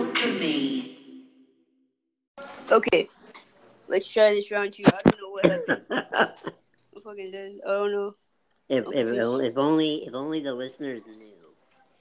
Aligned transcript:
alchemy. 0.00 0.96
Okay, 2.70 3.08
let's 3.88 4.10
try 4.10 4.32
this 4.32 4.50
round 4.50 4.72
two. 4.72 4.84
I 4.86 5.00
don't 5.04 5.20
know 5.20 5.30
what 5.30 5.46
happened. 5.46 5.82
I'm 6.96 7.02
fucking 7.02 7.30
dead. 7.30 7.58
I 7.66 7.70
don't 7.70 7.92
know. 7.92 8.12
if, 8.68 8.84
if 8.92 9.08
if 9.12 9.58
only 9.58 10.04
if 10.06 10.14
only 10.14 10.40
the 10.40 10.54
listeners 10.54 11.02
knew. 11.06 11.34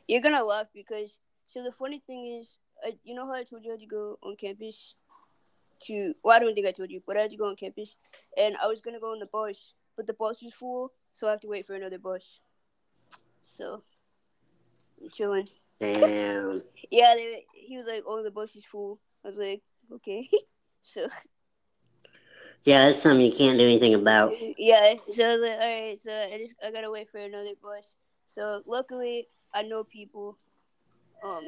You're 0.08 0.22
gonna 0.22 0.44
laugh 0.44 0.68
because 0.74 1.18
so 1.48 1.64
the 1.64 1.72
funny 1.72 2.02
thing 2.06 2.40
is, 2.40 2.58
I, 2.84 2.94
you 3.04 3.16
know 3.16 3.26
how 3.26 3.34
I 3.34 3.44
told 3.44 3.64
you 3.64 3.72
I 3.72 3.74
had 3.74 3.82
to 3.82 3.88
go 3.88 4.18
on 4.24 4.36
campus 4.36 4.96
to. 5.86 6.14
Well, 6.24 6.36
I 6.36 6.40
don't 6.40 6.54
think 6.54 6.68
I 6.68 6.72
told 6.72 6.92
you, 6.92 7.02
but 7.06 7.18
I 7.18 7.22
had 7.22 7.32
to 7.32 7.38
go 7.38 7.48
on 7.48 7.56
campus, 7.56 7.96
and 8.38 8.56
I 8.58 8.68
was 8.68 8.82
gonna 8.82 9.00
go 9.00 9.12
on 9.12 9.20
the 9.20 9.30
bus, 9.32 9.74
but 9.98 10.08
the 10.08 10.14
bus 10.14 10.42
was 10.44 10.54
full, 10.54 10.92
so 11.14 11.28
I 11.28 11.32
have 11.32 11.42
to 11.42 11.48
wait 11.48 11.66
for 11.66 11.74
another 11.74 12.00
bus. 12.00 12.40
So, 13.44 13.82
I'm 15.02 15.10
chilling. 15.10 15.48
Damn. 15.80 16.62
Yeah, 16.92 17.14
they, 17.16 17.46
he 17.54 17.78
was 17.78 17.86
like, 17.86 18.02
"Oh, 18.08 18.24
the 18.24 18.32
bus 18.32 18.56
is 18.56 18.66
full." 18.66 19.00
I 19.24 19.28
was 19.28 19.38
like, 19.38 19.62
"Okay." 19.94 20.28
so 20.82 21.08
Yeah, 22.64 22.86
that's 22.86 23.02
something 23.02 23.24
you 23.26 23.32
can't 23.32 23.60
do 23.60 23.64
anything 23.64 23.94
about. 23.94 24.34
yeah, 24.58 24.96
so 25.12 25.24
I 25.24 25.34
was 25.34 25.42
like, 25.42 25.60
"All 25.60 25.70
right," 25.90 26.02
so 26.02 26.12
I 26.12 26.38
just 26.40 26.56
I 26.66 26.72
gotta 26.72 26.90
wait 26.90 27.12
for 27.12 27.20
another 27.20 27.52
bus. 27.62 27.94
So 28.28 28.64
luckily, 28.66 29.28
I 29.54 29.62
know 29.62 29.84
people. 29.84 30.36
Um, 31.24 31.44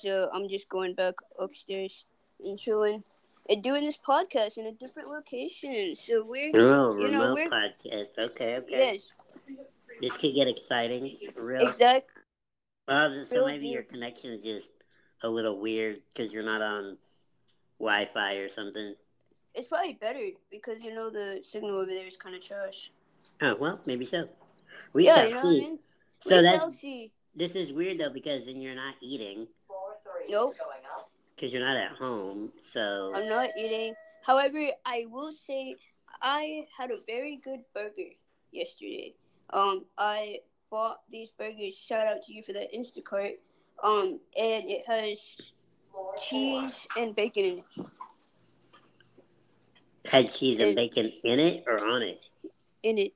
so 0.00 0.30
I'm 0.32 0.48
just 0.48 0.68
going 0.70 0.94
back 0.94 1.14
upstairs 1.38 2.06
and 2.42 2.58
chilling 2.58 3.02
and 3.50 3.62
doing 3.62 3.84
this 3.84 3.98
podcast 3.98 4.56
in 4.56 4.66
a 4.66 4.72
different 4.72 5.08
location. 5.08 5.96
So 5.96 6.24
we're 6.24 6.50
Oh, 6.54 6.96
You 6.96 7.08
know, 7.08 7.34
remote 7.34 7.34
we're- 7.34 7.48
podcast. 7.50 8.18
Okay, 8.18 8.56
okay. 8.56 8.92
yes, 8.94 9.10
This 10.00 10.16
could 10.16 10.34
get 10.34 10.48
exciting. 10.48 11.18
Real. 11.36 11.66
exactly. 11.68 12.22
Well, 12.88 13.26
so 13.30 13.44
maybe 13.44 13.68
your 13.68 13.82
connection 13.82 14.30
is 14.30 14.42
just 14.42 14.70
a 15.22 15.28
little 15.28 15.60
weird 15.60 16.00
because 16.08 16.32
you're 16.32 16.42
not 16.42 16.62
on 16.62 16.96
Wi-Fi 17.78 18.34
or 18.36 18.48
something. 18.48 18.94
It's 19.54 19.68
probably 19.68 19.94
better 19.94 20.28
because 20.50 20.82
you 20.82 20.94
know 20.94 21.10
the 21.10 21.42
signal 21.50 21.76
over 21.76 21.90
there 21.90 22.06
is 22.06 22.16
kind 22.16 22.34
of 22.34 22.42
trash. 22.42 22.90
Oh 23.42 23.56
well, 23.56 23.80
maybe 23.86 24.06
so. 24.06 24.28
We 24.92 25.06
yeah, 25.06 25.24
you 25.24 25.30
know 25.34 25.42
see. 25.42 25.46
what 25.46 25.56
I 25.56 25.68
mean. 25.68 25.78
So 26.20 26.36
we 26.36 26.42
that 26.42 26.56
shall 26.58 26.70
see. 26.70 27.12
this 27.34 27.54
is 27.54 27.72
weird 27.72 27.98
though 27.98 28.10
because 28.10 28.46
then 28.46 28.60
you're 28.60 28.74
not 28.74 28.94
eating 29.00 29.46
Four, 29.66 29.96
three, 30.02 30.32
Nope, 30.32 30.54
because 31.34 31.52
you're 31.52 31.62
not 31.64 31.76
at 31.76 31.92
home. 31.92 32.50
So 32.62 33.12
I'm 33.14 33.28
not 33.28 33.50
eating. 33.58 33.94
However, 34.24 34.68
I 34.86 35.06
will 35.10 35.32
say 35.32 35.76
I 36.22 36.66
had 36.76 36.90
a 36.90 36.96
very 37.06 37.38
good 37.44 37.60
burger 37.74 38.10
yesterday. 38.50 39.14
Um, 39.50 39.84
I 39.96 40.40
bought 40.70 40.98
these 41.10 41.28
burgers. 41.38 41.74
Shout 41.76 42.06
out 42.06 42.22
to 42.24 42.32
you 42.32 42.42
for 42.42 42.52
the 42.52 42.66
Instacart. 42.76 43.34
Um, 43.82 44.18
and 44.36 44.64
it 44.68 44.82
has 44.86 45.52
cheese 46.28 46.86
and 46.96 47.14
bacon 47.14 47.44
in 47.44 47.58
it. 47.58 47.64
had 50.06 50.32
cheese 50.32 50.58
and 50.60 50.70
it- 50.70 50.76
bacon 50.76 51.12
in 51.24 51.38
it 51.40 51.64
or 51.66 51.78
on 51.86 52.02
it. 52.02 52.20
In 52.82 52.98
it, 52.98 53.12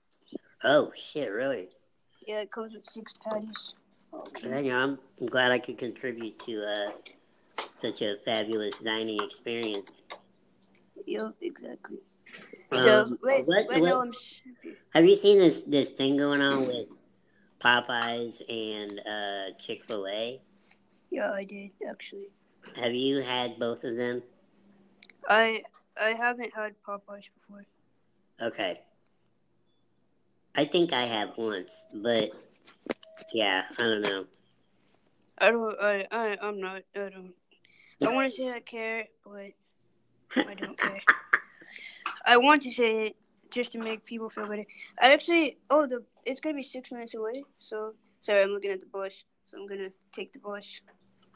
Oh 0.64 0.92
shit! 0.94 1.30
Really? 1.30 1.68
yeah, 2.26 2.40
it 2.40 2.50
comes 2.52 2.74
with 2.74 2.84
six 2.84 3.12
patties. 3.24 3.74
Okay. 4.12 4.48
Hang 4.48 4.70
on. 4.72 4.98
I'm 5.20 5.26
glad 5.26 5.50
I 5.52 5.58
could 5.58 5.78
contribute 5.78 6.38
to 6.40 6.62
uh, 6.62 6.90
such 7.76 8.02
a 8.02 8.16
fabulous 8.24 8.76
dining 8.78 9.22
experience. 9.22 10.02
Yep, 11.06 11.34
exactly. 11.40 11.98
Um, 12.72 12.78
so 12.78 13.18
right, 13.22 13.46
what- 13.46 13.70
now 13.70 14.02
I'm. 14.02 14.12
Have 14.94 15.04
you 15.04 15.16
seen 15.16 15.38
this 15.38 15.62
this 15.66 15.90
thing 15.90 16.16
going 16.16 16.40
on 16.40 16.66
with 16.66 16.86
Popeyes 17.62 18.42
and 18.48 19.00
uh, 19.06 19.56
Chick 19.58 19.84
Fil 19.84 20.06
A? 20.08 20.40
Yeah, 21.10 21.30
I 21.30 21.44
did 21.44 21.70
actually. 21.88 22.28
Have 22.74 22.94
you 22.94 23.20
had 23.20 23.58
both 23.58 23.84
of 23.84 23.96
them? 23.96 24.22
I 25.28 25.62
I 26.00 26.10
haven't 26.10 26.52
had 26.54 26.74
Popeyes 26.86 27.28
before. 27.34 27.66
Okay. 28.40 28.80
I 30.54 30.64
think 30.64 30.92
I 30.92 31.02
have 31.02 31.36
once, 31.36 31.84
but 31.94 32.30
yeah, 33.32 33.62
I 33.78 33.82
don't 33.82 34.02
know. 34.02 34.24
I 35.38 35.50
don't. 35.50 35.80
I. 35.80 36.06
I. 36.10 36.36
I'm 36.42 36.60
not. 36.60 36.82
I 36.94 37.08
don't. 37.08 37.32
I 38.04 38.12
want 38.12 38.30
to 38.32 38.36
say 38.36 38.50
I 38.50 38.60
care, 38.60 39.04
but 39.24 39.52
I 40.36 40.54
don't 40.54 40.78
care. 40.78 41.00
I 42.26 42.36
want 42.36 42.62
to 42.62 42.72
say 42.72 43.06
it 43.06 43.16
just 43.52 43.72
to 43.72 43.78
make 43.78 44.04
people 44.04 44.28
feel 44.30 44.46
better. 44.46 44.64
I 45.00 45.12
actually. 45.12 45.58
Oh, 45.70 45.86
the. 45.86 46.02
It's 46.24 46.40
gonna 46.40 46.56
be 46.56 46.62
six 46.62 46.90
minutes 46.90 47.14
away. 47.14 47.44
So 47.58 47.94
sorry, 48.20 48.42
I'm 48.42 48.50
looking 48.50 48.70
at 48.70 48.80
the 48.80 48.86
bus. 48.86 49.24
So 49.46 49.58
I'm 49.58 49.68
gonna 49.68 49.90
take 50.12 50.32
the 50.32 50.38
bus. 50.38 50.80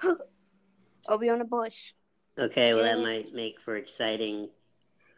I'll 1.08 1.18
be 1.18 1.28
on 1.28 1.38
the 1.38 1.44
bus. 1.44 1.92
Okay, 2.38 2.74
well 2.74 2.82
that 2.82 2.98
might 2.98 3.32
make 3.32 3.60
for 3.60 3.76
exciting. 3.76 4.50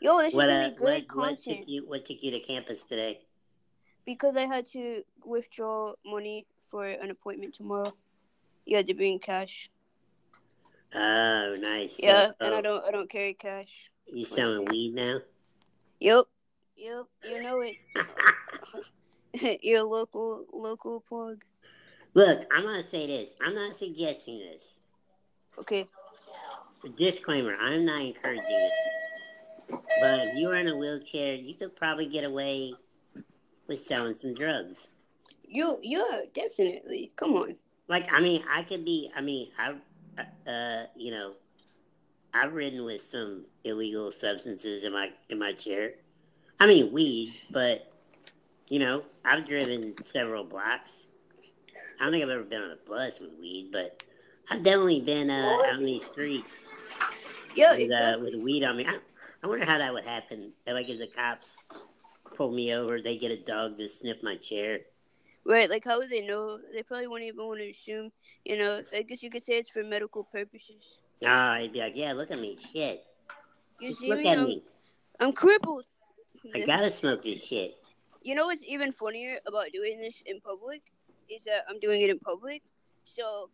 Yo, 0.00 0.18
this 0.18 0.28
is 0.28 0.34
What 0.34 0.46
gonna 0.46 0.66
uh, 0.66 0.68
be 0.70 0.76
great 0.76 1.06
what 1.14 1.30
what 1.30 1.38
took 1.38 1.66
you 1.66 1.88
what 1.88 2.04
took 2.04 2.22
you 2.22 2.30
to 2.32 2.40
campus 2.40 2.82
today? 2.82 3.20
because 4.08 4.38
I 4.38 4.46
had 4.46 4.64
to 4.72 5.02
withdraw 5.22 5.92
money 6.06 6.46
for 6.70 6.86
an 6.86 7.10
appointment 7.10 7.54
tomorrow. 7.54 7.92
You 8.64 8.76
had 8.78 8.86
to 8.86 8.94
bring 8.94 9.18
cash. 9.18 9.70
Oh, 10.94 11.56
nice. 11.60 11.92
So- 11.92 12.06
Yeah, 12.06 12.30
and 12.40 12.54
I 12.54 12.58
oh, 12.58 12.62
don't. 12.62 12.84
I 12.86 12.90
don't 12.90 13.10
carry 13.10 13.34
cash. 13.34 13.90
You 14.06 14.24
selling 14.24 14.64
weed 14.64 14.94
now? 14.94 15.20
Yep. 16.00 16.24
Yep. 16.78 17.06
You 17.28 17.42
know 17.42 17.60
it. 17.60 17.76
Your 19.62 19.82
local 19.82 20.44
local 20.52 21.00
plug. 21.00 21.44
Look, 22.14 22.46
I'm 22.54 22.62
gonna 22.62 22.82
say 22.82 23.06
this. 23.06 23.30
I'm 23.42 23.54
not 23.54 23.74
suggesting 23.74 24.38
this. 24.38 24.62
Okay. 25.58 25.88
Disclaimer: 26.96 27.56
I'm 27.60 27.84
not 27.84 28.02
encouraging 28.02 28.44
it. 28.48 28.72
But 29.68 30.28
if 30.28 30.36
you 30.36 30.48
are 30.50 30.56
in 30.56 30.68
a 30.68 30.76
wheelchair, 30.76 31.34
you 31.34 31.54
could 31.54 31.74
probably 31.74 32.06
get 32.06 32.24
away 32.24 32.74
with 33.66 33.80
selling 33.80 34.14
some 34.14 34.34
drugs. 34.34 34.88
You 35.46 35.78
yeah, 35.82 36.20
definitely. 36.32 37.10
Come 37.16 37.34
on. 37.34 37.56
Like, 37.88 38.12
I 38.12 38.20
mean, 38.20 38.44
I 38.48 38.62
could 38.62 38.84
be. 38.84 39.10
I 39.16 39.20
mean, 39.20 39.48
I, 39.58 39.74
uh, 40.48 40.86
you 40.96 41.10
know, 41.10 41.32
I've 42.32 42.52
ridden 42.52 42.84
with 42.84 43.02
some 43.02 43.46
illegal 43.64 44.12
substances 44.12 44.84
in 44.84 44.92
my 44.92 45.10
in 45.28 45.38
my 45.38 45.52
chair. 45.52 45.94
I 46.60 46.66
mean, 46.66 46.92
weed, 46.92 47.34
but 47.50 47.90
you 48.68 48.78
know, 48.78 49.02
I've 49.24 49.46
driven 49.46 49.94
several 50.02 50.44
blocks. 50.44 51.06
I 52.00 52.04
don't 52.04 52.12
think 52.12 52.24
I've 52.24 52.30
ever 52.30 52.42
been 52.42 52.62
on 52.62 52.70
a 52.70 52.88
bus 52.88 53.20
with 53.20 53.30
weed, 53.40 53.70
but 53.72 54.02
I've 54.50 54.62
definitely 54.62 55.00
been 55.00 55.30
uh, 55.30 55.58
out 55.66 55.78
in 55.78 55.84
these 55.84 56.04
streets 56.04 56.54
Yeah, 57.54 57.76
with, 57.76 57.90
uh, 57.90 58.18
with 58.20 58.34
weed 58.36 58.64
on 58.64 58.76
me. 58.76 58.86
I, 58.86 58.98
I 59.42 59.46
wonder 59.46 59.64
how 59.64 59.78
that 59.78 59.92
would 59.92 60.04
happen. 60.04 60.52
Like, 60.66 60.88
if 60.88 60.98
the 60.98 61.06
cops 61.06 61.56
pull 62.34 62.52
me 62.52 62.74
over, 62.74 63.00
they 63.00 63.16
get 63.16 63.30
a 63.30 63.36
dog 63.36 63.78
to 63.78 63.88
sniff 63.88 64.22
my 64.22 64.36
chair. 64.36 64.80
Right, 65.44 65.70
like 65.70 65.84
how 65.84 65.98
would 65.98 66.10
they 66.10 66.26
know? 66.26 66.58
They 66.74 66.82
probably 66.82 67.06
wouldn't 67.06 67.28
even 67.28 67.46
want 67.46 67.60
to 67.60 67.70
assume. 67.70 68.12
You 68.44 68.58
know, 68.58 68.82
I 68.94 69.02
guess 69.02 69.22
you 69.22 69.30
could 69.30 69.42
say 69.42 69.58
it's 69.58 69.70
for 69.70 69.82
medical 69.82 70.24
purposes. 70.24 70.82
Ah, 71.24 71.52
I'd 71.54 71.72
be 71.72 71.80
like, 71.80 71.96
yeah, 71.96 72.12
look 72.12 72.30
at 72.30 72.38
me, 72.40 72.56
shit. 72.72 73.04
You 73.80 73.88
Just 73.88 74.00
see 74.00 74.10
look 74.10 74.18
me? 74.18 74.28
at 74.28 74.38
I'm, 74.38 74.44
me. 74.44 74.62
I'm 75.20 75.32
crippled. 75.32 75.86
I 76.54 76.60
gotta 76.60 76.90
smoke 76.90 77.22
this 77.22 77.44
shit. 77.44 77.76
You 78.22 78.34
know 78.34 78.46
what's 78.46 78.64
even 78.64 78.92
funnier 78.92 79.38
about 79.46 79.72
doing 79.72 80.00
this 80.00 80.22
in 80.26 80.40
public 80.40 80.82
is 81.30 81.44
that 81.44 81.64
I'm 81.68 81.78
doing 81.80 82.02
it 82.02 82.10
in 82.10 82.18
public. 82.18 82.62
So, 83.04 83.50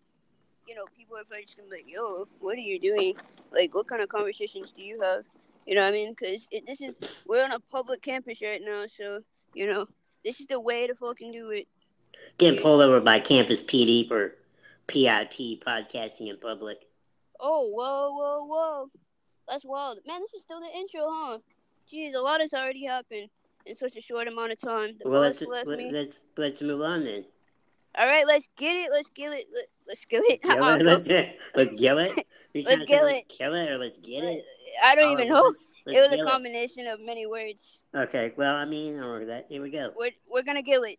you 0.67 0.75
know, 0.75 0.85
people 0.97 1.17
are 1.17 1.25
probably 1.25 1.45
just 1.45 1.57
gonna 1.57 1.69
be 1.69 1.77
like, 1.77 1.89
"Yo, 1.89 2.27
what 2.41 2.57
are 2.57 2.61
you 2.61 2.79
doing? 2.79 3.15
Like, 3.53 3.75
what 3.75 3.87
kind 3.87 4.03
of 4.03 4.09
conversations 4.09 4.73
do 4.73 4.83
you 4.83 5.01
have?" 5.01 5.25
You 5.67 5.75
know 5.75 5.83
what 5.83 5.89
I 5.89 5.93
mean? 5.93 6.11
Because 6.11 6.47
this 6.67 6.81
is 6.81 7.25
we're 7.27 7.45
on 7.45 7.53
a 7.53 7.61
public 7.61 8.03
campus 8.03 8.41
right 8.43 8.61
now, 8.63 8.87
so 8.87 9.21
you 9.55 9.67
know 9.67 9.87
this 10.25 10.41
is 10.41 10.47
the 10.47 10.61
way 10.61 10.87
to 10.87 10.95
fucking 10.95 11.33
do 11.33 11.51
it. 11.51 11.67
Getting 12.39 12.61
pulled 12.61 12.83
over 12.83 13.01
by 13.01 13.21
campus 13.21 13.63
PD 13.63 14.07
for 14.09 14.35
PIP 14.87 15.61
podcasting 15.65 16.29
in 16.29 16.37
public. 16.39 16.87
Oh, 17.41 17.69
whoa, 17.69 18.13
whoa, 18.13 18.45
whoa! 18.45 18.91
That's 19.49 19.65
wild, 19.65 19.99
man. 20.07 20.21
This 20.21 20.35
is 20.35 20.43
still 20.43 20.61
the 20.61 20.71
intro, 20.75 21.03
huh? 21.07 21.39
Jeez, 21.95 22.15
a 22.15 22.19
lot 22.21 22.41
has 22.41 22.53
already 22.53 22.85
happened 22.85 23.29
in 23.67 23.75
such 23.75 23.97
a 23.97 24.01
short 24.01 24.27
amount 24.27 24.53
of 24.53 24.61
time. 24.61 24.97
The 24.99 25.09
Well, 25.09 25.21
let's 25.21 25.41
left 25.43 25.69
let, 25.69 25.79
me. 25.79 25.91
let's 25.93 26.21
let's 26.37 26.61
move 26.61 26.83
on 26.83 27.05
then. 27.05 27.25
All 27.97 28.07
right, 28.07 28.27
let's 28.27 28.49
get 28.57 28.75
it. 28.75 28.91
Let's 28.91 29.09
get 29.15 29.33
it. 29.33 29.47
Let, 29.55 29.67
let's 29.87 30.05
get 30.05 30.23
it. 30.25 30.43
Kill 30.43 30.65
it. 30.65 30.83
Let's 30.83 31.09
let's 31.55 31.81
kill 31.81 31.99
it. 31.99 32.27
Let's 32.55 32.67
trying 32.67 32.79
to 32.79 32.79
say 32.81 32.87
get 32.87 33.03
let's 33.03 33.37
kill 33.37 33.55
it 33.55 33.71
or 33.71 33.79
let's 33.79 33.99
get 33.99 34.25
it. 34.25 34.45
I 34.83 34.97
don't 34.97 35.13
even 35.13 35.29
know. 35.29 35.43
let's- 35.43 35.67
let's 35.87 35.99
It 35.99 36.11
was 36.11 36.19
a 36.21 36.25
combination 36.25 36.87
of 36.89 37.01
many 37.05 37.27
words. 37.27 37.79
Okay, 37.95 38.33
well, 38.37 38.57
I 38.57 38.65
mean, 38.65 38.99
or 38.99 39.25
that. 39.27 39.47
Here 39.49 39.63
we 39.63 39.71
go. 39.71 39.93
We're 39.97 40.11
we're 40.29 40.43
gonna 40.43 40.63
kill 40.65 40.83
it. 40.83 40.99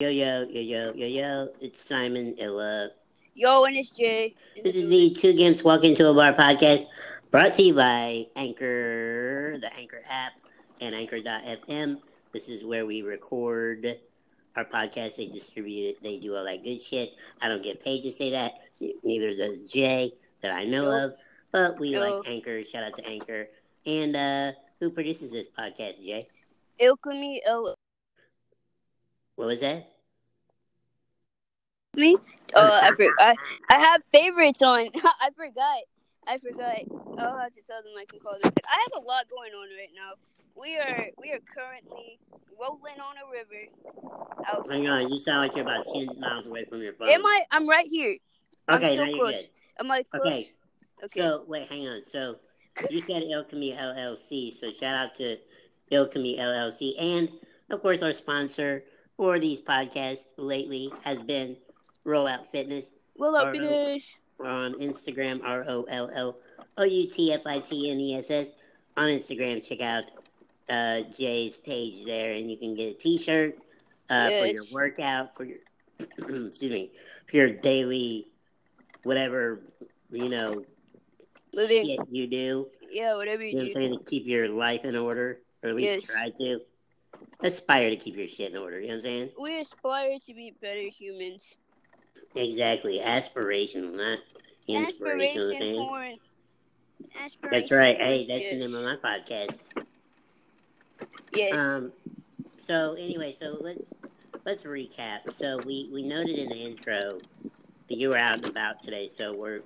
Yo 0.00 0.10
yo 0.10 0.46
yo 0.48 0.60
yo 0.60 0.92
yo 0.94 1.06
yo. 1.08 1.48
It's 1.60 1.84
Simon 1.84 2.32
Illa. 2.38 2.90
Yo, 3.34 3.64
and 3.64 3.74
it's 3.76 3.90
Jay. 3.90 4.32
This 4.62 4.76
is 4.76 4.88
the 4.88 5.10
Two 5.10 5.34
Gimps 5.34 5.64
Walk 5.64 5.82
Into 5.82 6.08
a 6.08 6.14
Bar 6.14 6.34
podcast 6.34 6.86
brought 7.32 7.56
to 7.56 7.64
you 7.64 7.74
by 7.74 8.28
Anchor, 8.36 9.58
the 9.60 9.74
Anchor 9.74 10.02
app, 10.08 10.34
and 10.80 10.94
Anchor.fm. 10.94 12.00
This 12.32 12.48
is 12.48 12.62
where 12.62 12.86
we 12.86 13.02
record 13.02 13.98
our 14.54 14.64
podcast. 14.64 15.16
They 15.16 15.26
distribute 15.26 15.88
it. 15.88 16.00
They 16.00 16.18
do 16.18 16.36
all 16.36 16.44
that 16.44 16.62
good 16.62 16.80
shit. 16.80 17.14
I 17.42 17.48
don't 17.48 17.64
get 17.64 17.82
paid 17.82 18.02
to 18.02 18.12
say 18.12 18.30
that. 18.30 18.52
Neither 19.02 19.34
does 19.34 19.62
Jay 19.62 20.12
that 20.42 20.54
I 20.54 20.64
know 20.64 20.92
of. 20.92 21.14
But 21.50 21.80
we 21.80 21.98
like 21.98 22.22
Anchor. 22.24 22.62
Shout 22.62 22.84
out 22.84 22.94
to 22.98 23.04
Anchor. 23.04 23.48
And 23.84 24.14
uh, 24.14 24.52
who 24.78 24.90
produces 24.90 25.32
this 25.32 25.48
podcast, 25.48 25.96
Jay? 26.04 26.28
Ilkami 26.80 27.40
El 27.44 27.74
What 29.38 29.46
was 29.46 29.60
that? 29.60 29.88
me. 31.94 32.16
Oh, 32.56 32.80
I 32.82 32.90
forgot. 32.90 33.12
I, 33.20 33.34
I 33.70 33.78
have 33.78 34.02
favorites 34.12 34.62
on. 34.62 34.88
I 35.20 35.30
forgot. 35.36 35.78
I 36.26 36.38
forgot. 36.38 36.78
I'll 37.18 37.38
have 37.38 37.52
to 37.52 37.62
tell 37.62 37.80
them 37.82 37.92
I 37.96 38.04
can 38.04 38.18
call 38.18 38.32
them. 38.42 38.52
I 38.66 38.82
have 38.82 39.02
a 39.02 39.06
lot 39.06 39.28
going 39.30 39.52
on 39.52 39.68
right 39.78 39.90
now. 39.94 40.14
We 40.60 40.76
are 40.76 41.06
we 41.22 41.30
are 41.30 41.38
currently 41.54 42.18
rolling 42.60 42.98
on 42.98 43.14
a 43.16 43.30
river. 43.30 43.70
Out. 44.48 44.68
Hang 44.68 44.88
on, 44.88 45.08
you 45.08 45.18
sound 45.18 45.38
like 45.38 45.54
you're 45.54 45.64
about 45.64 45.86
10 45.86 46.18
miles 46.18 46.46
away 46.46 46.64
from 46.64 46.82
your 46.82 46.94
phone. 46.94 47.08
Am 47.08 47.24
I? 47.24 47.42
I'm 47.52 47.68
right 47.68 47.86
here. 47.86 48.16
I'm 48.66 48.78
Okay, 48.78 48.96
so 48.96 49.04
now 49.04 49.08
you're 49.08 49.18
close. 49.20 49.34
good. 49.34 49.48
Am 49.78 49.90
I 49.92 50.02
close? 50.10 50.26
Okay, 50.26 50.52
Okay. 51.04 51.20
So 51.20 51.44
wait, 51.46 51.68
hang 51.68 51.86
on. 51.86 52.02
So 52.10 52.38
you 52.90 53.00
said 53.02 53.22
Ilkemy 53.22 53.78
LLC. 53.78 54.52
So 54.52 54.72
shout 54.72 54.96
out 54.96 55.14
to 55.16 55.36
Ilkemy 55.92 56.40
LLC, 56.40 57.00
and 57.00 57.28
of 57.70 57.80
course 57.80 58.02
our 58.02 58.12
sponsor 58.12 58.82
for 59.18 59.38
these 59.38 59.60
podcasts 59.60 60.32
lately 60.38 60.90
has 61.02 61.20
been 61.20 61.56
Rollout 62.06 62.46
Fitness 62.52 62.92
or- 63.18 63.52
finish. 63.52 64.16
on 64.40 64.72
Instagram. 64.74 65.42
R 65.44 65.64
O 65.68 65.82
L 65.90 66.08
L 66.14 66.38
O 66.78 66.84
U 66.84 67.08
T 67.08 67.32
F 67.34 67.40
I 67.44 67.58
T 67.58 67.90
N 67.90 68.00
E 68.00 68.14
S 68.16 68.30
S 68.30 68.52
on 68.96 69.08
Instagram. 69.08 69.62
Check 69.62 69.80
out 69.82 70.10
uh, 70.70 71.00
Jay's 71.18 71.56
page 71.58 72.04
there, 72.06 72.32
and 72.32 72.50
you 72.50 72.56
can 72.56 72.74
get 72.74 72.90
a 72.94 72.94
T-shirt 72.94 73.58
uh, 74.08 74.28
for 74.28 74.46
your 74.46 74.64
workout 74.72 75.36
for 75.36 75.44
your 75.44 75.58
excuse 76.46 76.72
me 76.72 76.92
for 77.28 77.36
your 77.36 77.50
daily 77.50 78.28
whatever 79.02 79.60
you 80.10 80.28
know 80.28 80.62
Living. 81.52 81.86
shit 81.86 81.98
you 82.10 82.26
do. 82.28 82.68
Yeah, 82.90 83.16
whatever 83.16 83.44
You 83.44 83.54
know 83.56 83.58
what 83.62 83.66
I'm 83.66 83.72
saying? 83.72 83.92
do. 83.92 83.98
To 83.98 84.04
keep 84.04 84.26
your 84.26 84.48
life 84.48 84.84
in 84.84 84.94
order, 84.96 85.40
or 85.62 85.70
at 85.70 85.74
least 85.76 85.88
Yes. 85.88 86.02
try 86.04 86.30
to. 86.38 86.60
Aspire 87.40 87.90
to 87.90 87.96
keep 87.96 88.16
your 88.16 88.26
shit 88.26 88.52
in 88.52 88.58
order. 88.58 88.80
You 88.80 88.88
know 88.88 88.94
what 88.94 88.98
I'm 88.98 89.02
saying? 89.02 89.30
We 89.40 89.60
aspire 89.60 90.18
to 90.26 90.34
be 90.34 90.54
better 90.60 90.82
humans. 90.82 91.54
Exactly. 92.34 93.00
Aspirational, 93.00 93.94
not 93.94 94.18
inspirational. 94.66 95.52
Aspiration 95.52 95.76
porn. 95.76 96.16
Aspiration. 97.22 97.60
That's 97.60 97.70
right. 97.70 97.96
Hey, 97.96 98.26
that's 98.26 98.42
yes. 98.42 98.52
the 98.52 98.58
name 98.58 98.74
of 98.74 98.84
my 98.84 98.96
podcast. 98.96 99.58
Yes. 101.32 101.58
Um. 101.58 101.92
So 102.56 102.94
anyway, 102.98 103.36
so 103.38 103.56
let's 103.60 103.92
let's 104.44 104.64
recap. 104.64 105.32
So 105.32 105.58
we 105.64 105.88
we 105.92 106.02
noted 106.02 106.38
in 106.38 106.48
the 106.48 106.56
intro 106.56 107.20
that 107.88 107.96
you 107.96 108.08
were 108.08 108.18
out 108.18 108.38
and 108.38 108.48
about 108.48 108.80
today. 108.80 109.06
So 109.06 109.32
we're 109.32 109.60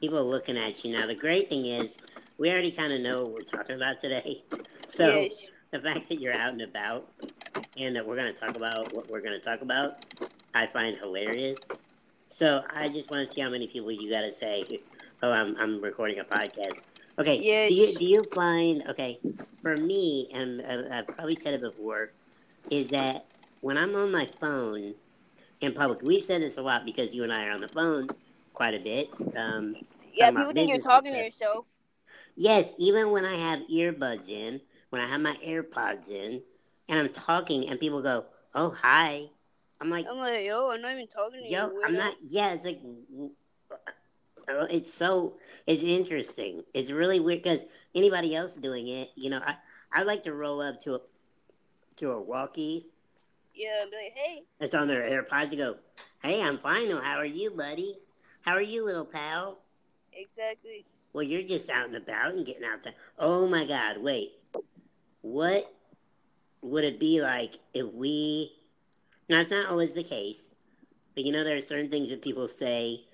people 0.00 0.18
are 0.18 0.22
looking 0.22 0.56
at 0.56 0.84
you 0.84 0.96
now. 0.96 1.06
The 1.06 1.14
great 1.14 1.48
thing 1.48 1.66
is 1.66 1.96
we 2.38 2.50
already 2.50 2.70
kind 2.70 2.92
of 2.92 3.00
know 3.00 3.24
what 3.24 3.32
we're 3.32 3.40
talking 3.40 3.76
about 3.76 3.98
today. 3.98 4.44
So 4.92 5.06
yes. 5.06 5.48
The 5.70 5.80
fact 5.80 6.08
that 6.08 6.20
you're 6.20 6.34
out 6.34 6.52
and 6.52 6.62
about 6.62 7.12
and 7.76 7.94
that 7.96 8.06
we're 8.06 8.16
going 8.16 8.32
to 8.32 8.38
talk 8.38 8.56
about 8.56 8.92
what 8.92 9.08
we're 9.10 9.20
going 9.20 9.38
to 9.38 9.44
talk 9.44 9.62
about, 9.62 10.04
I 10.54 10.66
find 10.66 10.96
hilarious. 10.96 11.58
So 12.28 12.62
I 12.70 12.88
just 12.88 13.10
want 13.10 13.26
to 13.26 13.32
see 13.32 13.40
how 13.40 13.50
many 13.50 13.66
people 13.66 13.90
you 13.90 14.10
got 14.10 14.22
to 14.22 14.32
say, 14.32 14.80
oh, 15.22 15.30
I'm, 15.30 15.56
I'm 15.56 15.80
recording 15.80 16.18
a 16.18 16.24
podcast. 16.24 16.78
Okay. 17.18 17.40
Yes. 17.42 17.70
Do 17.70 17.74
you, 17.74 17.98
do 17.98 18.04
you 18.04 18.24
find, 18.34 18.86
okay, 18.88 19.20
for 19.62 19.76
me, 19.76 20.28
and 20.32 20.62
I've 20.92 21.06
probably 21.06 21.36
said 21.36 21.54
it 21.54 21.60
before, 21.60 22.12
is 22.70 22.88
that 22.90 23.26
when 23.60 23.76
I'm 23.76 23.94
on 23.94 24.10
my 24.10 24.28
phone 24.40 24.94
in 25.60 25.72
public, 25.72 26.02
we've 26.02 26.24
said 26.24 26.42
this 26.42 26.56
a 26.56 26.62
lot 26.62 26.84
because 26.84 27.14
you 27.14 27.22
and 27.22 27.32
I 27.32 27.46
are 27.46 27.50
on 27.50 27.60
the 27.60 27.68
phone 27.68 28.08
quite 28.54 28.74
a 28.74 28.80
bit. 28.80 29.08
Um, 29.36 29.76
Yeah, 30.14 30.30
people 30.30 30.52
think 30.52 30.70
you're 30.70 30.80
talking 30.80 31.12
to 31.12 31.18
yourself. 31.18 31.66
Yes, 32.36 32.74
even 32.78 33.10
when 33.10 33.24
I 33.24 33.36
have 33.36 33.60
earbuds 33.70 34.28
in, 34.28 34.60
when 34.90 35.00
I 35.00 35.06
have 35.06 35.20
my 35.20 35.36
AirPods 35.36 36.08
in, 36.10 36.42
and 36.88 36.98
I'm 36.98 37.08
talking, 37.12 37.68
and 37.68 37.78
people 37.80 38.02
go, 38.02 38.26
"Oh, 38.54 38.70
hi," 38.70 39.26
I'm 39.80 39.90
like, 39.90 40.06
I'm 40.08 40.18
like, 40.18 40.44
yo, 40.44 40.70
I'm 40.70 40.82
not 40.82 40.92
even 40.92 41.06
talking 41.08 41.40
to 41.40 41.48
"Yo, 41.48 41.66
you. 41.68 41.82
I'm 41.84 41.94
not." 41.94 42.14
Yeah, 42.20 42.52
it's 42.52 42.64
like, 42.64 42.80
uh, 44.48 44.66
it's 44.70 44.92
so, 44.92 45.36
it's 45.66 45.82
interesting. 45.82 46.62
It's 46.74 46.90
really 46.90 47.20
weird 47.20 47.42
because 47.42 47.64
anybody 47.94 48.34
else 48.34 48.54
doing 48.54 48.88
it, 48.88 49.10
you 49.16 49.30
know, 49.30 49.40
I 49.44 49.56
I 49.92 50.02
like 50.02 50.22
to 50.24 50.32
roll 50.34 50.60
up 50.60 50.80
to 50.80 50.94
a 50.96 51.00
to 51.96 52.12
a 52.12 52.20
walkie 52.20 52.86
Yeah, 53.54 53.82
and 53.82 53.90
be 53.90 53.96
like, 53.96 54.12
hey, 54.16 54.42
that's 54.58 54.74
on 54.74 54.88
their 54.88 55.02
AirPods 55.02 55.50
and 55.50 55.58
go, 55.58 55.76
"Hey, 56.22 56.42
I'm 56.42 56.58
fine. 56.58 56.88
though. 56.88 57.00
How 57.00 57.16
are 57.16 57.24
you, 57.24 57.50
buddy? 57.50 57.98
How 58.42 58.52
are 58.54 58.62
you, 58.62 58.84
little 58.84 59.04
pal?" 59.04 59.58
exactly. 60.12 60.84
Well, 61.12 61.24
you're 61.24 61.42
just 61.42 61.68
out 61.70 61.86
and 61.86 61.96
about 61.96 62.34
and 62.34 62.46
getting 62.46 62.64
out 62.64 62.82
there. 62.82 62.94
Oh 63.18 63.46
my 63.46 63.64
God! 63.64 63.98
Wait, 63.98 64.32
what 65.22 65.72
would 66.62 66.84
it 66.84 66.98
be 66.98 67.20
like 67.20 67.58
if 67.74 67.86
we? 67.92 68.52
Now 69.28 69.40
it's 69.40 69.50
not 69.50 69.70
always 69.70 69.94
the 69.94 70.02
case, 70.02 70.48
but 71.14 71.24
you 71.24 71.32
know 71.32 71.44
there 71.44 71.56
are 71.56 71.62
certain 71.62 71.90
things 71.90 72.10
that 72.10 72.22
people 72.22 72.48
say 72.48 73.04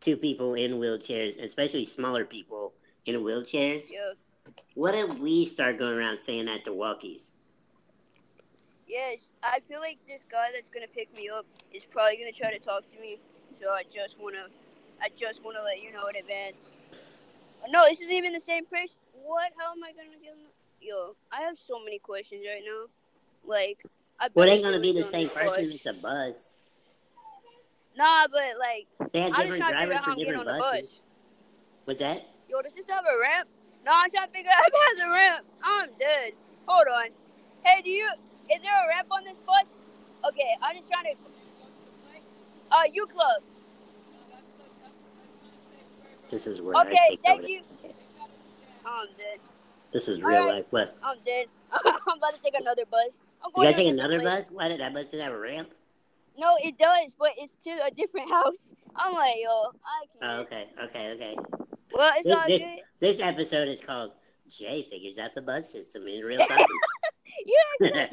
to 0.00 0.16
people 0.16 0.54
in 0.54 0.72
wheelchairs, 0.72 1.42
especially 1.42 1.84
smaller 1.84 2.24
people 2.24 2.74
in 3.06 3.16
wheelchairs. 3.16 3.90
Yeah. 3.90 4.12
What 4.74 4.94
if 4.94 5.18
we 5.18 5.44
start 5.44 5.78
going 5.78 5.98
around 5.98 6.18
saying 6.18 6.46
that 6.46 6.64
to 6.64 6.70
walkies? 6.70 7.32
Yes, 8.86 9.32
I 9.42 9.60
feel 9.68 9.80
like 9.80 9.98
this 10.06 10.24
guy 10.30 10.48
that's 10.54 10.68
gonna 10.68 10.86
pick 10.86 11.14
me 11.16 11.28
up 11.28 11.44
is 11.74 11.84
probably 11.84 12.16
gonna 12.16 12.32
try 12.32 12.50
to 12.50 12.58
talk 12.58 12.86
to 12.86 13.00
me. 13.00 13.18
So 13.60 13.70
I 13.70 13.82
just 13.92 14.18
wanna, 14.18 14.46
I 15.02 15.08
just 15.16 15.44
wanna 15.44 15.62
let 15.62 15.82
you 15.82 15.92
know 15.92 16.06
in 16.06 16.16
advance. 16.16 16.74
No, 17.68 17.84
this 17.86 18.00
isn't 18.00 18.12
even 18.12 18.32
the 18.32 18.40
same 18.40 18.64
person. 18.64 18.98
What? 19.24 19.52
How 19.58 19.72
am 19.72 19.84
I 19.84 19.92
gonna 19.92 20.16
get? 20.22 20.36
Yo, 20.80 21.16
I 21.32 21.42
have 21.42 21.58
so 21.58 21.78
many 21.82 21.98
questions 21.98 22.44
right 22.46 22.62
now. 22.64 22.86
Like, 23.44 23.84
I. 24.20 24.28
Well, 24.34 24.48
ain't 24.48 24.62
gonna 24.62 24.80
be 24.80 24.92
the 24.92 25.02
same 25.02 25.28
person. 25.28 25.64
It's 25.64 25.86
a 25.86 25.92
bus. 25.94 26.54
Nah, 27.96 28.26
but 28.30 28.42
like, 28.58 28.86
They 29.12 29.20
have 29.20 29.32
I'm 29.34 29.42
different 29.42 29.58
trying 29.58 29.72
to 29.72 29.78
figure 29.78 29.98
drivers 29.98 30.04
for 30.04 30.14
different 30.14 30.44
buses. 30.46 30.60
bus. 30.70 31.02
What's 31.84 32.00
that? 32.00 32.28
Yo, 32.48 32.62
does 32.62 32.72
this 32.74 32.86
have 32.88 33.04
a 33.04 33.18
ramp? 33.20 33.48
No, 33.84 33.92
I'm 33.94 34.10
trying 34.10 34.28
to 34.28 34.32
figure 34.32 34.50
out 34.50 34.62
if 34.66 34.74
it 34.74 35.00
has 35.00 35.08
a 35.08 35.10
ramp. 35.10 35.46
I'm 35.62 35.88
dead. 35.98 36.32
Hold 36.66 36.86
on. 36.94 37.08
Hey, 37.64 37.82
do 37.82 37.90
you? 37.90 38.08
Is 38.54 38.62
there 38.62 38.84
a 38.84 38.88
ramp 38.88 39.08
on 39.10 39.24
this 39.24 39.38
bus? 39.38 39.66
Okay, 40.28 40.54
I'm 40.62 40.76
just 40.76 40.88
trying 40.88 41.14
to. 41.14 41.20
Uh, 42.70 42.82
U 42.92 43.06
Club. 43.06 43.42
This 46.28 46.46
is 46.46 46.60
where 46.60 46.76
I 46.76 46.82
Okay, 46.82 47.18
thank 47.24 47.48
you. 47.48 47.62
podcast. 47.62 47.94
I'm 48.86 49.06
dead. 49.16 49.40
This 49.92 50.08
is 50.08 50.18
All 50.22 50.28
real 50.28 50.44
right. 50.44 50.54
life. 50.56 50.64
What? 50.70 50.96
I'm 51.02 51.16
dead. 51.24 51.46
I'm 51.72 52.18
about 52.18 52.32
to 52.34 52.42
take 52.42 52.54
another 52.58 52.84
bus. 52.90 53.08
I'm 53.42 53.50
You 53.50 53.52
going 53.54 53.68
gotta 53.72 53.76
take 53.82 53.92
another 53.92 54.20
place. 54.20 54.44
bus? 54.46 54.50
Why 54.50 54.68
did 54.68 54.80
that 54.80 54.92
bus 54.94 55.12
not 55.12 55.22
have 55.22 55.32
a 55.32 55.38
ramp? 55.38 55.70
No, 56.36 56.56
it 56.62 56.78
does, 56.78 57.12
but 57.18 57.30
it's 57.36 57.56
to 57.64 57.70
a 57.84 57.90
different 57.90 58.30
house. 58.38 58.74
I'm 58.96 59.14
like, 59.14 59.36
yo, 59.42 59.72
I 59.84 60.04
can't. 60.12 60.22
Oh, 60.22 60.40
okay, 60.42 60.68
okay, 60.84 61.10
okay. 61.12 61.36
Well, 61.94 62.12
it's 62.16 62.28
This- 62.28 62.36
all 62.36 62.46
this- 62.46 62.62
good. 62.62 62.78
This 63.00 63.20
episode 63.20 63.68
is 63.68 63.80
called 63.80 64.12
Jay 64.50 64.86
Figures 64.90 65.18
Out 65.18 65.32
the 65.34 65.42
Bus 65.42 65.70
System 65.70 66.06
in 66.08 66.24
Real 66.24 66.44
Time. 66.46 66.58
Yeah, 67.80 68.10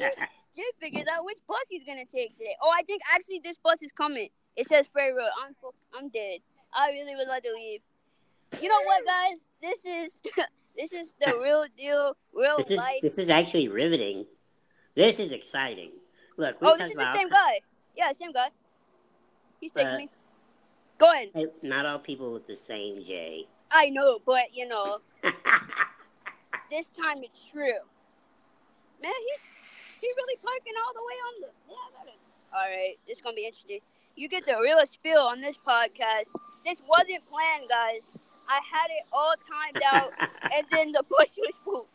Jay 0.54 0.62
figures 0.78 1.06
out 1.12 1.24
which 1.24 1.38
bus 1.48 1.58
he's 1.70 1.82
gonna 1.84 2.04
take 2.04 2.36
today. 2.36 2.54
Oh, 2.62 2.70
I 2.74 2.82
think 2.82 3.00
actually 3.12 3.40
this 3.42 3.56
bus 3.58 3.82
is 3.82 3.90
coming. 3.90 4.28
It 4.56 4.66
says 4.68 4.86
Ferry 4.92 5.12
Road. 5.14 5.30
I'm 5.42 5.54
I'm 5.96 6.08
dead. 6.10 6.40
I 6.72 6.90
really 6.92 7.16
would 7.16 7.26
like 7.26 7.42
to 7.44 7.52
leave. 7.52 7.80
You 8.60 8.68
know 8.68 8.78
what, 8.84 9.04
guys? 9.06 9.46
This 9.62 9.84
is 9.86 10.20
this 10.76 10.92
is 10.92 11.14
the 11.20 11.32
real 11.42 11.64
deal, 11.76 12.16
real 12.34 12.56
this 12.58 12.70
is 12.70 12.76
life. 12.78 13.00
this 13.02 13.18
is 13.18 13.28
actually 13.28 13.68
riveting. 13.68 14.26
This 14.94 15.18
is 15.18 15.32
exciting. 15.32 15.90
Look, 16.36 16.56
oh, 16.62 16.76
this 16.76 16.90
is 16.90 16.96
the 16.96 17.12
same 17.12 17.28
guy. 17.28 17.60
Yeah, 17.96 18.12
same 18.12 18.32
guy. 18.32 18.48
He's 19.60 19.72
taking 19.72 19.88
Uh, 19.88 19.98
me. 19.98 20.08
Go 20.98 21.12
ahead. 21.12 21.30
Not 21.62 21.86
all 21.86 21.98
people 21.98 22.30
look 22.30 22.46
the 22.46 22.56
same, 22.56 23.02
Jay. 23.04 23.46
I 23.70 23.90
know, 23.90 24.18
but 24.24 24.54
you 24.54 24.66
know, 24.68 24.98
this 26.70 26.88
time 26.88 27.18
it's 27.22 27.50
true. 27.50 27.78
Man, 29.02 29.12
he 29.12 29.34
he 30.00 30.06
really 30.16 30.36
parking 30.42 30.72
all 30.86 30.92
the 30.94 31.00
way 31.00 31.14
on 31.26 31.40
the. 31.42 31.48
Yeah, 31.68 31.74
I 31.76 31.98
got 31.98 32.06
it. 32.08 32.18
All 32.54 32.60
right, 32.76 32.96
this 33.06 33.18
is 33.18 33.22
gonna 33.22 33.34
be 33.34 33.44
interesting. 33.44 33.80
You 34.14 34.28
get 34.28 34.46
the 34.46 34.56
real 34.62 34.78
spill 34.86 35.20
on 35.20 35.40
this 35.40 35.56
podcast. 35.58 36.34
This 36.64 36.82
wasn't 36.88 37.22
planned, 37.28 37.68
guys. 37.68 38.10
I 38.48 38.60
had 38.72 38.88
it 38.90 39.04
all 39.12 39.34
timed 39.48 39.82
out, 39.86 40.12
and 40.54 40.66
then 40.70 40.92
the 40.92 41.02
bush 41.08 41.30
was 41.38 41.52
full. 41.64 41.88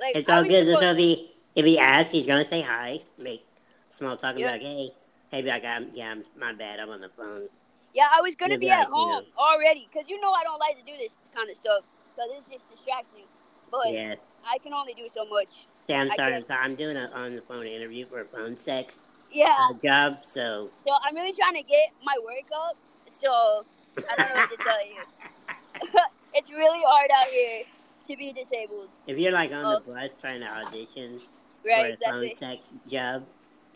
Like 0.00 0.16
it's 0.16 0.28
all 0.30 0.42
good. 0.42 0.66
This 0.66 0.80
will 0.80 0.94
be 0.94 1.30
if 1.54 1.64
he 1.64 1.78
asks, 1.78 2.12
he's 2.12 2.26
gonna 2.26 2.44
say 2.44 2.62
hi, 2.62 3.00
make 3.18 3.46
small 3.90 4.16
talk, 4.16 4.30
and 4.36 4.40
Yeah. 4.40 4.46
be 4.46 4.52
like, 4.52 4.62
"Hey, 4.62 4.90
hey, 5.30 5.42
be 5.42 5.48
like, 5.48 5.64
I'm, 5.64 5.90
yeah, 5.94 6.10
I'm, 6.10 6.24
my 6.36 6.52
bad, 6.52 6.80
I'm 6.80 6.90
on 6.90 7.00
the 7.00 7.10
phone." 7.10 7.48
Yeah, 7.94 8.08
I 8.12 8.20
was 8.22 8.34
gonna 8.34 8.58
be 8.58 8.66
be 8.66 8.70
at 8.70 8.78
like, 8.78 8.88
you 8.88 8.94
home 8.94 9.24
already, 9.38 9.88
cause 9.92 10.04
you 10.08 10.20
know 10.20 10.32
I 10.32 10.42
don't 10.42 10.58
like 10.58 10.76
to 10.78 10.84
do 10.84 10.96
this 10.98 11.18
kind 11.34 11.48
of 11.48 11.56
stuff, 11.56 11.84
cause 12.16 12.26
it's 12.36 12.48
just 12.50 12.68
distracting. 12.70 13.24
But 13.70 13.92
Yeah. 13.92 14.14
I 14.44 14.58
can 14.58 14.72
only 14.72 14.94
do 14.94 15.08
so 15.08 15.24
much. 15.26 15.66
Say, 15.86 15.94
I'm 15.94 16.10
sorry. 16.10 16.34
I'm. 16.34 16.44
I'm 16.50 16.74
doing 16.74 16.96
an 16.96 17.10
on 17.12 17.34
the 17.34 17.42
phone 17.42 17.66
interview 17.66 18.06
for 18.06 18.20
a 18.20 18.24
phone 18.24 18.56
sex 18.56 19.08
Yeah. 19.30 19.54
uh, 19.58 19.74
job. 19.82 20.18
So 20.24 20.70
So 20.80 20.90
I'm 21.04 21.14
really 21.14 21.32
trying 21.32 21.54
to 21.54 21.62
get 21.62 21.90
my 22.04 22.14
work 22.22 22.48
up. 22.68 22.76
So 23.08 23.28
I 23.30 24.16
don't 24.16 24.28
know 24.28 24.34
what 24.36 24.50
to 24.50 24.56
tell 24.56 24.86
you. 24.86 24.96
it's 26.34 26.50
really 26.50 26.80
hard 26.86 27.10
out 27.10 27.24
here 27.32 27.62
to 28.06 28.16
be 28.16 28.32
disabled. 28.32 28.88
if 29.06 29.18
you're 29.18 29.32
like 29.32 29.50
on 29.52 29.64
Oh. 29.64 29.80
the 29.80 29.92
bus 29.92 30.12
trying 30.20 30.40
to 30.40 30.50
audition 30.50 31.18
Right? 31.64 31.98
for 31.98 32.04
a 32.04 32.10
phone 32.10 32.32
sex 32.32 32.72
job, 32.88 33.26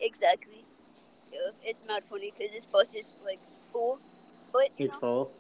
Exactly. 0.01 0.65
It's 1.65 1.83
mad 1.87 2.03
funny 2.09 2.33
because 2.37 2.53
this 2.55 2.67
bus 2.67 2.95
is 2.95 3.17
like 3.25 3.39
full, 3.73 3.99
but 4.53 4.69
it's 4.79 4.97
full. 4.97 5.31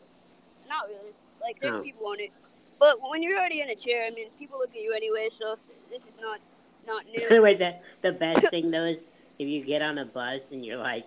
not 0.69 0.87
really. 0.89 1.13
Like 1.41 1.61
there's 1.61 1.75
Oh. 1.77 1.83
people 1.83 2.07
on 2.09 2.21
it, 2.21 2.31
but 2.79 2.99
when 3.09 3.23
you're 3.23 3.39
already 3.39 3.61
in 3.61 3.71
a 3.71 3.75
chair, 3.75 4.05
I 4.05 4.11
mean, 4.11 4.29
people 4.39 4.59
look 4.59 4.71
at 4.71 4.81
you 4.81 4.93
anyway. 4.95 5.29
So 5.31 5.57
this 5.91 6.03
is 6.03 6.15
not 6.21 6.41
not 6.87 7.05
new. 7.31 7.43
Wait, 7.43 7.59
the 7.59 7.77
the 8.03 8.13
best 8.13 8.47
thing 8.51 8.71
though 8.71 8.85
is 8.85 9.07
if 9.39 9.49
you 9.49 9.65
get 9.65 9.81
on 9.83 9.99
a 9.99 10.05
bus 10.05 10.51
and 10.53 10.65
you're 10.65 10.77
like, 10.79 11.07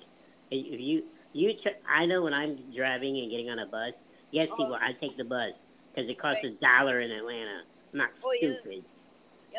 if 0.49 0.79
you 0.79 1.03
you 1.33 1.53
tr- 1.55 1.79
I 1.87 2.05
know 2.05 2.21
when 2.23 2.33
I'm 2.33 2.55
driving 2.73 3.17
and 3.19 3.29
getting 3.29 3.49
on 3.49 3.59
a 3.59 3.65
bus, 3.67 3.99
yes, 4.31 4.49
people, 4.49 4.77
I 4.79 4.93
take 4.93 5.17
the 5.17 5.23
bus 5.23 5.63
because 5.93 6.09
it 6.09 6.17
costs 6.17 6.43
a 6.43 6.51
dollar 6.51 6.99
in 6.99 7.11
Atlanta. 7.11 7.61
I'm 7.93 7.97
not 7.99 8.09
Oh, 8.23 8.33
stupid. 8.37 8.83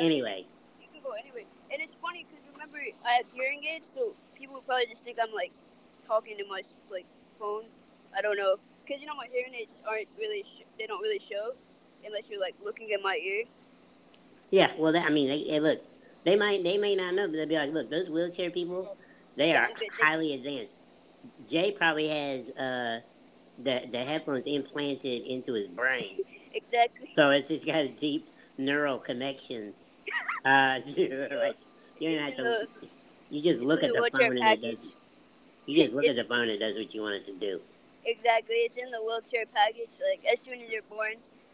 Anyway, 0.00 0.46
you 0.80 0.88
can 0.92 1.02
go 1.02 1.10
anywhere, 1.12 1.44
and 1.70 1.80
it's 1.80 1.94
funny 2.00 2.26
because 2.28 2.44
remember 2.52 2.78
I 3.04 3.12
have 3.12 3.26
hearing 3.32 3.62
aids, 3.64 3.86
so 3.92 4.14
people 4.34 4.56
would 4.56 4.66
probably 4.66 4.86
just 4.86 5.04
think 5.04 5.18
I'm 5.22 5.32
like 5.32 5.52
talking 6.06 6.36
to 6.38 6.44
my 6.48 6.62
like 6.90 7.06
phone. 7.38 7.64
I 8.16 8.20
don't 8.22 8.36
know, 8.36 8.56
because 8.84 9.00
you 9.00 9.06
know 9.06 9.14
my 9.14 9.28
hearing 9.32 9.54
aids 9.54 9.76
aren't 9.86 10.08
really 10.18 10.42
sh- 10.44 10.64
they 10.78 10.86
don't 10.86 11.00
really 11.00 11.20
show 11.20 11.52
unless 12.04 12.30
you're 12.30 12.40
like 12.40 12.54
looking 12.64 12.92
at 12.92 13.00
my 13.02 13.18
ear. 13.22 13.44
yeah. 14.50 14.72
Well, 14.78 14.92
that, 14.92 15.06
I 15.06 15.10
mean, 15.10 15.28
they, 15.28 15.40
hey, 15.44 15.60
look, 15.60 15.80
they 16.24 16.36
might 16.36 16.62
they 16.64 16.78
may 16.78 16.94
not 16.94 17.14
know, 17.14 17.26
but 17.26 17.32
they'll 17.36 17.46
be 17.46 17.56
like, 17.56 17.72
look, 17.72 17.90
those 17.90 18.10
wheelchair 18.10 18.50
people, 18.50 18.96
they 19.36 19.54
are 19.54 19.68
highly 20.00 20.34
advanced. 20.34 20.76
Jay 21.48 21.72
probably 21.72 22.08
has 22.08 22.50
uh 22.50 23.00
the 23.58 23.82
the 23.90 23.98
headphones 23.98 24.46
implanted 24.46 25.22
into 25.22 25.54
his 25.54 25.68
brain. 25.68 26.20
Exactly. 26.54 27.10
So 27.14 27.30
it's 27.30 27.48
just 27.48 27.66
got 27.66 27.76
a 27.84 27.88
deep 27.88 28.28
neural 28.58 28.98
connection. 28.98 29.74
Uh, 30.44 30.80
like 30.86 31.54
you 32.00 32.18
don't 32.18 32.20
have 32.20 32.36
to. 32.36 32.66
You 33.30 33.40
just 33.40 33.62
look 33.62 33.84
at 33.84 33.92
the 33.92 34.10
phone 34.12 34.36
and 34.36 34.44
it 34.44 34.60
does. 34.60 34.84
You 35.66 35.80
just 35.80 35.94
look 35.94 36.04
at 36.04 36.16
the 36.16 36.24
phone 36.24 36.42
and 36.42 36.50
it 36.50 36.58
does 36.58 36.76
what 36.76 36.92
you 36.92 37.00
want 37.00 37.14
it 37.14 37.24
to 37.26 37.32
do. 37.34 37.60
Exactly. 38.04 38.56
It's 38.56 38.76
in 38.76 38.90
the 38.90 39.00
wheelchair 39.00 39.44
package. 39.54 39.88
Like 40.10 40.24
as 40.32 40.40
soon 40.40 40.60
as 40.60 40.68
you're 40.72 40.82
born, 40.90 41.12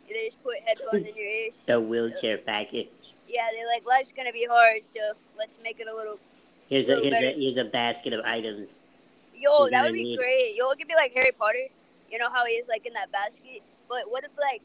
they 0.08 0.30
just 0.30 0.42
put 0.42 0.54
headphones 0.64 1.06
in 1.06 1.14
your 1.14 1.26
ears. 1.26 1.52
The 1.66 1.78
wheelchair 1.78 2.38
package. 2.38 3.12
Yeah, 3.28 3.46
they're 3.54 3.66
like 3.66 3.86
life's 3.86 4.12
gonna 4.12 4.32
be 4.32 4.46
hard, 4.50 4.80
so 4.94 5.12
let's 5.36 5.52
make 5.62 5.80
it 5.80 5.86
a 5.86 5.94
little. 5.94 6.18
Here's 6.70 6.88
a 6.88 6.96
Little 6.96 7.10
here's 7.10 7.36
a 7.36 7.40
here's 7.40 7.56
a 7.58 7.64
basket 7.64 8.14
of 8.14 8.24
items. 8.24 8.80
Yo, 9.34 9.68
that 9.70 9.84
would 9.84 9.92
be 9.92 10.04
need- 10.04 10.16
great. 10.18 10.54
Yo, 10.56 10.70
it 10.70 10.78
could 10.78 10.88
be 10.88 10.94
like 10.94 11.12
Harry 11.12 11.32
Potter. 11.38 11.68
You 12.10 12.18
know 12.18 12.30
how 12.32 12.44
he 12.46 12.52
is 12.54 12.68
like 12.68 12.86
in 12.86 12.92
that 12.94 13.12
basket. 13.12 13.62
But 13.88 14.10
what 14.10 14.24
if 14.24 14.30
like, 14.38 14.62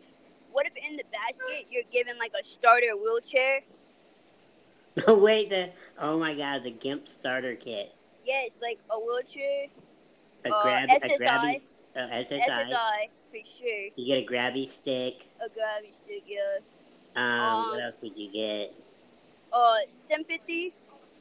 what 0.51 0.65
if 0.65 0.73
in 0.89 0.97
the 0.97 1.03
basket 1.11 1.67
you're 1.69 1.83
given 1.91 2.17
like 2.17 2.33
a 2.39 2.43
starter 2.43 2.95
wheelchair? 2.95 3.61
Oh 5.07 5.17
wait, 5.23 5.49
the 5.49 5.71
oh 5.99 6.17
my 6.19 6.35
god, 6.35 6.63
the 6.63 6.71
GIMP 6.71 7.07
starter 7.07 7.55
kit. 7.55 7.93
Yeah, 8.25 8.41
it's 8.45 8.61
like 8.61 8.79
a 8.91 8.99
wheelchair, 8.99 9.67
A 10.45 10.53
Uh, 10.53 10.61
grab 10.63 10.89
a 10.89 11.09
grabby 11.09 11.55
uh, 11.95 11.99
SSI. 11.99 12.39
SSI 12.39 13.09
for 13.31 13.39
sure, 13.49 13.89
You 13.95 14.05
get 14.05 14.17
a 14.23 14.25
grabby 14.25 14.67
stick. 14.67 15.25
a 15.41 15.49
grabby 15.49 15.91
stick, 16.03 16.23
yeah. 16.27 16.59
Um, 17.15 17.69
what 17.69 17.75
Um, 17.75 17.81
else 17.81 17.95
would 18.01 18.17
you 18.17 18.31
get? 18.31 18.73
Uh, 19.51 19.77
sympathy, 19.89 20.73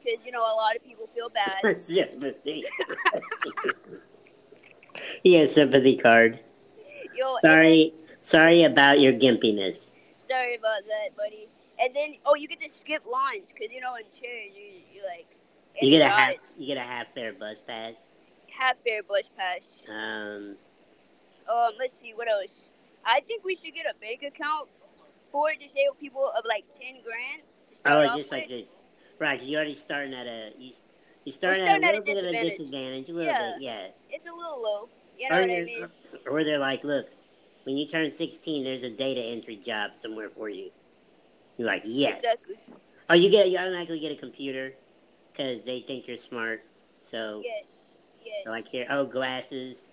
because 0.03 0.23
you 0.25 0.31
know 0.31 0.41
a 0.41 0.55
lot 0.55 0.75
of 0.75 0.83
people 0.83 1.07
feel 1.13 1.29
bad. 1.29 1.77
sympathy. 1.79 2.63
yeah, 5.23 5.45
sympathy 5.45 5.95
card. 5.97 6.39
Yo, 7.15 7.27
Sorry, 7.41 7.93
sorry 8.21 8.63
about 8.63 8.99
your 8.99 9.13
gimpiness. 9.13 9.93
sorry 10.19 10.55
about 10.55 10.81
that, 10.87 11.15
buddy. 11.15 11.47
And 11.79 11.95
then, 11.95 12.15
oh, 12.25 12.35
you 12.35 12.47
get 12.47 12.61
to 12.61 12.69
skip 12.69 13.03
lines, 13.05 13.49
because 13.53 13.71
you 13.73 13.81
know 13.81 13.95
in 13.95 14.03
chairs 14.19 14.51
you 14.55 14.81
you 14.93 15.01
like. 15.07 15.27
You 15.81 15.89
get 15.89 16.01
a 16.01 16.09
half. 16.09 16.29
not 16.29 16.37
You 16.57 16.67
get 16.67 16.77
a 16.77 16.81
half 16.81 17.07
fare 17.15 17.33
bus 17.33 17.61
pass. 17.65 17.95
half 18.57 18.75
fare 18.85 19.01
bus 19.03 19.23
pass. 19.37 19.59
Um, 19.89 20.55
Um, 21.49 21.71
let's 21.79 21.99
see 21.99 22.13
what 22.13 22.29
else. 22.29 22.51
I 23.05 23.19
think 23.27 23.43
we 23.43 23.55
should 23.55 23.73
get 23.73 23.85
a 23.85 23.97
bank 23.99 24.23
account 24.23 24.69
for 25.31 25.49
disabled 25.53 25.99
people 25.99 26.31
of 26.37 26.45
like 26.45 26.65
ten 26.69 27.01
grand. 27.03 27.41
Oh, 27.85 28.15
just 28.17 28.31
like 28.31 28.47
the 28.47 28.65
right. 29.19 29.39
'cause 29.39 29.47
You're 29.47 29.59
already 29.59 29.75
starting 29.75 30.13
at 30.13 30.27
a. 30.27 30.53
You, 30.57 30.71
you 31.25 31.31
start 31.31 31.57
at 31.57 31.61
a 31.61 31.65
starting 31.65 31.83
at 31.85 31.95
a 31.95 31.97
little 31.99 32.05
bit 32.05 32.17
of 32.23 32.29
a 32.29 32.31
disadvantage. 32.31 32.57
disadvantage. 33.05 33.09
A 33.09 33.13
little 33.13 33.33
Yeah. 33.33 33.51
bit, 33.53 33.61
yeah. 33.61 33.87
It's 34.11 34.25
a 34.27 34.31
little 34.33 34.61
low. 34.61 34.89
You 35.23 35.29
know 35.29 35.35
Or, 35.37 35.41
what 35.41 35.49
I 35.51 35.63
mean? 35.63 35.87
or 36.27 36.43
they're 36.43 36.59
like, 36.59 36.83
look, 36.83 37.07
when 37.63 37.77
you 37.77 37.87
turn 37.87 38.11
16, 38.11 38.63
there's 38.65 38.83
a 38.83 38.89
data 38.89 39.21
entry 39.21 39.55
job 39.55 39.91
somewhere 39.95 40.29
for 40.29 40.49
you. 40.49 40.69
You're 41.55 41.67
like, 41.67 41.83
yes. 41.85 42.21
Exactly. 42.21 42.55
Oh, 43.09 43.13
you 43.13 43.29
get 43.29 43.49
you 43.49 43.57
automatically 43.57 43.99
get 43.99 44.11
a 44.11 44.15
computer 44.15 44.73
because 45.31 45.63
they 45.63 45.79
think 45.79 46.07
you're 46.07 46.17
smart. 46.17 46.63
So 47.01 47.41
Yes. 47.43 47.63
Yes. 48.25 48.45
like 48.45 48.67
here, 48.67 48.85
oh, 48.89 49.05
glasses. 49.05 49.87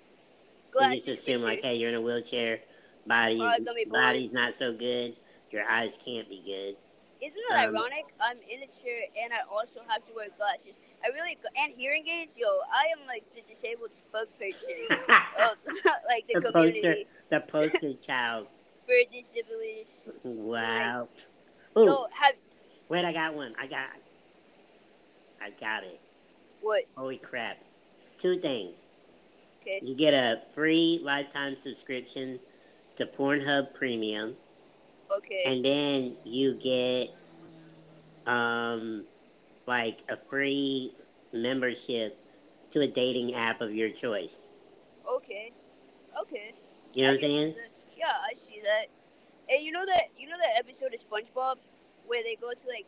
Glad 0.72 0.94
you 0.94 0.96
just 0.96 1.08
assume 1.08 1.42
like, 1.42 1.62
hey, 1.62 1.76
you're 1.76 1.90
in 1.90 1.94
a 1.94 2.00
wheelchair. 2.00 2.60
Body's 3.06 3.38
Probably 3.38 3.64
gonna 3.64 3.74
be 3.76 3.84
blind. 3.84 4.14
body's 4.14 4.32
not 4.32 4.54
so 4.54 4.72
good. 4.72 5.14
Your 5.52 5.62
eyes 5.70 5.96
can't 6.04 6.28
be 6.28 6.42
good. 6.44 6.76
Isn't 7.24 7.38
it 7.50 7.52
um, 7.52 7.76
ironic? 7.76 8.06
I'm 8.20 8.38
in 8.38 8.62
a 8.62 8.70
chair 8.82 9.02
and 9.22 9.32
I 9.32 9.42
also 9.48 9.80
have 9.86 10.04
to 10.06 10.12
wear 10.14 10.28
glasses. 10.36 10.74
I 11.04 11.08
really 11.08 11.38
and 11.58 11.72
hearing 11.72 12.06
aids. 12.06 12.32
Yo, 12.36 12.46
I 12.72 12.86
am 12.98 13.06
like 13.06 13.24
the 13.34 13.42
disabled 13.52 13.90
spokesperson 14.12 14.90
of 15.38 15.56
like 16.08 16.26
the, 16.28 16.40
The 16.40 16.50
community 16.52 16.80
poster- 16.80 16.96
the 17.30 17.40
poster 17.48 17.94
child. 17.94 18.46
for 18.86 18.94
disabilities. 19.12 19.86
Wow. 20.22 21.08
Ooh, 21.78 21.84
Yo, 21.84 22.06
have 22.12 22.34
wait, 22.88 23.04
I 23.04 23.12
got 23.12 23.34
one. 23.34 23.54
I 23.58 23.66
got. 23.66 23.88
I 25.42 25.50
got 25.58 25.84
it. 25.84 26.00
what? 26.60 26.82
Holy 26.96 27.16
crap! 27.16 27.56
Two 28.18 28.36
things. 28.38 28.86
Okay. 29.62 29.80
You 29.82 29.94
get 29.94 30.12
a 30.12 30.42
free 30.54 31.00
lifetime 31.02 31.56
subscription 31.56 32.40
to 32.96 33.06
Pornhub 33.06 33.72
Premium, 33.72 34.36
Okay. 35.16 35.44
and 35.46 35.64
then 35.64 36.16
you 36.24 36.54
get 36.54 37.10
um 38.26 39.06
like 39.70 40.02
a 40.10 40.16
free 40.28 40.92
membership 41.32 42.18
to 42.72 42.80
a 42.80 42.88
dating 42.88 43.34
app 43.34 43.60
of 43.60 43.72
your 43.72 43.88
choice. 43.88 44.50
Okay. 45.08 45.52
Okay. 46.20 46.52
You 46.92 47.06
know 47.06 47.12
what 47.12 47.12
I'm 47.12 47.16
I 47.18 47.20
can 47.20 47.30
see 47.30 47.38
saying? 47.38 47.54
Yeah, 47.96 48.06
I 48.10 48.32
see 48.34 48.60
that. 48.66 48.86
And 49.48 49.62
you 49.62 49.70
know 49.70 49.86
that 49.86 50.10
you 50.18 50.28
know 50.28 50.34
that 50.42 50.58
episode 50.58 50.90
of 50.92 50.98
SpongeBob 50.98 51.62
where 52.08 52.22
they 52.24 52.34
go 52.34 52.50
to 52.50 52.66
like, 52.66 52.86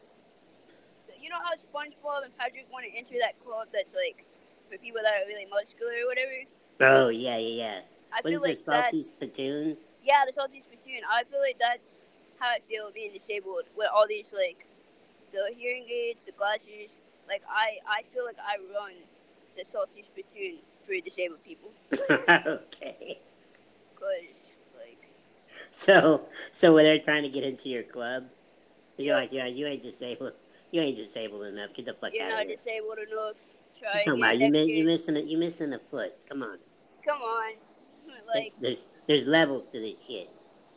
you 1.22 1.30
know 1.30 1.38
how 1.38 1.54
SpongeBob 1.70 2.24
and 2.24 2.36
Patrick 2.36 2.66
want 2.72 2.84
to 2.84 2.90
enter 2.98 3.14
that 3.20 3.38
club 3.46 3.68
that's 3.72 3.94
like 3.94 4.26
for 4.68 4.76
people 4.78 5.00
that 5.06 5.22
are 5.22 5.26
really 5.30 5.46
muscular 5.46 6.02
or 6.02 6.08
whatever. 6.10 6.34
Oh 6.82 7.08
yeah, 7.10 7.38
yeah, 7.38 7.62
yeah. 7.62 7.80
I 8.12 8.22
What 8.22 8.30
feel 8.30 8.42
like 8.42 8.58
the 8.58 8.70
that. 8.74 8.90
salty 8.90 9.02
spittoon? 9.04 9.76
Yeah, 10.02 10.26
the 10.26 10.32
salty 10.32 10.66
spittoon. 10.66 11.06
I 11.06 11.22
feel 11.30 11.38
like 11.38 11.62
that's 11.62 11.86
how 12.40 12.50
I 12.50 12.58
feel 12.68 12.90
being 12.90 13.14
disabled 13.14 13.70
with 13.78 13.86
all 13.94 14.06
these 14.08 14.26
like 14.34 14.66
the 15.32 15.50
hearing 15.56 15.86
aids, 15.90 16.20
the 16.26 16.32
glasses. 16.32 16.90
Like 17.28 17.42
I, 17.48 17.78
I 17.88 18.02
feel 18.12 18.24
like 18.24 18.36
I 18.38 18.56
run 18.74 18.92
the 19.56 19.64
salty 19.70 20.04
spittoon 20.04 20.58
for 20.86 20.94
disabled 21.04 21.42
people 21.44 21.70
okay. 22.10 23.20
because 23.94 24.34
like 24.76 24.98
So, 25.70 26.22
so 26.52 26.74
when 26.74 26.84
they're 26.84 26.98
trying 26.98 27.22
to 27.22 27.28
get 27.28 27.44
into 27.44 27.68
your 27.68 27.84
club, 27.84 28.24
you're 28.96 29.14
like, 29.14 29.32
yeah, 29.32 29.46
you 29.46 29.66
ain't 29.66 29.82
disabled. 29.82 30.32
You 30.70 30.80
ain't 30.80 30.96
disabled 30.96 31.44
enough. 31.46 31.72
Get 31.74 31.84
the 31.86 31.94
fuck 31.94 32.12
you're 32.14 32.24
out 32.24 32.30
not 32.30 32.42
of 32.42 32.48
here. 32.48 32.56
disabled 32.56 32.98
enough. 32.98 33.36
What 33.80 33.90
Try 33.90 34.00
you 34.00 34.04
talking 34.04 34.20
about? 34.22 34.38
You, 34.38 34.74
you 34.76 34.84
missing 34.84 35.16
it. 35.16 35.24
You 35.26 35.38
missing 35.38 35.72
a 35.72 35.78
foot. 35.78 36.14
Come 36.28 36.42
on. 36.42 36.58
Come 37.06 37.20
on, 37.20 37.54
like 38.34 38.44
There's, 38.44 38.54
there's 38.60 38.86
there's 39.06 39.26
levels 39.26 39.66
to 39.68 39.80
this 39.80 40.06
shit. 40.06 40.30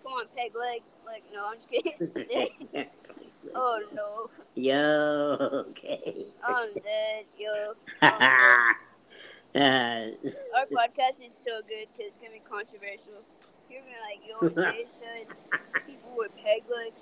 come 0.03 0.13
on, 0.13 0.25
peg 0.35 0.53
leg. 0.55 0.81
Like 1.05 1.23
no, 1.33 1.45
I'm 1.45 1.57
just 1.57 1.97
kidding. 1.99 2.87
oh 3.55 3.81
no, 3.93 4.29
Yo, 4.55 5.37
okay. 5.69 6.27
I'm 6.47 6.73
dead, 6.75 7.25
yo. 7.37 7.73
uh, 8.01 8.73
Our 9.53 10.65
podcast 10.71 11.25
is 11.25 11.35
so 11.35 11.59
good 11.67 11.87
because 11.91 12.11
it's 12.11 12.17
gonna 12.21 12.31
be 12.33 12.41
controversial. 12.49 13.21
You're 13.69 13.81
gonna 13.81 13.99
like, 14.07 14.21
yo, 14.25 14.85
said 14.87 15.27
people 15.85 16.11
with 16.15 16.31
peg 16.37 16.63
legs. 16.73 17.01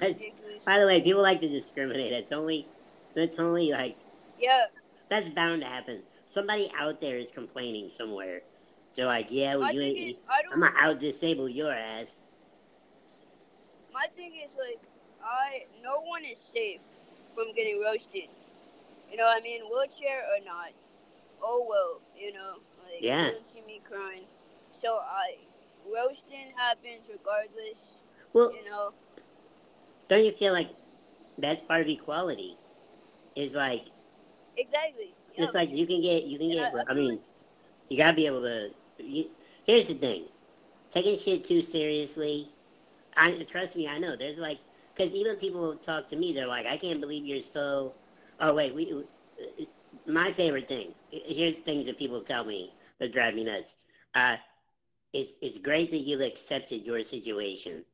That's 0.00 0.20
by 0.64 0.80
the 0.80 0.86
way, 0.86 1.00
people 1.02 1.22
like 1.22 1.40
to 1.40 1.48
discriminate. 1.48 2.12
It's 2.12 2.32
only, 2.32 2.66
it's 3.14 3.38
only 3.38 3.70
like 3.70 3.96
Yeah, 4.40 4.64
that's 5.08 5.28
bound 5.28 5.60
to 5.60 5.68
happen. 5.68 6.02
Somebody 6.26 6.70
out 6.76 7.00
there 7.00 7.18
is 7.18 7.30
complaining 7.30 7.88
somewhere 7.88 8.42
So 8.92 9.06
like, 9.06 9.28
yeah, 9.30 9.54
well, 9.54 9.66
My 9.66 9.70
you 9.70 9.82
ain't, 9.82 9.98
is, 9.98 10.20
I 10.28 10.42
don't. 10.42 10.54
I'm 10.54 10.60
gonna 10.60 10.74
out 10.76 10.98
disable 10.98 11.48
your 11.48 11.72
ass. 11.72 12.16
My 13.92 14.06
thing 14.16 14.32
is 14.44 14.56
like, 14.56 14.80
I 15.24 15.66
no 15.82 16.00
one 16.02 16.24
is 16.24 16.38
safe 16.38 16.80
from 17.34 17.52
getting 17.54 17.80
roasted. 17.80 18.28
You 19.10 19.16
know, 19.16 19.24
what 19.24 19.38
I 19.40 19.42
mean, 19.42 19.62
wheelchair 19.70 20.22
or 20.32 20.44
not. 20.44 20.70
Oh 21.42 21.66
well, 21.68 22.00
you 22.16 22.32
know, 22.32 22.56
like 22.84 23.00
Yeah. 23.02 23.26
you 23.26 23.32
don't 23.32 23.50
see 23.50 23.62
me 23.66 23.80
crying. 23.88 24.24
So 24.76 24.96
I 24.96 25.36
roasting 25.86 26.52
happens 26.56 27.02
regardless. 27.10 27.98
Well, 28.32 28.52
You 28.54 28.64
know, 28.64 28.92
don't 30.08 30.24
you 30.24 30.32
feel 30.32 30.52
like 30.52 30.70
that's 31.38 31.60
part 31.62 31.82
of 31.82 31.88
equality? 31.88 32.56
Is 33.34 33.54
like 33.54 33.84
exactly. 34.56 35.14
Yeah, 35.36 35.44
it's 35.44 35.54
like 35.54 35.70
you 35.72 35.86
can 35.86 36.02
get 36.02 36.24
you 36.24 36.38
can 36.38 36.50
get. 36.50 36.74
I- 36.74 36.78
I 36.78 36.84
I 36.90 36.94
mean, 36.94 37.20
you 37.88 37.96
gotta 37.96 38.14
be 38.14 38.26
able 38.26 38.42
to. 38.42 38.70
You, 38.98 39.30
here's 39.64 39.88
the 39.88 39.94
thing, 39.94 40.24
taking 40.90 41.18
shit 41.18 41.44
too 41.44 41.62
seriously. 41.62 42.48
I 43.16 43.42
trust 43.48 43.76
me. 43.76 43.88
I 43.88 43.98
know 43.98 44.16
there's 44.16 44.38
like 44.38 44.58
because 44.94 45.14
even 45.14 45.36
people 45.36 45.74
talk 45.76 46.08
to 46.08 46.16
me. 46.16 46.32
They're 46.32 46.46
like, 46.46 46.66
I 46.66 46.76
can't 46.76 47.00
believe 47.00 47.24
you're 47.24 47.42
so. 47.42 47.94
Oh 48.40 48.54
wait, 48.54 48.74
we. 48.74 49.04
My 50.06 50.32
favorite 50.32 50.68
thing. 50.68 50.94
Here's 51.10 51.58
things 51.58 51.86
that 51.86 51.98
people 51.98 52.20
tell 52.22 52.44
me 52.44 52.72
that 52.98 53.12
drive 53.12 53.34
me 53.34 53.44
nuts. 53.44 53.76
Uh, 54.14 54.36
it's 55.12 55.32
it's 55.40 55.58
great 55.58 55.90
that 55.90 55.98
you've 55.98 56.20
accepted 56.20 56.84
your 56.84 57.02
situation. 57.02 57.84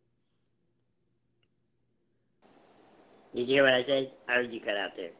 Did 3.35 3.49
you 3.49 3.57
hear 3.57 3.65
what 3.65 3.75
I 3.75 3.83
said? 3.83 4.13
I 4.29 4.35
heard 4.35 4.53
you 4.53 4.61
cut 4.61 4.77
out 4.77 4.95
there. 4.95 5.11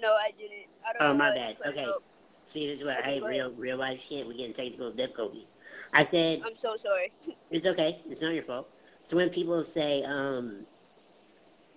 No, 0.00 0.08
I 0.08 0.30
didn't. 0.36 0.66
I 0.86 0.92
don't 0.92 1.10
Oh, 1.10 1.14
my 1.14 1.34
bad. 1.34 1.56
Okay. 1.66 1.84
out. 1.84 2.02
See, 2.46 2.66
this 2.66 2.78
is 2.78 2.84
what 2.84 2.98
Okay, 2.98 3.14
hey, 3.14 3.20
go 3.20 3.26
real 3.26 3.52
real 3.52 3.78
life 3.78 4.04
shit. 4.06 4.26
We 4.26 4.34
get 4.34 4.54
getting 4.54 4.54
technical 4.54 4.92
difficulties. 4.92 5.48
I 5.92 6.02
said 6.02 6.42
I'm 6.44 6.56
so 6.56 6.76
sorry. 6.76 7.12
it's 7.50 7.66
okay. 7.66 8.02
It's 8.08 8.20
not 8.20 8.34
your 8.34 8.42
fault. 8.42 8.68
So 9.04 9.16
when 9.16 9.30
people 9.30 9.62
say, 9.62 10.02
um, 10.02 10.66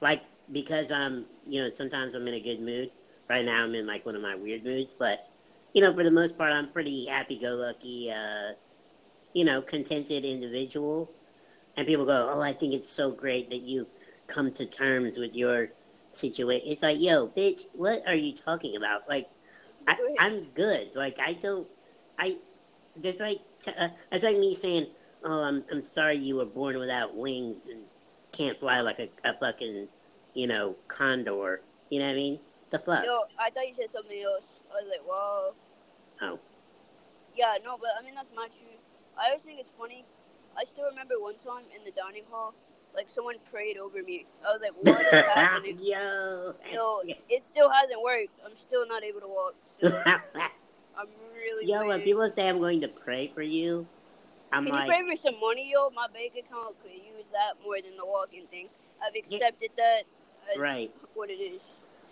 like, 0.01 0.23
because 0.51 0.91
I'm, 0.91 1.25
you 1.47 1.61
know, 1.61 1.69
sometimes 1.69 2.15
I'm 2.15 2.27
in 2.27 2.33
a 2.33 2.39
good 2.39 2.61
mood. 2.61 2.91
Right 3.29 3.43
now, 3.43 3.63
I'm 3.63 3.75
in 3.75 3.85
like 3.85 4.05
one 4.05 4.15
of 4.15 4.21
my 4.21 4.35
weird 4.35 4.63
moods, 4.63 4.93
but 4.97 5.27
you 5.73 5.81
know, 5.81 5.93
for 5.93 6.03
the 6.03 6.11
most 6.11 6.37
part, 6.37 6.53
I'm 6.53 6.69
pretty 6.69 7.07
happy-go-lucky, 7.07 8.09
uh, 8.09 8.53
you 9.33 9.43
know, 9.43 9.61
contented 9.61 10.23
individual. 10.23 11.11
And 11.75 11.85
people 11.85 12.05
go, 12.05 12.31
"Oh, 12.33 12.41
I 12.41 12.53
think 12.53 12.73
it's 12.73 12.89
so 12.89 13.11
great 13.11 13.49
that 13.49 13.61
you 13.61 13.85
come 14.27 14.51
to 14.53 14.65
terms 14.65 15.17
with 15.17 15.35
your 15.35 15.69
situation." 16.11 16.71
It's 16.71 16.81
like, 16.81 17.01
yo, 17.01 17.27
bitch, 17.27 17.65
what 17.73 18.01
are 18.07 18.15
you 18.15 18.33
talking 18.33 18.77
about? 18.77 19.07
Like, 19.09 19.29
I, 19.87 19.97
I'm 20.17 20.45
good. 20.55 20.95
Like, 20.95 21.19
I 21.19 21.33
don't, 21.33 21.67
I. 22.17 22.37
It's 23.03 23.19
like 23.19 23.39
t- 23.59 23.73
uh, 23.77 23.89
it's 24.11 24.23
like 24.23 24.37
me 24.37 24.55
saying, 24.55 24.87
"Oh, 25.23 25.43
I'm 25.43 25.63
I'm 25.71 25.83
sorry 25.83 26.17
you 26.17 26.35
were 26.37 26.45
born 26.45 26.77
without 26.77 27.15
wings 27.15 27.67
and 27.67 27.81
can't 28.31 28.59
fly 28.59 28.81
like 28.81 28.99
a, 28.99 29.09
a 29.27 29.33
fucking, 29.37 29.87
you 30.33 30.47
know, 30.47 30.75
condor." 30.87 31.61
You 31.89 31.99
know 31.99 32.05
what 32.05 32.11
I 32.11 32.15
mean? 32.15 32.39
The 32.69 32.79
fuck? 32.79 33.05
Yo, 33.05 33.21
I 33.39 33.49
thought 33.49 33.67
you 33.67 33.75
said 33.75 33.91
something 33.91 34.21
else. 34.21 34.43
I 34.71 34.81
was 34.81 34.91
like, 34.91 35.07
whoa. 35.07 35.53
Oh. 36.21 36.39
Yeah, 37.35 37.55
no, 37.63 37.77
but 37.77 37.89
I 37.97 38.03
mean 38.03 38.15
that's 38.15 38.29
my 38.35 38.47
truth. 38.47 38.81
I 39.17 39.29
always 39.29 39.41
think 39.43 39.59
it's 39.59 39.69
funny. 39.77 40.03
I 40.57 40.63
still 40.73 40.85
remember 40.89 41.15
one 41.19 41.35
time 41.45 41.63
in 41.75 41.85
the 41.85 41.91
dining 41.91 42.23
hall, 42.29 42.53
like 42.95 43.09
someone 43.09 43.35
prayed 43.51 43.77
over 43.77 44.01
me. 44.01 44.25
I 44.45 44.51
was 44.51 44.61
like, 44.61 44.73
what 44.81 45.01
is 45.01 45.25
happening? 45.35 45.77
Yo. 45.81 46.55
Yo, 46.73 47.01
it 47.29 47.43
still 47.43 47.69
hasn't 47.69 48.01
worked. 48.01 48.33
I'm 48.45 48.57
still 48.57 48.87
not 48.87 49.03
able 49.03 49.21
to 49.21 49.27
walk. 49.27 49.55
So 49.79 49.87
I'm 50.05 51.07
really. 51.33 51.67
Yo, 51.67 51.85
when 51.85 52.01
people 52.01 52.29
say 52.31 52.49
I'm 52.49 52.59
going 52.59 52.81
to 52.81 52.87
pray 52.87 53.31
for 53.33 53.43
you, 53.43 53.87
I'm 54.51 54.65
Can 54.65 54.73
like, 54.73 54.87
you 54.87 55.03
pray 55.03 55.11
for 55.11 55.17
some 55.17 55.39
money, 55.39 55.71
yo? 55.71 55.89
My 55.91 56.07
bank 56.07 56.33
account 56.33 56.75
could 56.81 56.91
use 56.91 57.25
that 57.31 57.53
more 57.63 57.81
than 57.81 57.97
the 57.97 58.05
walking 58.05 58.47
thing. 58.49 58.69
I've 59.05 59.15
accepted 59.15 59.71
that 59.77 60.03
as 60.51 60.57
Right. 60.59 60.91
what 61.15 61.29
it 61.29 61.33
is. 61.33 61.61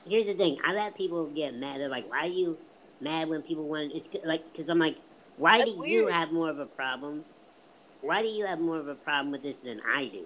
here's 0.07 0.27
the 0.27 0.33
thing. 0.33 0.57
I've 0.65 0.77
had 0.77 0.95
people 0.95 1.27
get 1.27 1.55
mad. 1.55 1.79
They're 1.79 1.89
like, 1.89 2.09
why 2.09 2.21
are 2.21 2.27
you 2.27 2.57
mad 3.01 3.29
when 3.29 3.41
people 3.41 3.67
want? 3.67 3.93
It's 3.93 4.07
like, 4.23 4.43
because 4.51 4.69
I'm 4.69 4.79
like, 4.79 4.97
why 5.37 5.59
That's 5.59 5.71
do 5.71 5.77
you 5.87 6.07
have 6.07 6.31
more 6.31 6.49
of 6.49 6.59
a 6.59 6.65
problem? 6.65 7.25
Why 8.01 8.21
do 8.21 8.27
you 8.27 8.45
have 8.45 8.59
more 8.59 8.77
of 8.79 8.87
a 8.87 8.95
problem 8.95 9.31
with 9.31 9.43
this 9.43 9.59
than 9.61 9.81
I 9.87 10.05
do? 10.05 10.25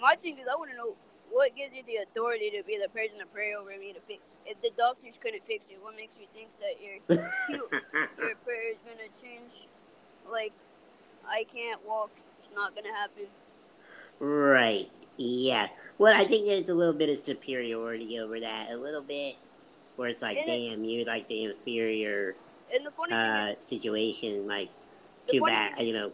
My 0.00 0.16
thing 0.22 0.38
is, 0.38 0.46
I 0.50 0.56
want 0.56 0.70
to 0.70 0.76
know 0.76 0.94
what 1.30 1.56
gives 1.56 1.74
you 1.74 1.82
the 1.84 1.96
authority 1.98 2.50
to 2.50 2.62
be 2.64 2.78
the 2.78 2.88
person 2.88 3.18
to 3.20 3.26
pray 3.26 3.54
over 3.54 3.70
me 3.78 3.92
to 3.92 4.00
fix. 4.00 4.20
If 4.46 4.60
the 4.62 4.70
doctors 4.76 5.18
couldn't 5.20 5.44
fix 5.46 5.66
it, 5.70 5.78
what 5.82 5.96
makes 5.96 6.14
you 6.18 6.26
think 6.34 6.48
that 6.60 6.80
your 6.82 6.98
your 8.18 8.36
prayer 8.44 8.70
is 8.70 8.78
gonna 8.84 9.08
change? 9.22 9.68
Like, 10.30 10.52
I 11.28 11.44
can't 11.52 11.84
walk. 11.86 12.10
It's 12.40 12.54
not 12.54 12.74
gonna 12.74 12.92
happen. 12.92 13.26
right. 14.20 14.90
Yeah. 15.16 15.68
Well, 15.98 16.14
I 16.14 16.26
think 16.26 16.46
there's 16.46 16.68
a 16.68 16.74
little 16.74 16.92
bit 16.94 17.08
of 17.08 17.18
superiority 17.18 18.18
over 18.18 18.40
that. 18.40 18.70
A 18.70 18.76
little 18.76 19.02
bit 19.02 19.36
where 19.96 20.08
it's 20.08 20.22
like, 20.22 20.36
And 20.36 20.48
it- 20.48 20.70
damn, 20.70 20.84
you're 20.84 21.04
like 21.06 21.26
the 21.28 21.44
inferior 21.44 22.34
And 22.74 22.84
the 22.84 22.90
funny 22.90 23.10
thing 23.10 23.18
uh, 23.18 23.54
situation. 23.60 24.46
Like, 24.46 24.70
too 25.26 25.40
bad. 25.40 25.76
thing 25.76 25.86
You 25.86 25.92
know, 25.94 26.12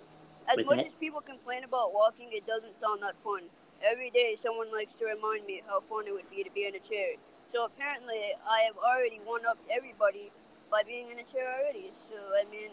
as 0.48 0.66
much 0.66 0.76
that? 0.76 0.86
as 0.86 0.92
people 0.94 1.20
complain 1.20 1.64
about 1.64 1.94
walking, 1.94 2.28
it 2.32 2.46
doesn't 2.46 2.76
sound 2.76 3.02
that 3.02 3.14
fun. 3.24 3.42
Every 3.82 4.10
day, 4.10 4.36
someone 4.36 4.70
likes 4.70 4.94
to 4.96 5.06
remind 5.06 5.46
me 5.46 5.62
how 5.66 5.80
fun 5.88 6.06
it 6.06 6.12
would 6.12 6.28
be 6.28 6.44
to 6.44 6.50
be 6.50 6.66
in 6.66 6.74
a 6.74 6.78
chair. 6.80 7.14
So 7.52 7.64
apparently, 7.64 8.20
I 8.48 8.60
have 8.66 8.76
already 8.76 9.20
one 9.24 9.46
upped 9.46 9.66
everybody 9.74 10.30
by 10.70 10.82
being 10.82 11.10
in 11.10 11.18
a 11.18 11.24
chair 11.24 11.48
already. 11.58 11.90
So 12.06 12.14
I 12.36 12.44
mean, 12.50 12.70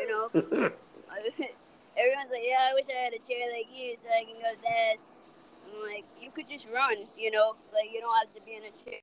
you 0.00 0.08
know, 0.08 0.28
I, 0.34 0.72
everyone's 1.96 2.30
like, 2.30 2.42
"Yeah, 2.44 2.58
I 2.70 2.74
wish 2.74 2.86
I 2.90 2.98
had 3.04 3.12
a 3.12 3.18
chair 3.18 3.46
like 3.52 3.68
you 3.72 3.94
so 3.98 4.08
I 4.10 4.24
can 4.24 4.34
go 4.40 4.50
dance." 4.62 5.22
I'm 5.66 5.82
like, 5.92 6.04
"You 6.20 6.30
could 6.30 6.48
just 6.48 6.68
run, 6.72 6.96
you 7.16 7.30
know, 7.30 7.54
like 7.72 7.92
you 7.92 8.00
don't 8.00 8.14
have 8.16 8.34
to 8.34 8.42
be 8.42 8.54
in 8.56 8.62
a 8.64 8.84
chair. 8.84 9.00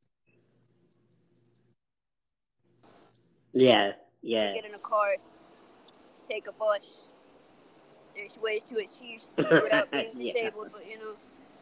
yeah. 3.54 3.93
Yeah. 4.21 4.54
Get 4.54 4.65
in 4.65 4.74
a 4.76 4.80
car, 4.80 5.15
take 6.26 6.47
a 6.47 6.52
bus. 6.54 7.12
There's 8.15 8.38
ways 8.39 8.63
to 8.65 8.76
achieve 8.78 9.21
speed 9.21 9.47
without 9.63 9.89
being 9.91 10.12
Yeah. 10.17 10.34
disabled, 10.34 10.69
but 10.71 10.86
you 10.88 10.97
know, 10.97 11.13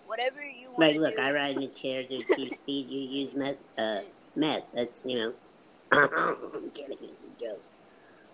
whatever 0.08 0.42
you 0.42 0.72
want 0.72 0.82
Like, 0.82 0.98
look, 0.98 1.16
do. 1.16 1.22
I 1.22 1.32
ride 1.32 1.56
in 1.58 1.64
a 1.64 1.68
chair 1.68 2.04
to 2.04 2.16
achieve 2.16 2.52
speed. 2.64 2.90
You 2.90 3.22
use 3.22 3.36
meth. 3.36 3.64
Uh, 3.78 4.02
meth. 4.36 4.64
That's 4.74 5.06
you 5.06 5.16
know. 5.18 5.34
I'm 5.92 6.72
kidding. 6.72 6.98
It's 7.02 7.24
a 7.24 7.40
joke. 7.40 7.64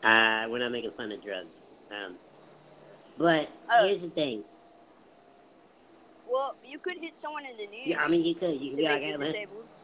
Uh, 0.03 0.47
we're 0.49 0.59
not 0.59 0.71
making 0.71 0.91
fun 0.91 1.11
of 1.11 1.21
drugs. 1.23 1.61
Um, 1.91 2.15
but 3.17 3.49
Oh. 3.71 3.85
here's 3.87 4.01
the 4.01 4.09
thing. 4.09 4.43
Well, 6.27 6.55
you 6.65 6.79
could 6.79 6.97
hit 6.97 7.17
someone 7.17 7.45
in 7.45 7.55
the 7.57 7.67
knees. 7.67 7.87
Yeah, 7.87 8.01
I 8.01 8.07
mean, 8.07 8.25
you 8.25 8.35
could. 8.35 8.59
You 8.59 8.71
could 8.71 8.77
be 8.77 8.83
like, 8.83 9.01
hey, 9.01 9.15
let, 9.15 9.35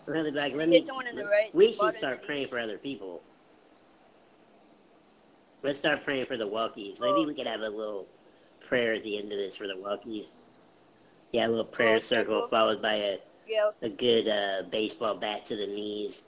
really 0.06 0.32
like, 0.32 0.54
let 0.56 0.70
hit 0.70 0.82
me. 0.82 0.84
someone 0.84 1.08
in 1.08 1.16
the 1.16 1.26
right 1.26 1.54
we 1.54 1.72
should 1.74 1.94
start 1.94 2.24
praying 2.24 2.42
knees. 2.42 2.50
for 2.50 2.60
other 2.60 2.78
people. 2.78 3.22
Let's 5.64 5.78
start 5.80 6.04
praying 6.04 6.26
for 6.26 6.38
the 6.38 6.48
walkies. 6.48 7.00
Maybe 7.00 7.20
Oh. 7.20 7.28
we 7.28 7.36
could 7.36 7.46
have 7.48 7.62
a 7.62 7.70
little 7.70 8.08
prayer 8.60 8.94
at 8.94 9.04
the 9.04 9.18
end 9.18 9.32
of 9.32 9.38
this 9.38 9.56
for 9.56 9.68
the 9.68 9.76
walkies. 9.76 10.36
Yeah, 11.32 11.48
a 11.48 11.50
little 11.50 11.64
prayer 11.64 11.96
Oh, 11.96 12.00
circle 12.00 12.36
circle. 12.38 12.48
followed 12.50 12.82
by 12.82 12.96
a 12.96 13.20
Yeah, 13.48 13.72
a 13.82 13.90
good 13.90 14.28
uh, 14.28 14.64
baseball 14.70 15.16
bat 15.16 15.46
to 15.46 15.56
the 15.56 15.68
knees. 15.68 16.24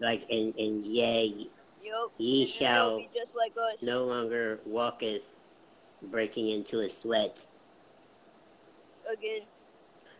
Like 0.00 0.28
and 0.30 0.56
and 0.56 0.82
yea, 0.82 1.48
yup. 1.84 2.12
Ye 2.18 2.46
shall 2.46 2.98
be 2.98 3.08
just 3.14 3.34
like 3.36 3.52
us. 3.52 3.82
no 3.82 4.04
longer 4.04 4.60
walketh, 4.64 5.24
breaking 6.02 6.48
into 6.48 6.80
a 6.80 6.88
sweat. 6.88 7.46
Again. 9.12 9.42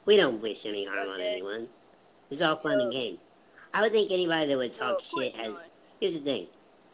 We 0.05 0.17
don't 0.17 0.43
wish 0.43 0.67
any 0.67 0.85
harm 0.85 1.09
on 1.09 1.21
anyone. 1.21 1.69
It's 2.31 2.43
all 2.43 2.57
fun 2.57 2.81
and 2.81 2.93
games. 2.93 3.19
I 3.73 3.81
would 3.81 3.93
think 3.93 4.11
anybody 4.11 4.49
that 4.49 4.59
would 4.59 4.75
talk 4.75 4.99
course 4.99 5.13
shit 5.19 5.37
has. 5.37 5.53
not. 5.55 5.65
Here's 6.01 6.15
the 6.15 6.21
thing, 6.21 6.47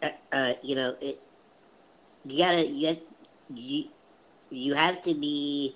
uh, 0.03 0.11
uh, 0.33 0.55
you 0.63 0.77
know, 0.77 0.97
it. 1.01 1.21
You 2.27 2.39
gotta 2.39 2.67
you 2.67 2.87
have, 2.89 2.99
you 3.55 3.85
you 4.51 4.75
have 4.75 5.01
to 5.03 5.15
be. 5.15 5.75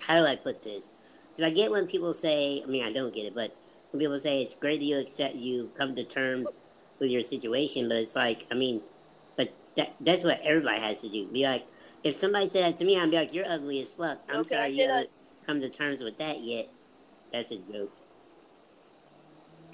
How 0.00 0.20
do 0.20 0.26
I 0.26 0.36
put 0.36 0.62
this? 0.62 0.92
Because 1.34 1.50
I 1.50 1.54
get 1.54 1.70
when 1.70 1.86
people 1.86 2.14
say, 2.14 2.62
I 2.62 2.66
mean, 2.66 2.84
I 2.84 2.92
don't 2.92 3.12
get 3.12 3.26
it, 3.26 3.34
but 3.34 3.56
when 3.90 4.00
people 4.00 4.18
say 4.20 4.42
it's 4.42 4.54
great 4.54 4.78
that 4.80 4.84
you 4.84 4.98
accept, 4.98 5.34
you 5.34 5.70
come 5.74 5.94
to 5.94 6.04
terms 6.04 6.54
with 6.98 7.10
your 7.10 7.22
situation, 7.22 7.88
but 7.88 7.98
it's 7.98 8.16
like, 8.16 8.46
I 8.50 8.54
mean, 8.54 8.80
but 9.36 9.52
that 9.76 9.94
that's 10.00 10.24
what 10.24 10.40
everybody 10.42 10.80
has 10.80 11.00
to 11.02 11.08
do. 11.08 11.26
Be 11.26 11.44
like, 11.44 11.66
if 12.04 12.14
somebody 12.14 12.46
said 12.46 12.64
that 12.64 12.76
to 12.76 12.84
me, 12.84 12.98
I'd 12.98 13.10
be 13.10 13.16
like, 13.16 13.34
you're 13.34 13.48
ugly 13.48 13.80
as 13.80 13.88
fuck. 13.88 14.18
I'm 14.28 14.40
I 14.40 14.42
sorry 14.42 14.74
you 14.74 14.88
haven't 14.88 15.10
come 15.44 15.60
to 15.60 15.68
terms 15.68 16.00
with 16.00 16.16
that 16.18 16.40
yet. 16.40 16.68
That's 17.32 17.50
a 17.50 17.56
joke. 17.56 17.92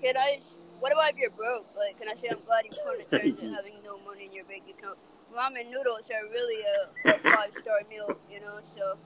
Can 0.01 0.17
I? 0.17 0.41
What 0.81 0.93
about 0.93 1.11
if 1.11 1.17
you're 1.17 1.31
broke? 1.31 1.67
Like, 1.77 1.99
can 1.99 2.09
I 2.09 2.21
say 2.21 2.29
I'm 2.31 2.41
glad 2.45 2.65
you 2.65 2.71
come 2.85 2.99
to 2.99 3.19
terms 3.19 3.41
with 3.41 3.53
having 3.55 3.75
no 3.85 3.99
money 3.99 4.27
in 4.27 4.33
your 4.33 4.45
bank 4.45 4.65
account? 4.69 4.99
Ramen 5.33 5.71
noodles 5.71 6.11
are 6.11 6.29
really 6.31 6.63
a, 6.63 7.11
a 7.11 7.19
five 7.19 7.53
star 7.57 7.81
meal, 7.89 8.17
you 8.31 8.41
know. 8.41 8.59
So 8.77 8.99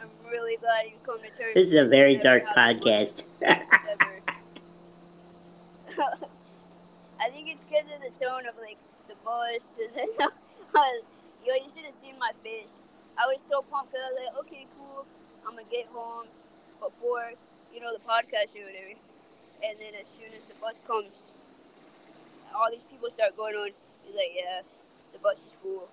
I'm 0.00 0.08
really 0.30 0.56
glad 0.58 0.86
you 0.86 0.92
come 1.04 1.18
to 1.18 1.28
terms. 1.28 1.54
This 1.54 1.68
is 1.68 1.74
a 1.74 1.86
very 1.86 2.16
dark 2.16 2.44
never 2.44 2.60
having 2.60 2.78
money 2.78 2.80
podcast. 2.80 3.24
I 7.20 7.28
think 7.28 7.48
it's 7.48 7.62
because 7.68 7.84
of 7.92 8.00
the 8.00 8.12
tone 8.16 8.48
of 8.48 8.56
like 8.56 8.78
the 9.08 9.14
bus, 9.24 9.76
and 9.76 9.92
then 9.94 10.08
I 10.20 10.28
was, 10.72 11.04
yo, 11.44 11.54
you 11.54 11.68
should 11.74 11.84
have 11.84 11.94
seen 11.94 12.18
my 12.18 12.32
face. 12.42 12.72
I 13.18 13.26
was 13.28 13.44
so 13.44 13.62
pumped 13.62 13.92
because 13.92 14.06
I 14.06 14.10
was 14.10 14.18
like, 14.24 14.34
okay, 14.46 14.66
cool, 14.78 15.04
I'm 15.44 15.56
gonna 15.56 15.68
get 15.70 15.86
home 15.92 16.26
before 16.80 17.36
you 17.74 17.80
know 17.80 17.92
the 17.92 18.00
podcast 18.00 18.56
or 18.56 18.64
whatever. 18.64 18.96
And 19.60 19.76
then 19.76 19.92
as 20.00 20.08
soon 20.16 20.32
as 20.32 20.40
the 20.48 20.56
bus 20.56 20.80
comes, 20.88 21.32
all 22.56 22.70
these 22.70 22.84
people 22.90 23.10
start 23.10 23.36
going 23.36 23.54
on. 23.54 23.70
He's 24.04 24.16
like, 24.16 24.32
yeah, 24.32 24.64
the 25.12 25.18
bus 25.18 25.44
is 25.44 25.56
full. 25.62 25.88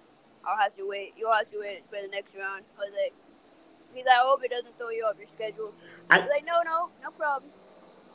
I'll 0.48 0.58
have 0.58 0.76
to 0.78 0.88
wait. 0.88 1.14
You'll 1.18 1.34
have 1.34 1.52
to 1.52 1.60
wait 1.60 1.84
for 1.90 2.00
the 2.02 2.08
next 2.08 2.32
round. 2.36 2.64
I 2.80 2.88
was 2.88 2.96
like, 2.96 3.14
he's 3.94 4.06
like, 4.06 4.16
I 4.16 4.24
hope 4.24 4.40
it 4.44 4.52
doesn't 4.52 4.78
throw 4.78 4.90
you 4.90 5.04
off 5.04 5.20
your 5.20 5.28
schedule. 5.28 5.74
I, 6.10 6.16
I 6.16 6.20
was 6.20 6.30
like, 6.32 6.46
no, 6.46 6.64
no, 6.64 6.90
no 7.04 7.12
problem. 7.12 7.52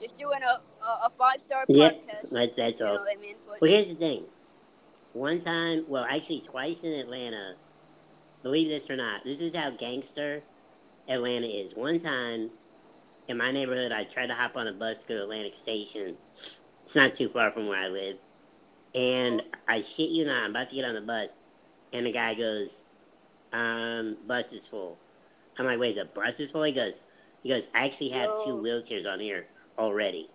Just 0.03 0.19
doing 0.19 0.41
a 0.43 0.85
a, 0.85 1.07
a 1.07 1.13
five 1.17 1.41
star 1.41 1.65
yeah, 1.69 1.91
podcast. 1.91 2.31
That's 2.33 2.57
that's 2.57 2.81
all. 2.81 3.07
I 3.09 3.15
mean? 3.21 3.37
but, 3.47 3.61
well, 3.61 3.71
here's 3.71 3.89
the 3.89 3.95
thing. 3.95 4.25
One 5.13 5.41
time, 5.41 5.85
well, 5.87 6.05
actually 6.09 6.41
twice 6.41 6.83
in 6.83 6.93
Atlanta. 6.93 7.55
Believe 8.43 8.69
this 8.69 8.91
or 8.91 8.97
not, 8.97 9.23
this 9.23 9.39
is 9.39 9.55
how 9.55 9.71
gangster 9.71 10.43
Atlanta 11.09 11.47
is. 11.47 11.77
One 11.77 12.01
time 12.01 12.51
in 13.29 13.39
my 13.39 13.53
neighborhood, 13.53 13.93
I 13.93 14.03
tried 14.03 14.27
to 14.27 14.35
hop 14.35 14.57
on 14.57 14.67
a 14.67 14.73
bus 14.73 15.01
to 15.03 15.15
to 15.15 15.23
Atlantic 15.23 15.55
Station. 15.55 16.17
It's 16.33 16.97
not 16.97 17.15
too 17.15 17.29
far 17.29 17.53
from 17.53 17.69
where 17.69 17.79
I 17.79 17.87
live. 17.87 18.17
And 18.97 19.43
I 19.69 19.83
shit 19.83 20.11
you 20.11 20.25
not, 20.25 20.43
I'm 20.43 20.51
about 20.51 20.71
to 20.71 20.77
get 20.77 20.85
on 20.85 20.95
the 20.95 21.01
bus, 21.01 21.39
and 21.93 22.07
the 22.07 22.13
guy 22.13 22.35
goes, 22.35 22.83
um, 23.53 24.17
bus 24.27 24.53
is 24.53 24.67
full. 24.67 24.99
I'm 25.57 25.67
like, 25.67 25.79
wait, 25.79 25.95
the 25.95 26.07
bus 26.07 26.41
is 26.41 26.51
full? 26.51 26.65
He 26.65 26.73
goes, 26.73 27.01
he 27.45 27.49
goes, 27.49 27.69
I 27.73 27.85
actually 27.85 28.11
have 28.11 28.31
two 28.45 28.55
wheelchairs 28.55 29.07
on 29.07 29.21
here 29.21 29.47
already. 29.79 30.31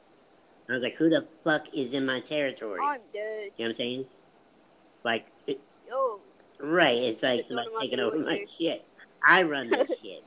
I 0.70 0.74
was 0.74 0.84
like, 0.84 0.96
who 0.96 1.10
the 1.10 1.26
fuck 1.44 1.68
is 1.74 1.94
in 1.94 2.06
my 2.06 2.20
territory? 2.20 2.80
I'm 2.82 3.00
dead. 3.14 3.24
You 3.24 3.48
know 3.48 3.52
what 3.58 3.68
I'm 3.68 3.74
saying? 3.74 4.06
Like, 5.04 5.28
it, 5.48 5.62
Yo. 5.88 6.20
right, 6.60 6.98
it's 6.98 7.24
like 7.24 7.46
somebody 7.48 7.70
taking 7.80 8.00
over 8.00 8.18
my 8.20 8.46
shit. 8.60 8.86
I 9.26 9.44
run 9.44 9.70
this 9.70 9.92
shit. 10.04 10.24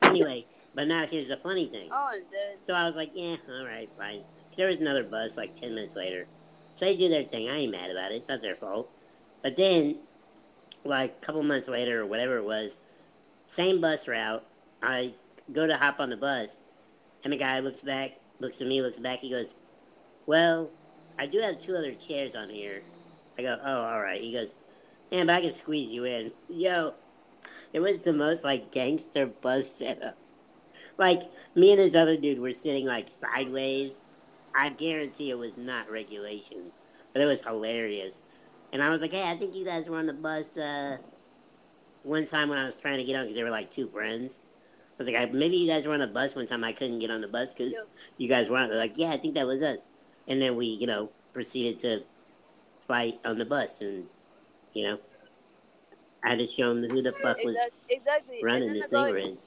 Anyway, 0.00 0.46
but 0.74 0.88
now 0.88 1.06
here's 1.06 1.28
the 1.28 1.36
funny 1.36 1.66
thing. 1.66 1.90
Oh, 1.92 2.10
I'm 2.12 2.22
dead. 2.30 2.58
So 2.62 2.72
I 2.74 2.86
was 2.86 2.96
like, 2.96 3.10
yeah, 3.14 3.36
all 3.48 3.66
right, 3.66 3.90
fine. 3.98 4.22
There 4.56 4.68
was 4.68 4.78
another 4.78 5.04
bus 5.04 5.36
like 5.36 5.54
10 5.54 5.74
minutes 5.74 5.96
later. 5.96 6.26
So 6.76 6.86
they 6.86 6.96
do 6.96 7.08
their 7.08 7.24
thing. 7.24 7.48
I 7.48 7.58
ain't 7.58 7.72
mad 7.72 7.90
about 7.90 8.12
it. 8.12 8.16
It's 8.16 8.28
not 8.28 8.40
their 8.42 8.56
fault. 8.56 8.90
But 9.42 9.56
then, 9.56 9.98
like 10.84 11.10
a 11.10 11.26
couple 11.26 11.42
months 11.42 11.68
later 11.68 12.00
or 12.00 12.06
whatever 12.06 12.38
it 12.38 12.44
was, 12.44 12.78
same 13.46 13.80
bus 13.80 14.08
route. 14.08 14.44
I 14.82 15.14
go 15.52 15.66
to 15.66 15.76
hop 15.76 16.00
on 16.00 16.10
the 16.10 16.16
bus, 16.16 16.60
and 17.24 17.32
the 17.32 17.36
guy 17.36 17.60
looks 17.60 17.82
back, 17.82 18.18
looks 18.40 18.60
at 18.60 18.66
me, 18.66 18.82
looks 18.82 18.98
back. 18.98 19.20
He 19.20 19.30
goes, 19.30 19.54
"Well, 20.26 20.70
I 21.18 21.26
do 21.26 21.40
have 21.40 21.58
two 21.58 21.76
other 21.76 21.94
chairs 21.94 22.34
on 22.34 22.50
here." 22.50 22.82
I 23.38 23.42
go, 23.42 23.58
"Oh, 23.62 23.82
all 23.82 24.00
right." 24.00 24.20
He 24.20 24.32
goes, 24.32 24.56
"Man, 25.10 25.26
but 25.26 25.36
I 25.36 25.40
can 25.40 25.52
squeeze 25.52 25.90
you 25.90 26.04
in." 26.04 26.32
Yo, 26.48 26.94
it 27.72 27.80
was 27.80 28.02
the 28.02 28.12
most 28.12 28.44
like 28.44 28.70
gangster 28.72 29.26
bus 29.26 29.70
setup. 29.70 30.16
Like 30.98 31.22
me 31.54 31.72
and 31.72 31.80
this 31.80 31.94
other 31.94 32.16
dude 32.16 32.38
were 32.38 32.52
sitting 32.52 32.86
like 32.86 33.08
sideways 33.08 34.04
I 34.54 34.70
guarantee 34.70 35.30
it 35.30 35.38
was 35.38 35.56
not 35.56 35.90
regulation, 35.90 36.72
but 37.12 37.22
it 37.22 37.26
was 37.26 37.42
hilarious. 37.42 38.22
And 38.72 38.82
I 38.82 38.90
was 38.90 39.00
like, 39.00 39.12
hey, 39.12 39.22
I 39.22 39.36
think 39.36 39.54
you 39.54 39.64
guys 39.64 39.88
were 39.88 39.98
on 39.98 40.06
the 40.06 40.12
bus 40.12 40.56
uh, 40.56 40.98
one 42.02 42.26
time 42.26 42.48
when 42.48 42.58
I 42.58 42.64
was 42.64 42.76
trying 42.76 42.98
to 42.98 43.04
get 43.04 43.16
on 43.16 43.22
because 43.22 43.36
they 43.36 43.42
were 43.42 43.50
like 43.50 43.70
two 43.70 43.88
friends. 43.88 44.40
I 44.98 45.02
was 45.02 45.08
like, 45.08 45.32
maybe 45.32 45.56
you 45.56 45.66
guys 45.66 45.86
were 45.86 45.94
on 45.94 46.00
the 46.00 46.06
bus 46.06 46.34
one 46.34 46.46
time. 46.46 46.62
I 46.64 46.72
couldn't 46.72 46.98
get 46.98 47.10
on 47.10 47.20
the 47.20 47.28
bus 47.28 47.52
because 47.52 47.72
yep. 47.72 47.82
you 48.18 48.28
guys 48.28 48.48
were 48.48 48.58
on. 48.58 48.68
They're 48.68 48.78
like, 48.78 48.96
yeah, 48.96 49.10
I 49.10 49.16
think 49.16 49.34
that 49.34 49.46
was 49.46 49.62
us. 49.62 49.88
And 50.28 50.40
then 50.40 50.54
we, 50.54 50.66
you 50.66 50.86
know, 50.86 51.10
proceeded 51.32 51.78
to 51.80 52.04
fight 52.86 53.18
on 53.24 53.38
the 53.38 53.44
bus, 53.44 53.80
and 53.80 54.06
you 54.74 54.84
know, 54.86 54.98
I 56.24 56.30
had 56.30 56.38
to 56.38 56.46
show 56.46 56.74
them 56.74 56.88
who 56.88 57.02
the 57.02 57.12
fuck 57.12 57.42
was 57.42 57.56
exactly. 57.88 58.40
running 58.42 58.72
this 58.72 58.90
thing 58.90 59.00
we're 59.00 59.18
in. 59.18 59.38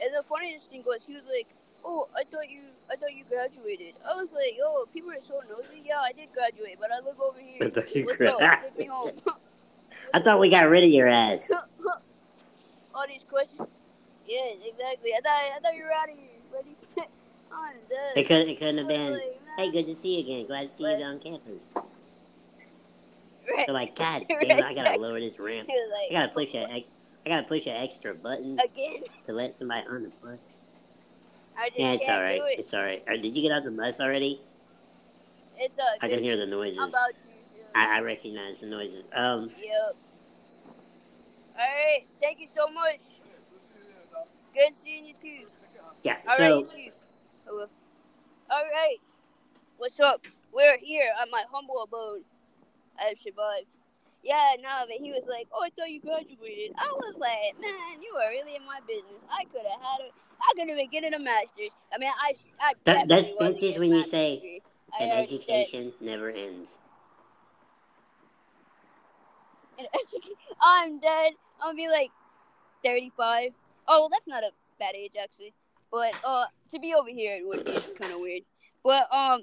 And 0.00 0.14
the 0.14 0.22
funniest 0.28 0.70
thing 0.70 0.82
was, 0.86 1.04
he 1.04 1.14
was 1.14 1.24
like, 1.24 1.48
oh, 1.84 2.08
I 2.16 2.22
thought 2.30 2.48
you, 2.48 2.60
I 2.90 2.96
thought 2.96 3.12
you 3.12 3.24
graduated. 3.28 3.94
I 4.08 4.14
was 4.14 4.32
like, 4.32 4.56
oh, 4.62 4.86
people 4.92 5.10
are 5.10 5.20
so 5.20 5.40
nosy. 5.50 5.82
Yeah, 5.84 5.98
I 5.98 6.12
did 6.12 6.28
graduate, 6.32 6.78
but 6.80 6.90
I 6.92 7.04
live 7.04 7.20
over 7.20 7.38
here. 7.40 7.58
I 7.60 7.70
thought 7.70 7.94
you 7.94 8.06
What's 8.06 8.20
up? 8.20 8.62
Take 8.62 8.78
me 8.78 8.86
home. 8.86 9.12
I 10.14 10.20
thought 10.20 10.38
we 10.38 10.48
got 10.48 10.68
rid 10.68 10.84
of 10.84 10.90
your 10.90 11.08
ass. 11.08 11.50
All 12.94 13.06
these 13.06 13.24
questions. 13.24 13.68
Yeah, 14.26 14.52
exactly. 14.66 15.12
I 15.14 15.20
thought, 15.22 15.56
I 15.56 15.58
thought 15.60 15.74
you 15.74 15.84
were 15.84 15.92
out 15.92 16.10
of 16.10 16.16
here, 16.16 16.28
buddy. 16.52 16.76
I'm 17.52 17.76
dead. 17.88 18.16
It 18.16 18.26
couldn't, 18.26 18.48
it 18.48 18.58
couldn't 18.58 18.78
have 18.78 18.88
been. 18.88 19.12
Like, 19.12 19.40
hey, 19.56 19.70
good 19.70 19.86
to 19.86 19.94
see 19.94 20.16
you 20.16 20.20
again. 20.20 20.46
Glad 20.46 20.62
to 20.62 20.68
see 20.68 20.84
but, 20.84 20.98
you 20.98 21.04
on 21.04 21.18
campus. 21.18 21.72
Right. 21.74 23.66
They're 23.66 23.74
like, 23.74 23.94
God 23.94 24.26
damn, 24.28 24.42
it, 24.42 24.64
I 24.64 24.74
gotta 24.74 24.98
lower 24.98 25.18
this 25.18 25.38
ramp. 25.38 25.68
Like, 25.68 26.10
I 26.10 26.12
gotta 26.12 26.32
push 26.32 26.54
a, 26.54 26.64
I 26.64 26.84
gotta 27.26 27.46
push 27.46 27.66
an 27.66 27.76
extra 27.76 28.14
button 28.14 28.58
again 28.58 29.02
to 29.24 29.32
let 29.32 29.56
somebody 29.56 29.86
on 29.88 30.02
the 30.02 30.12
bus. 30.22 30.38
I 31.56 31.68
just 31.68 31.78
yeah, 31.78 31.92
it's 31.92 32.08
all 32.08 32.22
right. 32.22 32.40
it. 32.40 32.58
It's 32.58 32.74
all 32.74 32.82
right. 32.82 33.02
Uh, 33.08 33.16
did 33.16 33.34
you 33.34 33.42
get 33.42 33.52
out 33.52 33.64
the 33.64 33.70
bus 33.70 34.00
already? 34.00 34.40
It's 35.56 35.78
uh. 35.78 35.82
I 36.00 36.08
can 36.08 36.22
hear 36.22 36.36
the 36.36 36.46
noises. 36.46 36.78
I'm 36.78 36.88
about 36.88 37.08
to. 37.08 37.14
I, 37.74 37.98
I 37.98 38.00
recognize 38.00 38.60
the 38.60 38.66
noises. 38.66 39.04
Um. 39.12 39.50
Yep. 39.60 39.96
All 41.58 41.64
right. 41.64 42.06
Thank 42.20 42.38
you 42.38 42.46
so 42.54 42.68
much. 42.72 43.00
Good 44.54 44.76
seeing 44.76 45.04
you 45.04 45.14
too. 45.14 45.48
Yeah. 46.02 46.16
All 46.28 46.36
so. 46.36 46.42
right, 46.42 46.54
you 46.54 46.66
too. 46.66 46.92
Hello. 47.46 47.66
All 48.50 48.64
right. 48.72 48.96
What's 49.76 49.98
up? 49.98 50.24
We're 50.52 50.78
here 50.78 51.10
at 51.20 51.28
my 51.32 51.42
humble 51.50 51.82
abode. 51.82 52.22
I've 53.00 53.18
survived. 53.18 53.66
Yeah, 54.22 54.52
no, 54.60 54.84
but 54.88 54.96
he 54.96 55.10
was 55.10 55.26
like, 55.28 55.46
"Oh, 55.52 55.64
I 55.64 55.70
thought 55.70 55.90
you 55.90 56.00
graduated." 56.00 56.74
I 56.76 56.90
was 56.92 57.14
like, 57.18 57.60
"Man, 57.60 58.02
you 58.02 58.14
are 58.20 58.30
really 58.30 58.56
in 58.56 58.66
my 58.66 58.80
business. 58.86 59.22
I 59.30 59.44
could 59.44 59.62
have 59.62 59.80
had 59.80 60.06
it. 60.06 60.12
I 60.40 60.52
could 60.56 60.68
have 60.68 60.76
been 60.76 60.90
getting 60.90 61.14
a 61.14 61.18
master's. 61.18 61.70
I 61.92 61.98
mean, 61.98 62.10
I, 62.20 62.34
I 62.60 62.72
that, 62.84 63.08
that's 63.08 63.28
that's 63.38 63.60
just 63.60 63.78
when 63.78 63.92
you 63.92 64.04
say 64.04 64.60
that 64.98 65.10
education 65.10 65.92
never 66.00 66.30
ends. 66.30 66.78
I'm 70.60 71.00
dead. 71.00 71.32
Gonna 71.60 71.74
be 71.74 71.88
like 71.88 72.10
35. 72.84 73.52
Oh, 73.86 74.00
well, 74.00 74.08
that's 74.08 74.28
not 74.28 74.44
a 74.44 74.50
bad 74.78 74.94
age 74.94 75.14
actually. 75.20 75.54
But 75.90 76.14
uh, 76.24 76.44
to 76.70 76.78
be 76.78 76.94
over 76.94 77.08
here 77.08 77.36
it 77.36 77.46
would 77.46 77.64
be 77.64 77.76
kind 77.98 78.12
of 78.12 78.20
weird. 78.20 78.42
But 78.84 79.12
um, 79.12 79.40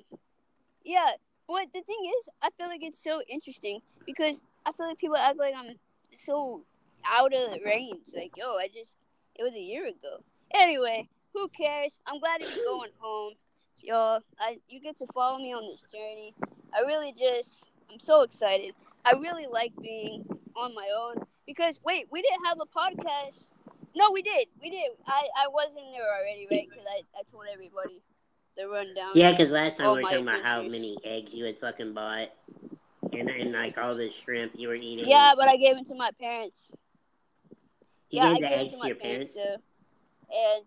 yeah. 0.84 1.12
But 1.48 1.68
the 1.74 1.82
thing 1.82 2.12
is, 2.20 2.30
I 2.42 2.50
feel 2.58 2.68
like 2.68 2.82
it's 2.82 3.04
so 3.04 3.22
interesting 3.30 3.80
because 4.06 4.42
I 4.66 4.72
feel 4.72 4.88
like 4.88 4.98
people 4.98 5.18
act 5.18 5.38
like 5.38 5.54
I'm 5.56 5.76
so 6.18 6.64
out 7.06 7.34
of 7.34 7.52
the 7.52 7.60
range. 7.64 8.02
Like, 8.16 8.32
yo, 8.36 8.56
I 8.56 8.68
just 8.74 8.96
it 9.36 9.44
was 9.44 9.54
a 9.54 9.60
year 9.60 9.88
ago. 9.88 10.24
Anyway, 10.54 11.08
who 11.34 11.48
cares? 11.50 11.92
I'm 12.08 12.20
glad 12.20 12.42
he's 12.42 12.64
going 12.64 12.92
home. 13.00 13.34
Yo, 13.84 14.20
I 14.40 14.60
you 14.70 14.80
get 14.80 14.98
to 14.98 15.08
follow 15.14 15.38
me 15.38 15.54
on 15.54 15.70
this 15.70 15.84
journey. 15.92 16.34
I 16.74 16.82
really 16.82 17.14
just 17.18 17.70
I'm 17.92 18.00
so 18.00 18.22
excited. 18.22 18.74
I 19.06 19.14
really 19.14 19.48
like 19.48 19.74
being 19.82 20.26
on 20.56 20.74
my 20.76 20.90
own 20.98 21.26
because 21.48 21.80
wait, 21.86 22.08
we 22.12 22.22
didn't 22.22 22.46
have 22.46 22.58
a 22.62 22.66
podcast. 22.68 23.50
No, 23.96 24.12
we 24.12 24.22
did. 24.22 24.48
We 24.62 24.70
did. 24.70 24.92
I 25.08 25.28
I 25.38 25.48
was 25.48 25.70
in 25.70 25.92
there 25.92 26.08
already, 26.18 26.48
right? 26.50 26.68
Because 26.70 26.86
I 26.90 27.02
I 27.20 27.24
told 27.32 27.46
everybody 27.52 28.02
the 28.58 28.68
rundown. 28.68 29.16
Yeah, 29.16 29.32
because 29.32 29.52
last 29.52 29.78
time 29.78 29.92
we 29.92 29.98
were 30.00 30.04
talking 30.04 30.28
about 30.28 30.42
how 30.44 30.64
many 30.64 30.98
eggs 31.04 31.34
you 31.34 31.46
had 31.46 31.58
fucking 31.60 31.94
bought 31.94 32.30
and, 33.14 33.30
and 33.30 33.52
like 33.54 33.78
all 33.78 33.96
the 33.96 34.10
shrimp 34.12 34.54
you 34.56 34.68
were 34.70 34.76
eating. 34.76 35.06
Yeah, 35.08 35.34
but 35.38 35.48
I 35.48 35.58
gave 35.58 35.78
it 35.78 35.88
to 35.88 35.96
my 35.96 36.12
parents. 36.20 36.72
You 38.10 38.22
yeah, 38.22 38.22
gave 38.22 38.40
the 38.40 38.48
I 38.48 38.50
gave 38.50 38.60
eggs 38.60 38.74
it 38.74 38.80
to, 38.80 38.82
to 38.82 38.88
your 38.88 38.96
parents. 38.96 39.34
parents? 39.34 39.34
Too. 39.34 39.56
And 40.34 40.66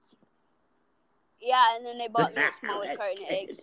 yeah, 1.40 1.77
and 1.77 1.85
then 1.87 1.98
they 1.98 2.09
bought 2.09 2.35
me 2.35 2.46
a 2.46 2.53
smaller 2.53 2.88
carton 2.88 3.22
of 3.22 3.29
eggs. 3.31 3.59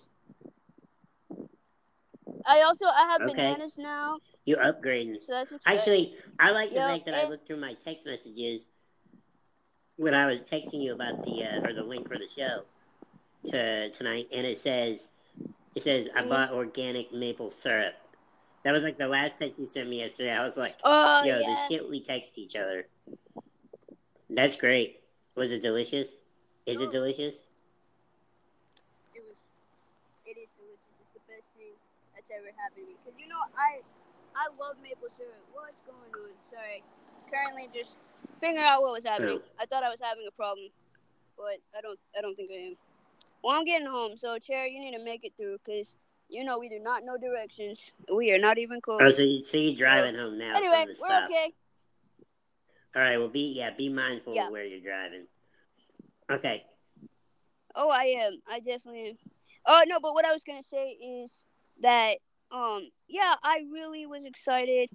I 2.46 2.62
also 2.62 2.86
I 2.86 3.08
have 3.12 3.26
Okay. 3.26 3.56
bananas 3.56 3.78
now, 3.78 4.20
You're 4.46 4.60
upgrading. 4.60 5.16
so 5.26 5.34
that's. 5.34 5.54
Actually, 5.66 6.14
I 6.40 6.52
like 6.52 6.70
the 6.70 6.76
Yeah, 6.76 6.88
fact 6.88 7.06
that 7.06 7.16
I 7.16 7.28
looked 7.28 7.48
through 7.48 7.58
my 7.60 7.74
text 7.74 8.06
messages 8.06 8.68
when 9.98 10.14
I 10.14 10.26
was 10.28 10.42
texting 10.44 10.82
you 10.84 10.94
about 10.94 11.24
the 11.24 11.44
uh, 11.44 11.68
or 11.68 11.74
the 11.74 11.84
link 11.84 12.08
for 12.08 12.18
the 12.18 12.28
show 12.28 12.62
to 13.48 13.90
tonight, 13.92 14.28
and 14.32 14.46
it 14.46 14.58
says 14.58 15.10
it 15.76 15.84
says 15.84 16.08
I 16.16 16.22
Mhm. 16.22 16.30
bought 16.30 16.52
organic 16.52 17.12
maple 17.12 17.50
syrup. 17.50 17.96
That 18.64 18.72
was 18.72 18.84
like 18.84 18.98
the 18.98 19.08
last 19.08 19.38
text 19.38 19.60
you 19.60 19.68
sent 19.68 19.90
me 19.90 20.00
yesterday. 20.00 20.32
I 20.32 20.46
was 20.46 20.58
like, 20.58 20.76
oh 20.84 21.24
yo, 21.24 21.40
yeah, 21.40 21.48
the 21.48 21.56
shit 21.68 21.90
we 21.90 22.02
text 22.02 22.38
each 22.38 22.56
other. 22.56 22.88
That's 24.30 24.56
great. 24.56 25.02
Was 25.36 25.52
it 25.52 25.62
delicious? 25.62 26.20
Is 26.66 26.82
it 26.82 26.90
delicious? 26.92 27.46
it 29.14 29.22
was. 29.22 29.36
It 30.26 30.38
is 30.38 30.50
delicious. 30.58 30.96
It's 31.02 31.14
the 31.14 31.20
best 31.30 31.46
thing 31.58 31.74
that's 32.16 32.30
ever 32.32 32.50
happened 32.58 32.86
to 32.88 32.92
me. 32.92 32.98
Cause 33.06 33.14
you 33.20 33.28
know 33.28 33.38
I, 33.58 33.82
I 34.36 34.48
love 34.60 34.76
maple 34.84 35.08
syrup. 35.18 35.40
What's 35.54 35.82
going 35.82 36.12
on? 36.12 36.32
Sorry. 36.52 36.84
Currently 37.32 37.70
just 37.74 37.98
figuring 38.40 38.64
out 38.64 38.82
what 38.82 38.94
was 38.94 39.04
happening. 39.04 39.40
I 39.60 39.66
thought 39.66 39.84
I 39.84 39.90
was 39.90 40.00
having 40.02 40.26
a 40.28 40.32
problem, 40.36 40.68
but 41.38 41.58
I 41.78 41.82
don't. 41.82 42.00
I 42.18 42.22
don't 42.22 42.36
think 42.36 42.52
I 42.52 42.72
am. 42.72 42.76
Well, 43.44 43.58
I'm 43.58 43.66
getting 43.66 43.88
home, 43.88 44.18
so 44.18 44.38
Cherry, 44.40 44.72
you 44.72 44.80
need 44.80 44.98
to 44.98 45.04
make 45.04 45.24
it 45.24 45.34
through, 45.38 45.58
cause 45.66 45.96
You 46.30 46.44
know, 46.44 46.58
we 46.58 46.68
do 46.68 46.80
not 46.80 47.04
know 47.04 47.18
directions. 47.18 47.92
We 48.14 48.32
are 48.32 48.40
not 48.40 48.58
even 48.58 48.82
close. 48.82 49.02
Oh, 49.02 49.10
so, 49.10 49.22
you, 49.22 49.46
so 49.46 49.58
you're 49.58 49.76
driving 49.76 50.16
home 50.16 50.38
now? 50.38 50.56
anyway, 50.56 50.86
we're 50.88 50.96
stop. 50.96 51.26
okay. 51.30 51.54
All 52.96 53.02
right. 53.02 53.18
Well, 53.18 53.28
be 53.30 53.54
yeah, 53.54 53.72
be 53.72 53.90
mindful 53.90 54.34
Yeah. 54.36 54.48
of 54.48 54.52
where 54.52 54.66
you're 54.66 54.80
driving. 54.80 55.28
Okay. 56.30 56.64
Oh, 57.76 57.90
I 57.90 58.16
am. 58.26 58.40
I 58.50 58.60
definitely 58.60 59.10
am. 59.10 59.16
Oh 59.68 59.84
no, 59.88 60.00
but 60.00 60.14
what 60.14 60.26
I 60.26 60.32
was 60.32 60.44
gonna 60.44 60.64
say 60.64 60.90
is 60.92 61.44
that 61.82 62.18
um 62.56 62.90
yeah, 63.08 63.36
I 63.44 63.66
really 63.72 64.08
was 64.08 64.26
excited 64.26 64.90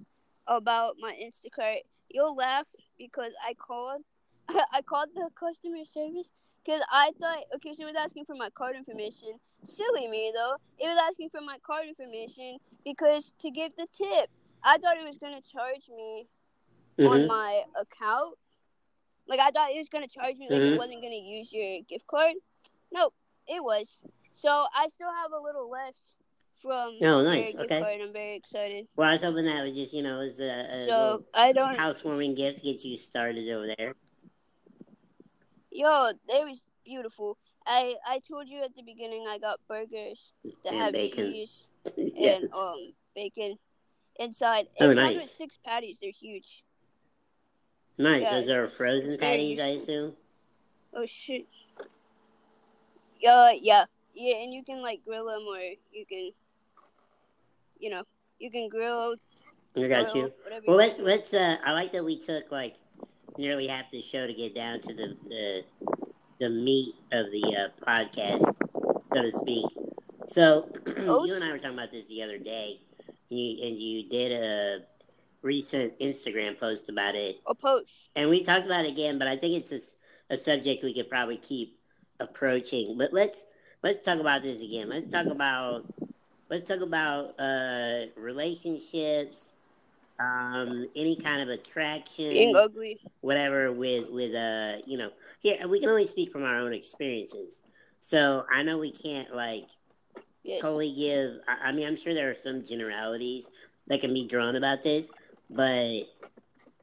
about 0.48 0.96
my 1.00 1.12
Instacart. 1.12 1.80
You'll 2.10 2.36
laugh 2.36 2.66
because 2.98 3.34
I 3.44 3.54
called 3.54 4.02
I 4.48 4.82
called 4.82 5.10
the 5.14 5.30
customer 5.38 5.84
service 5.86 6.32
because 6.64 6.82
I 6.92 7.12
thought 7.20 7.44
okay, 7.56 7.74
she 7.74 7.84
was 7.84 7.96
asking 7.98 8.26
for 8.26 8.36
my 8.36 8.50
card 8.50 8.76
information. 8.76 9.40
Silly 9.64 10.08
me 10.08 10.32
though. 10.34 10.56
It 10.78 10.88
was 10.88 10.98
asking 11.10 11.30
for 11.30 11.42
my 11.42 11.58
card 11.66 11.86
information 11.88 12.58
because 12.84 13.32
to 13.40 13.50
give 13.50 13.72
the 13.76 13.88
tip. 13.92 14.30
I 14.64 14.78
thought 14.78 14.98
it 14.98 15.06
was 15.06 15.18
gonna 15.18 15.42
charge 15.42 15.88
me 15.94 16.28
on 17.04 17.26
Mhm. 17.26 17.26
my 17.26 17.64
account. 17.80 18.36
Like 19.28 19.40
I 19.40 19.50
thought 19.50 19.70
it 19.70 19.78
was 19.78 19.88
gonna 19.90 20.08
charge 20.08 20.36
me 20.38 20.50
like 20.50 20.62
Mhm. 20.62 20.68
it 20.68 20.76
wasn't 20.76 21.02
gonna 21.02 21.14
use 21.16 21.52
your 21.52 21.82
gift 21.88 22.06
card. 22.06 22.34
Nope, 22.92 23.14
it 23.46 23.62
was. 23.64 24.00
So 24.32 24.66
I 24.74 24.88
still 24.88 25.12
have 25.12 25.32
a 25.32 25.40
little 25.42 25.70
left 25.70 26.16
from 26.62 26.98
Oh, 27.02 27.22
nice. 27.22 27.54
Okay. 27.54 27.80
card. 27.80 28.00
I'm 28.00 28.12
very 28.12 28.36
excited. 28.36 28.86
Well, 28.96 29.08
I 29.08 29.12
was 29.12 29.22
hoping 29.22 29.44
that 29.44 29.64
was 29.64 29.74
just 29.74 29.92
you 29.92 30.02
know 30.02 30.20
as 30.20 30.38
a, 30.40 30.66
a 30.70 30.84
So 30.86 31.24
I 31.34 31.52
don't. 31.52 31.76
housewarming 31.76 32.34
gift 32.34 32.58
to 32.58 32.64
get 32.64 32.84
you 32.84 32.96
started 32.98 33.48
over 33.50 33.74
there. 33.78 33.94
Yo, 35.70 36.10
they 36.28 36.44
was 36.44 36.64
beautiful. 36.84 37.38
I 37.66 37.94
I 38.06 38.20
told 38.28 38.48
you 38.48 38.62
at 38.62 38.74
the 38.74 38.82
beginning 38.82 39.26
I 39.28 39.38
got 39.38 39.60
burgers 39.68 40.32
that 40.64 40.72
And 40.72 40.76
have 40.82 40.92
bacon. 40.92 41.24
cheese 41.26 41.66
yes. 41.96 42.42
and 42.42 42.52
um 42.52 42.92
bacon 43.14 43.56
inside. 44.18 44.66
Oh, 44.80 44.90
It 44.90 44.94
nice. 44.94 45.30
six 45.30 45.58
patties. 45.64 45.98
They're 46.00 46.10
huge. 46.10 46.62
Nice. 47.98 48.22
yeah, 48.22 48.40
Those 48.40 48.48
are 48.48 48.68
frozen 48.68 49.18
patties, 49.18 49.60
I 49.60 49.68
assume. 49.68 50.14
Oh 50.94 51.06
shit. 51.06 51.46
Uh, 53.28 53.50
yeah, 53.60 53.84
yeah, 54.14 54.36
and 54.36 54.52
you 54.52 54.64
can 54.64 54.80
like 54.82 55.04
grill 55.04 55.26
them, 55.26 55.42
or 55.42 55.58
you 55.92 56.06
can, 56.06 56.30
you 57.80 57.90
know, 57.90 58.02
you 58.38 58.50
can 58.50 58.68
grill. 58.68 59.16
I 59.76 59.88
got 59.88 60.12
grill, 60.12 60.26
you. 60.26 60.32
Well, 60.66 60.76
let's 60.76 60.98
let's. 61.00 61.34
Uh, 61.34 61.56
I 61.64 61.72
like 61.72 61.92
that 61.92 62.04
we 62.04 62.18
took 62.20 62.50
like 62.50 62.76
nearly 63.38 63.66
half 63.68 63.86
the 63.90 64.02
show 64.02 64.26
to 64.26 64.34
get 64.34 64.54
down 64.54 64.80
to 64.82 64.94
the 64.94 65.16
the, 65.28 65.64
the 66.40 66.50
meat 66.50 66.94
of 67.12 67.26
the 67.30 67.56
uh, 67.56 67.84
podcast, 67.84 68.42
so 69.14 69.22
to 69.22 69.32
speak. 69.32 69.66
So 70.28 70.68
Oh. 70.98 71.24
you 71.24 71.34
and 71.34 71.42
I 71.44 71.50
were 71.50 71.58
talking 71.58 71.76
about 71.78 71.90
this 71.90 72.08
the 72.08 72.22
other 72.22 72.38
day, 72.38 72.80
you, 73.28 73.66
and 73.66 73.76
you 73.78 74.08
did 74.08 74.32
a 74.32 74.80
recent 75.42 75.98
Instagram 76.00 76.58
post 76.58 76.88
about 76.88 77.14
it, 77.14 77.36
A 77.46 77.54
post. 77.54 77.90
and 78.14 78.28
we 78.30 78.42
talked 78.44 78.66
about 78.66 78.84
it 78.84 78.88
again. 78.90 79.18
But 79.18 79.28
I 79.28 79.36
think 79.36 79.54
it's 79.56 79.70
just 79.70 79.96
a 80.28 80.36
subject 80.36 80.82
we 80.84 80.94
could 80.94 81.08
probably 81.08 81.36
keep 81.38 81.78
approaching. 82.20 82.96
But 82.98 83.12
let's 83.12 83.44
let's 83.82 84.00
talk 84.00 84.18
about 84.20 84.42
this 84.42 84.60
again. 84.62 84.88
Let's 84.88 85.08
talk 85.08 85.26
about 85.26 85.84
let's 86.50 86.68
talk 86.68 86.80
about 86.80 87.38
uh, 87.38 88.06
relationships, 88.16 89.54
um, 90.18 90.88
any 90.96 91.16
kind 91.16 91.42
of 91.42 91.48
attraction, 91.48 92.28
Being 92.30 92.56
ugly. 92.56 92.98
whatever. 93.20 93.72
With 93.72 94.10
with 94.10 94.34
uh, 94.34 94.78
you 94.86 94.98
know, 94.98 95.10
here 95.40 95.66
we 95.68 95.80
can 95.80 95.88
only 95.88 96.06
speak 96.06 96.32
from 96.32 96.44
our 96.44 96.56
own 96.56 96.72
experiences. 96.72 97.62
So 98.02 98.44
I 98.52 98.62
know 98.62 98.78
we 98.78 98.92
can't 98.92 99.34
like 99.34 99.68
Yes. 100.42 100.60
totally 100.62 100.92
give. 100.94 101.34
I, 101.46 101.68
I 101.68 101.72
mean, 101.72 101.86
I'm 101.86 101.96
sure 101.96 102.14
there 102.14 102.30
are 102.30 102.34
some 102.34 102.64
generalities 102.64 103.48
that 103.86 104.00
can 104.00 104.12
be 104.12 104.26
drawn 104.26 104.56
about 104.56 104.82
this, 104.82 105.10
but 105.48 106.02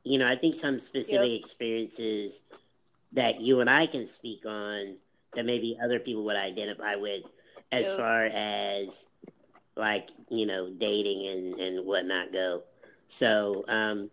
you 0.03 0.17
know, 0.17 0.27
I 0.27 0.35
think 0.35 0.55
some 0.55 0.79
specific 0.79 1.31
experiences 1.43 2.41
that 3.13 3.41
you 3.41 3.59
and 3.61 3.69
I 3.69 3.87
can 3.87 4.05
speak 4.07 4.45
on 4.45 4.97
that 5.35 5.45
maybe 5.45 5.77
other 5.83 5.99
people 5.99 6.23
would 6.25 6.35
identify 6.35 6.95
with, 6.95 7.23
as 7.71 7.85
Yeah. 7.87 7.97
far 7.97 8.25
as 8.25 9.05
like 9.77 10.09
you 10.29 10.45
know, 10.45 10.69
dating 10.69 11.27
and 11.27 11.59
and 11.59 11.85
whatnot 11.85 12.33
go. 12.33 12.63
So, 13.07 13.63
um, 13.67 14.09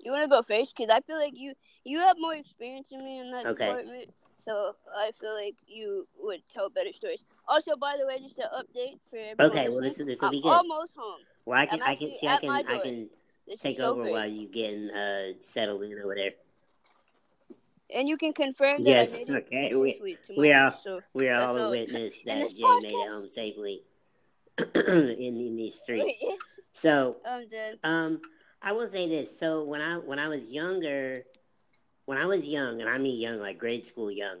You 0.00 0.12
want 0.12 0.24
to 0.24 0.28
go 0.28 0.42
first? 0.42 0.74
Cause 0.76 0.88
I 0.90 1.00
feel 1.00 1.18
like 1.18 1.32
you 1.34 1.54
you 1.84 1.98
have 1.98 2.16
more 2.18 2.34
experience 2.34 2.88
than 2.88 3.04
me 3.04 3.18
in 3.20 3.30
that 3.32 3.46
Okay. 3.46 3.66
department. 3.66 4.08
So 4.42 4.72
I 4.96 5.10
feel 5.12 5.34
like 5.34 5.56
you 5.66 6.06
would 6.18 6.40
tell 6.48 6.70
better 6.70 6.92
stories. 6.92 7.24
Also, 7.46 7.76
by 7.76 7.96
the 7.98 8.06
way, 8.06 8.18
just 8.18 8.38
an 8.38 8.46
update 8.54 8.98
for 9.10 9.16
everyone. 9.16 9.52
okay, 9.52 9.68
well, 9.68 9.80
this 9.80 9.96
this 9.96 10.20
will 10.20 10.28
I'm 10.28 10.34
be 10.34 10.40
good. 10.40 10.52
almost 10.52 10.94
home. 10.96 11.20
Well, 11.44 11.58
I 11.60 11.66
can 11.66 11.82
I'm 11.82 11.96
can 11.96 12.12
see 12.14 12.26
I 12.26 12.36
can 12.38 12.50
I 12.50 12.78
can 12.78 13.10
take 13.60 13.76
so 13.76 13.92
over 13.92 14.02
great. 14.02 14.12
while 14.12 14.26
you 14.28 14.48
getting 14.48 14.90
uh 14.90 15.32
settled 15.40 15.82
in 15.82 15.98
over 16.00 16.14
there. 16.14 16.32
And 17.94 18.08
you 18.08 18.16
can 18.16 18.32
confirm 18.32 18.82
that 18.82 18.88
Yes, 18.88 19.14
I 19.14 19.18
made 19.24 19.28
it 19.30 19.34
okay, 19.48 19.74
we- 19.74 20.18
we 20.36 20.52
are- 20.52 20.78
So 20.82 21.02
We 21.12 21.28
are 21.28 21.48
all 21.48 21.56
a 21.56 21.70
witness 21.70 22.22
that 22.22 22.54
Jay 22.54 22.62
made 22.80 22.92
it 22.92 23.08
home 23.08 23.28
safely 23.28 23.84
in 24.74 25.08
in 25.36 25.56
these 25.56 25.74
streets. 25.82 26.14
So, 26.72 27.20
um, 27.82 28.20
I 28.62 28.72
will 28.72 28.88
say 28.90 29.08
this. 29.08 29.36
So 29.38 29.64
when 29.64 29.80
I 29.80 29.96
when 29.98 30.18
I 30.18 30.28
was 30.28 30.48
younger, 30.50 31.24
when 32.06 32.18
I 32.18 32.26
was 32.26 32.46
young, 32.46 32.80
and 32.80 32.88
I 32.88 32.98
mean 32.98 33.18
young, 33.18 33.40
like 33.40 33.58
grade 33.58 33.84
school 33.84 34.10
young, 34.10 34.38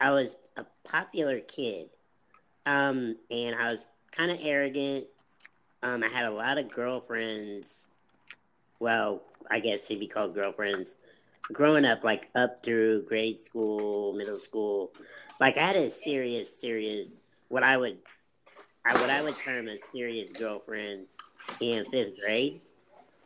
I 0.00 0.10
was 0.12 0.36
a 0.56 0.64
popular 0.84 1.40
kid, 1.40 1.90
um, 2.66 3.16
and 3.30 3.54
I 3.56 3.70
was 3.70 3.86
kind 4.12 4.30
of 4.30 4.38
arrogant. 4.40 5.06
Um, 5.82 6.02
I 6.02 6.08
had 6.08 6.24
a 6.26 6.30
lot 6.30 6.58
of 6.58 6.68
girlfriends. 6.70 7.86
Well, 8.80 9.22
I 9.50 9.60
guess 9.60 9.86
they'd 9.86 9.98
be 10.00 10.06
called 10.06 10.34
girlfriends. 10.34 10.96
Growing 11.52 11.84
up, 11.84 12.04
like 12.04 12.28
up 12.34 12.62
through 12.62 13.04
grade 13.04 13.40
school, 13.40 14.12
middle 14.14 14.38
school, 14.38 14.92
like 15.40 15.56
I 15.56 15.66
had 15.66 15.76
a 15.76 15.90
serious, 15.90 16.60
serious 16.60 17.08
what 17.48 17.62
I 17.62 17.76
would, 17.76 17.98
I 18.84 18.94
what 19.00 19.08
I 19.08 19.22
would 19.22 19.38
term 19.38 19.68
a 19.68 19.78
serious 19.78 20.30
girlfriend 20.32 21.06
in 21.60 21.86
fifth 21.90 22.20
grade. 22.22 22.60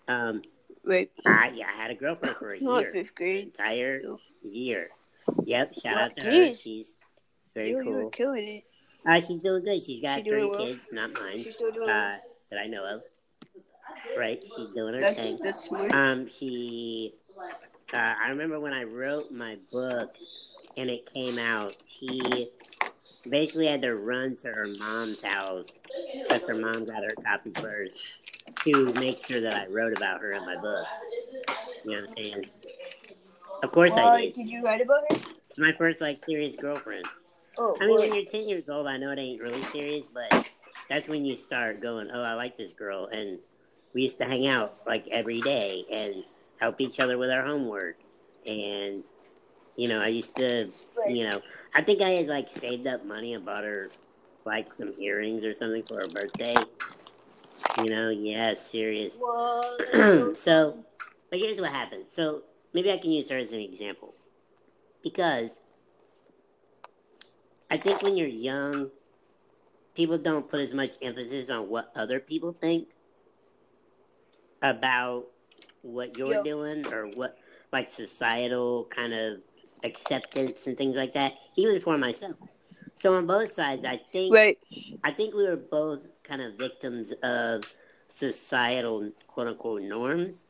Um, 0.07 0.43
Wait, 0.85 1.11
I 1.27 1.53
yeah, 1.55 1.67
I 1.69 1.73
had 1.73 1.91
a 1.91 1.95
girlfriend 1.95 2.37
for 2.37 2.53
a 2.53 2.61
not 2.61 2.83
year, 2.83 2.93
fifth 2.93 3.15
grade. 3.15 3.45
entire 3.47 4.03
year. 4.43 4.91
Yep, 5.45 5.75
shout 5.83 5.97
Wow, 5.97 6.05
out 6.05 6.17
to 6.19 6.31
her. 6.31 6.55
She's 6.55 6.97
very 7.55 7.71
you, 7.71 7.79
you 7.85 7.91
were 7.91 8.01
cool. 8.03 8.11
killing 8.11 8.49
it. 8.49 8.65
Uh, 9.05 9.21
she's 9.21 9.41
doing 9.41 9.65
good. 9.65 9.83
She's 9.83 10.01
got 10.01 10.19
She 10.19 10.29
three 10.29 10.49
well? 10.49 10.67
kids, 10.67 10.81
not 10.93 11.13
mine, 11.13 11.43
She's 11.43 11.55
still 11.55 11.73
doing 11.73 11.89
uh, 11.89 12.19
that 12.51 12.61
I 12.61 12.67
know 12.67 12.85
of. 12.85 13.03
Right, 14.17 14.43
she's 14.43 14.69
doing 14.75 14.95
her 14.95 15.01
that's 15.01 15.17
thing. 15.21 15.39
that's 15.43 15.65
smart. 15.65 15.93
Um, 15.93 16.29
she. 16.29 17.15
Uh, 17.93 18.15
I 18.25 18.29
remember 18.29 18.59
when 18.59 18.73
I 18.73 18.85
wrote 18.85 19.31
my 19.31 19.57
book, 19.71 20.17
and 20.77 20.89
it 20.89 21.13
came 21.13 21.39
out. 21.39 21.77
She 21.87 22.51
basically 23.29 23.67
had 23.67 23.83
to 23.83 23.97
run 23.97 24.37
to 24.37 24.49
her 24.49 24.67
mom's 24.79 25.23
house 25.23 25.69
because 26.13 26.43
her 26.49 26.55
mom 26.55 26.87
got 26.87 27.05
her 27.05 27.15
copy 27.25 27.53
first 27.61 28.55
to 28.65 28.93
make 28.95 29.25
sure 29.25 29.41
that 29.41 29.55
I 29.55 29.67
wrote 29.67 29.97
about 29.97 30.21
her 30.21 30.33
in 30.33 30.45
my 30.45 30.57
book. 30.57 30.87
You 31.85 31.93
know 31.93 32.01
what 32.03 32.11
I'm 32.19 32.25
saying? 32.25 32.47
Of 33.63 33.73
course 33.73 33.97
I 33.97 34.23
did. 34.23 34.35
did 34.35 34.51
you 34.51 34.63
write 34.63 34.81
about 34.81 35.03
her? 35.11 35.19
It's 35.49 35.59
my 35.59 35.73
first 35.73 36.01
like 36.01 36.25
serious 36.25 36.57
girlfriend. 36.57 37.05
Oh, 37.59 37.77
I 37.81 37.87
mean, 37.87 37.97
boy. 37.97 38.03
when 38.09 38.15
you're 38.15 38.25
10 38.25 38.49
years 38.49 38.69
old, 38.69 38.87
I 38.87 38.97
know 38.97 39.11
it 39.11 39.19
ain't 39.19 39.41
really 39.41 39.63
serious, 39.65 40.07
but 40.13 40.47
that's 40.89 41.07
when 41.07 41.25
you 41.25 41.37
start 41.37 41.81
going, 41.81 42.11
oh, 42.13 42.23
I 42.23 42.35
like 42.35 42.57
this 42.57 42.73
girl. 42.73 43.07
And 43.07 43.39
we 43.95 44.03
used 44.03 44.19
to 44.19 44.25
hang 44.25 44.47
out 44.47 44.79
like 44.87 45.07
every 45.09 45.41
day 45.43 45.85
and 45.93 46.25
help 46.63 46.81
each 46.81 47.01
other 47.01 47.19
with 47.19 47.29
our 47.29 47.45
homework. 47.45 47.97
And, 48.47 49.03
you 49.77 49.89
know, 49.89 50.01
I 50.01 50.09
used 50.09 50.37
to, 50.37 50.69
you 51.09 51.29
know, 51.29 51.41
I 51.75 51.83
think 51.83 52.01
I 52.01 52.11
had 52.11 52.29
like 52.29 52.49
saved 52.49 52.87
up 52.87 53.05
money 53.05 53.35
and 53.35 53.45
bought 53.45 53.65
her 53.65 53.91
like 54.45 54.69
some 54.79 54.95
earrings 55.01 55.45
or 55.45 55.55
something 55.55 55.83
for 55.83 55.97
her 55.97 56.07
birthday. 56.07 56.55
You 57.79 57.87
know, 57.87 58.11
yeah, 58.11 58.55
serious. 58.55 59.17
Whoa, 59.19 59.61
that's 59.79 59.93
so 59.93 60.35
so, 60.35 60.85
but 61.31 61.41
here's 61.41 61.59
what 61.59 61.73
happened. 61.73 62.05
So 62.07 62.43
maybe 62.73 62.93
I 62.93 62.99
can 62.99 63.11
use 63.11 63.29
her 63.31 63.39
as 63.39 63.53
an 63.53 63.61
example 63.61 64.15
because 65.03 65.59
I 67.71 67.77
think 67.77 68.03
when 68.03 68.17
you're 68.17 68.29
young, 68.29 68.91
people 69.95 70.19
don't 70.19 70.49
put 70.49 70.61
as 70.61 70.73
much 70.73 70.93
emphasis 71.03 71.51
on 71.51 71.69
what 71.69 71.91
other 71.97 72.21
people 72.21 72.53
think 72.53 72.91
about 74.61 75.32
what 75.83 76.17
you're 76.19 76.35
Yeah. 76.35 76.43
doing 76.43 76.87
or 76.93 77.07
what 77.09 77.39
like 77.73 77.89
societal 77.89 78.85
kind 78.87 79.13
of 79.15 79.39
acceptance 79.85 80.67
and 80.67 80.77
things 80.77 80.97
like 80.97 81.13
that. 81.13 81.35
Even 81.57 81.81
for 81.81 81.99
myself. 81.99 82.37
So 82.95 83.15
on 83.15 83.27
both 83.27 83.53
sides, 83.53 83.85
I 83.85 83.97
think 84.13 84.31
Wait, 84.31 84.59
I 85.05 85.11
think 85.11 85.35
we 85.35 85.45
were 85.45 85.57
both 85.57 86.07
kind 86.23 86.43
of 86.43 86.55
victims 86.55 87.13
of 87.23 87.65
societal 88.09 89.11
quote 89.27 89.49
unquote 89.49 89.83
norms 89.83 90.47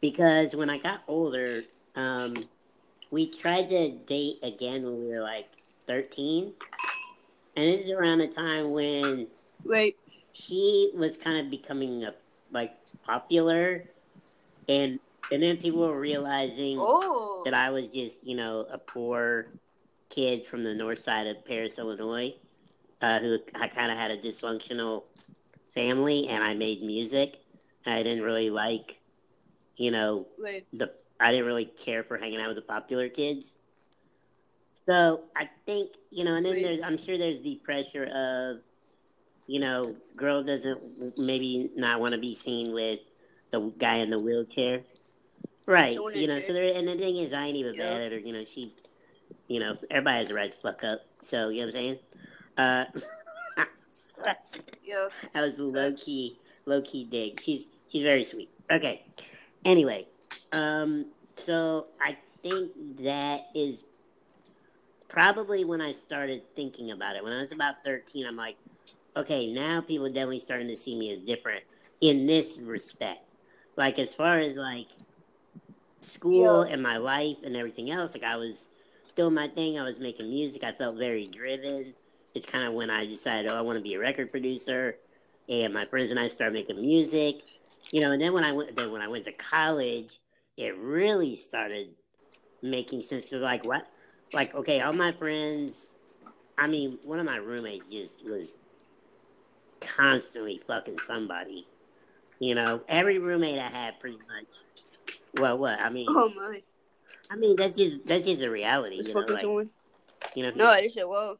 because 0.00 0.54
when 0.54 0.70
I 0.70 0.78
got 0.78 1.02
older, 1.06 1.62
um, 1.94 2.34
we 3.10 3.28
tried 3.28 3.68
to 3.68 3.90
date 3.92 4.38
again 4.42 4.82
when 4.82 4.98
we 4.98 5.08
were 5.08 5.22
like 5.22 5.48
13. 5.86 6.54
and 7.56 7.64
this 7.66 7.84
is 7.84 7.90
around 7.90 8.18
the 8.18 8.28
time 8.28 8.70
when 8.72 9.26
Wait. 9.64 9.96
he 10.32 10.90
was 10.94 11.16
kind 11.16 11.38
of 11.44 11.50
becoming 11.50 12.04
a 12.04 12.14
like 12.50 12.74
popular, 13.04 13.84
and 14.68 14.98
and 15.30 15.42
then 15.42 15.56
people 15.56 15.80
were 15.80 15.98
realizing 15.98 16.76
Oh. 16.80 17.42
that 17.44 17.54
I 17.54 17.70
was 17.70 17.86
just 17.88 18.18
you 18.22 18.36
know 18.36 18.66
a 18.70 18.78
poor 18.78 19.46
kid 20.08 20.46
from 20.46 20.62
the 20.62 20.74
north 20.74 21.02
side 21.02 21.26
of 21.26 21.44
Paris, 21.44 21.78
Illinois, 21.78 22.34
uh, 23.00 23.18
who 23.18 23.38
I 23.54 23.68
kind 23.68 23.90
of 23.90 23.96
had 23.98 24.10
a 24.10 24.18
dysfunctional 24.18 25.04
family, 25.74 26.28
and 26.28 26.42
I 26.44 26.54
made 26.54 26.82
music. 26.82 27.38
I 27.86 28.02
didn't 28.02 28.22
really 28.22 28.50
like, 28.50 29.00
you 29.76 29.90
know, 29.90 30.26
Wait. 30.38 30.66
the 30.72 30.92
I 31.18 31.30
didn't 31.32 31.46
really 31.46 31.64
care 31.64 32.02
for 32.04 32.16
hanging 32.18 32.40
out 32.40 32.48
with 32.48 32.56
the 32.56 32.62
popular 32.62 33.08
kids. 33.08 33.56
So 34.86 35.24
I 35.36 35.48
think 35.66 35.92
you 36.10 36.24
know, 36.24 36.34
and 36.34 36.44
then 36.44 36.52
Wait. 36.54 36.62
there's 36.62 36.80
I'm 36.84 36.98
sure 36.98 37.16
there's 37.16 37.40
the 37.40 37.60
pressure 37.64 38.04
of, 38.04 38.58
you 39.46 39.60
know, 39.60 39.96
girl 40.16 40.42
doesn't 40.42 41.18
maybe 41.18 41.70
not 41.76 42.00
want 42.00 42.12
to 42.12 42.20
be 42.20 42.34
seen 42.34 42.72
with 42.74 43.00
the 43.52 43.60
guy 43.78 43.96
in 43.98 44.10
the 44.10 44.18
wheelchair, 44.18 44.82
right? 45.66 45.94
You 45.94 46.26
know, 46.26 46.40
so 46.40 46.52
there 46.52 46.74
and 46.74 46.88
the 46.88 46.96
thing 46.96 47.16
is, 47.18 47.32
I 47.32 47.46
ain't 47.46 47.56
even 47.56 47.74
Yeah. 47.74 47.92
bad 47.92 48.02
at 48.02 48.12
her. 48.12 48.18
You 48.18 48.32
know, 48.32 48.44
she, 48.44 48.74
you 49.46 49.60
know, 49.60 49.76
everybody 49.90 50.18
has 50.18 50.30
a 50.30 50.34
right 50.34 50.50
to 50.50 50.58
fuck 50.58 50.82
up. 50.84 51.02
So 51.22 51.50
you 51.50 51.60
know 51.60 51.66
what 51.66 51.74
I'm 51.76 51.80
saying? 51.80 51.98
Uh, 52.56 52.84
Yeah. 54.84 55.08
that 55.34 55.40
was 55.40 55.58
low 55.58 55.92
key, 55.92 56.38
low 56.66 56.82
key 56.82 57.04
dig. 57.04 57.40
She's 57.40 57.66
she's 57.88 58.02
very 58.02 58.24
sweet. 58.24 58.50
Okay. 58.70 59.04
Anyway, 59.64 60.08
um, 60.52 61.06
so 61.36 61.86
I 62.00 62.16
think 62.42 62.72
that 62.98 63.46
is 63.54 63.84
probably 65.08 65.64
when 65.64 65.80
I 65.80 65.92
started 65.92 66.42
thinking 66.56 66.90
about 66.90 67.16
it. 67.16 67.22
When 67.22 67.32
I 67.32 67.42
was 67.42 67.52
about 67.52 67.84
thirteen, 67.84 68.26
I'm 68.26 68.36
like, 68.36 68.56
okay, 69.16 69.52
now 69.52 69.80
people 69.80 70.06
are 70.06 70.10
definitely 70.10 70.40
starting 70.40 70.68
to 70.68 70.76
see 70.76 70.98
me 70.98 71.12
as 71.12 71.20
different 71.20 71.64
in 72.00 72.26
this 72.26 72.58
respect. 72.58 73.31
Like 73.76 73.98
as 73.98 74.12
far 74.12 74.38
as 74.38 74.56
like 74.56 74.88
school 76.00 76.66
Yeah. 76.66 76.72
and 76.72 76.82
my 76.82 76.96
life 76.98 77.38
and 77.44 77.56
everything 77.56 77.90
else, 77.90 78.14
like 78.14 78.24
I 78.24 78.36
was 78.36 78.68
doing 79.14 79.34
my 79.34 79.48
thing. 79.48 79.78
I 79.78 79.84
was 79.84 79.98
making 79.98 80.28
music. 80.28 80.64
I 80.64 80.72
felt 80.72 80.96
very 80.96 81.26
driven. 81.26 81.94
It's 82.34 82.46
kind 82.46 82.66
of 82.66 82.74
when 82.74 82.90
I 82.90 83.06
decided, 83.06 83.50
oh, 83.50 83.56
I 83.56 83.60
want 83.60 83.76
to 83.78 83.82
be 83.82 83.94
a 83.94 83.98
record 83.98 84.30
producer, 84.30 84.96
and 85.48 85.74
my 85.74 85.84
friends 85.84 86.10
and 86.10 86.18
I 86.18 86.28
started 86.28 86.54
making 86.54 86.80
music. 86.80 87.42
You 87.90 88.00
know, 88.00 88.12
and 88.12 88.22
then 88.22 88.32
when 88.32 88.44
I 88.44 88.52
went, 88.52 88.74
then 88.76 88.92
when 88.92 89.02
I 89.02 89.08
went 89.08 89.24
to 89.24 89.32
college, 89.32 90.18
it 90.56 90.76
really 90.78 91.36
started 91.36 91.90
making 92.62 93.02
sense. 93.02 93.28
Cause 93.28 93.40
like 93.40 93.64
what, 93.64 93.86
like 94.32 94.54
okay, 94.54 94.80
all 94.80 94.92
my 94.92 95.12
friends. 95.12 95.86
I 96.56 96.66
mean, 96.66 96.98
one 97.02 97.18
of 97.18 97.26
my 97.26 97.36
roommates 97.36 97.86
just 97.90 98.24
was 98.24 98.56
constantly 99.80 100.60
fucking 100.66 100.98
somebody. 101.00 101.66
You 102.42 102.56
know, 102.56 102.80
every 102.88 103.18
roommate 103.18 103.60
I 103.60 103.68
had 103.68 104.00
pretty 104.00 104.16
much. 104.16 104.46
Well, 105.40 105.58
what 105.58 105.80
I 105.80 105.90
mean, 105.90 106.06
Oh 106.08 106.28
my. 106.34 106.60
I 107.30 107.36
mean 107.36 107.54
that's 107.54 107.78
just 107.78 108.04
that's 108.04 108.24
just 108.24 108.42
a 108.42 108.50
reality. 108.50 108.96
Let's 108.96 109.08
You 109.10 109.14
know, 109.14 109.26
like 109.28 109.46
you 110.34 110.42
know. 110.42 110.50
No, 110.56 110.66
I 110.66 110.82
just 110.82 110.96
said 110.96 111.04
whoa. 111.04 111.38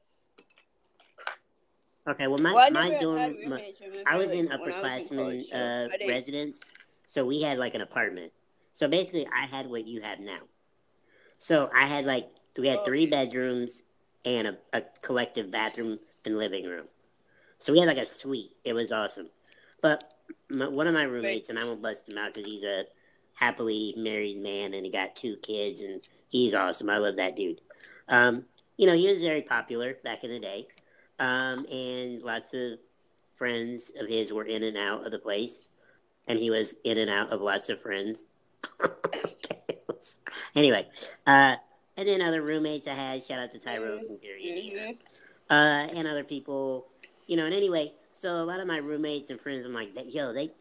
Okay, 2.09 2.29
well, 2.29 2.39
my 2.39 2.53
well, 2.53 2.67
I 2.69 2.71
my 2.71 2.91
dorm, 3.01 3.37
my, 3.49 3.65
I 4.07 4.17
was 4.17 4.31
like, 4.31 4.39
in 4.39 4.49
upperclassmen 4.49 5.45
uh, 5.53 5.89
residence, 6.07 6.61
so 7.09 7.25
we 7.25 7.43
had 7.43 7.59
like 7.59 7.75
an 7.75 7.81
apartment. 7.81 8.33
So 8.73 8.87
basically, 8.87 9.27
I 9.27 9.47
had 9.47 9.69
what 9.69 9.89
you 9.89 10.03
have 10.03 10.21
now. 10.21 10.43
So 11.41 11.69
I 11.75 11.87
had 11.87 12.07
like 12.07 12.29
we 12.57 12.69
had 12.69 12.79
Oh, 12.81 12.85
three 12.85 13.07
bedrooms 13.07 13.83
and 14.25 14.47
a, 14.47 14.59
a 14.73 14.83
collective 15.01 15.51
bathroom 15.51 15.99
and 16.25 16.39
living 16.39 16.65
room. 16.65 16.87
So 17.59 17.73
we 17.73 17.81
had 17.81 17.89
like 17.89 17.99
a 17.99 18.07
suite. 18.07 18.53
It 18.65 18.73
was 18.75 18.93
awesome. 18.93 19.31
But 19.81 20.05
my, 20.51 20.69
one 20.69 20.87
of 20.87 20.95
my 20.95 21.05
roommates, 21.05 21.49
and 21.49 21.59
I 21.59 21.65
won't 21.65 21.83
bust 21.83 22.09
him 22.09 22.19
out 22.19 22.35
because 22.35 22.51
he's 22.51 22.65
a 22.65 22.85
happily 23.35 23.95
married 23.97 24.37
man 24.39 24.75
and 24.75 24.85
he 24.85 24.91
got 24.93 25.17
two 25.17 25.37
kids 25.37 25.81
and 25.81 26.01
he's 26.29 26.55
awesome. 26.55 26.91
I 26.91 26.99
love 26.99 27.17
that 27.17 27.37
dude. 27.37 27.61
Um, 28.09 28.45
you 28.77 28.87
know, 28.87 28.95
he 28.95 29.09
was 29.09 29.19
very 29.19 29.43
popular 29.43 29.97
back 30.05 30.25
in 30.25 30.31
the 30.31 30.39
day. 30.39 30.67
Um, 31.19 31.65
and 31.71 32.23
lots 32.23 32.53
of 32.55 32.79
friends 33.37 33.91
of 33.99 34.09
his 34.09 34.33
were 34.33 34.45
in 34.45 34.63
and 34.63 34.77
out 34.77 35.05
of 35.07 35.13
the 35.13 35.19
place. 35.19 35.69
And 36.29 36.39
he 36.39 36.51
was 36.51 36.75
in 36.85 36.99
and 36.99 37.11
out 37.11 37.31
of 37.31 37.41
lots 37.41 37.69
of 37.69 37.81
friends. 37.81 38.25
anyway, 40.55 40.87
uh, 41.27 41.57
and 41.97 42.09
then 42.09 42.23
other 42.23 42.43
roommates 42.43 42.87
I 42.87 42.95
had, 42.95 43.25
shout 43.25 43.39
out 43.41 43.51
to 43.53 43.59
Tyrone 43.59 44.07
from 44.07 44.17
Gary, 44.19 44.73
Mhm. 44.75 44.99
uh, 45.51 45.93
and 45.97 46.07
other 46.07 46.25
people, 46.25 46.87
you 47.27 47.37
know. 47.37 47.45
And 47.45 47.55
anyway, 47.55 47.93
so 48.23 48.37
a 48.37 48.45
lot 48.45 48.61
of 48.61 48.69
my 48.69 48.77
roommates 48.77 49.31
and 49.31 49.41
friends, 49.41 49.67
I'm 49.67 49.75
like, 49.75 49.91
yo, 50.15 50.33
they 50.33 50.53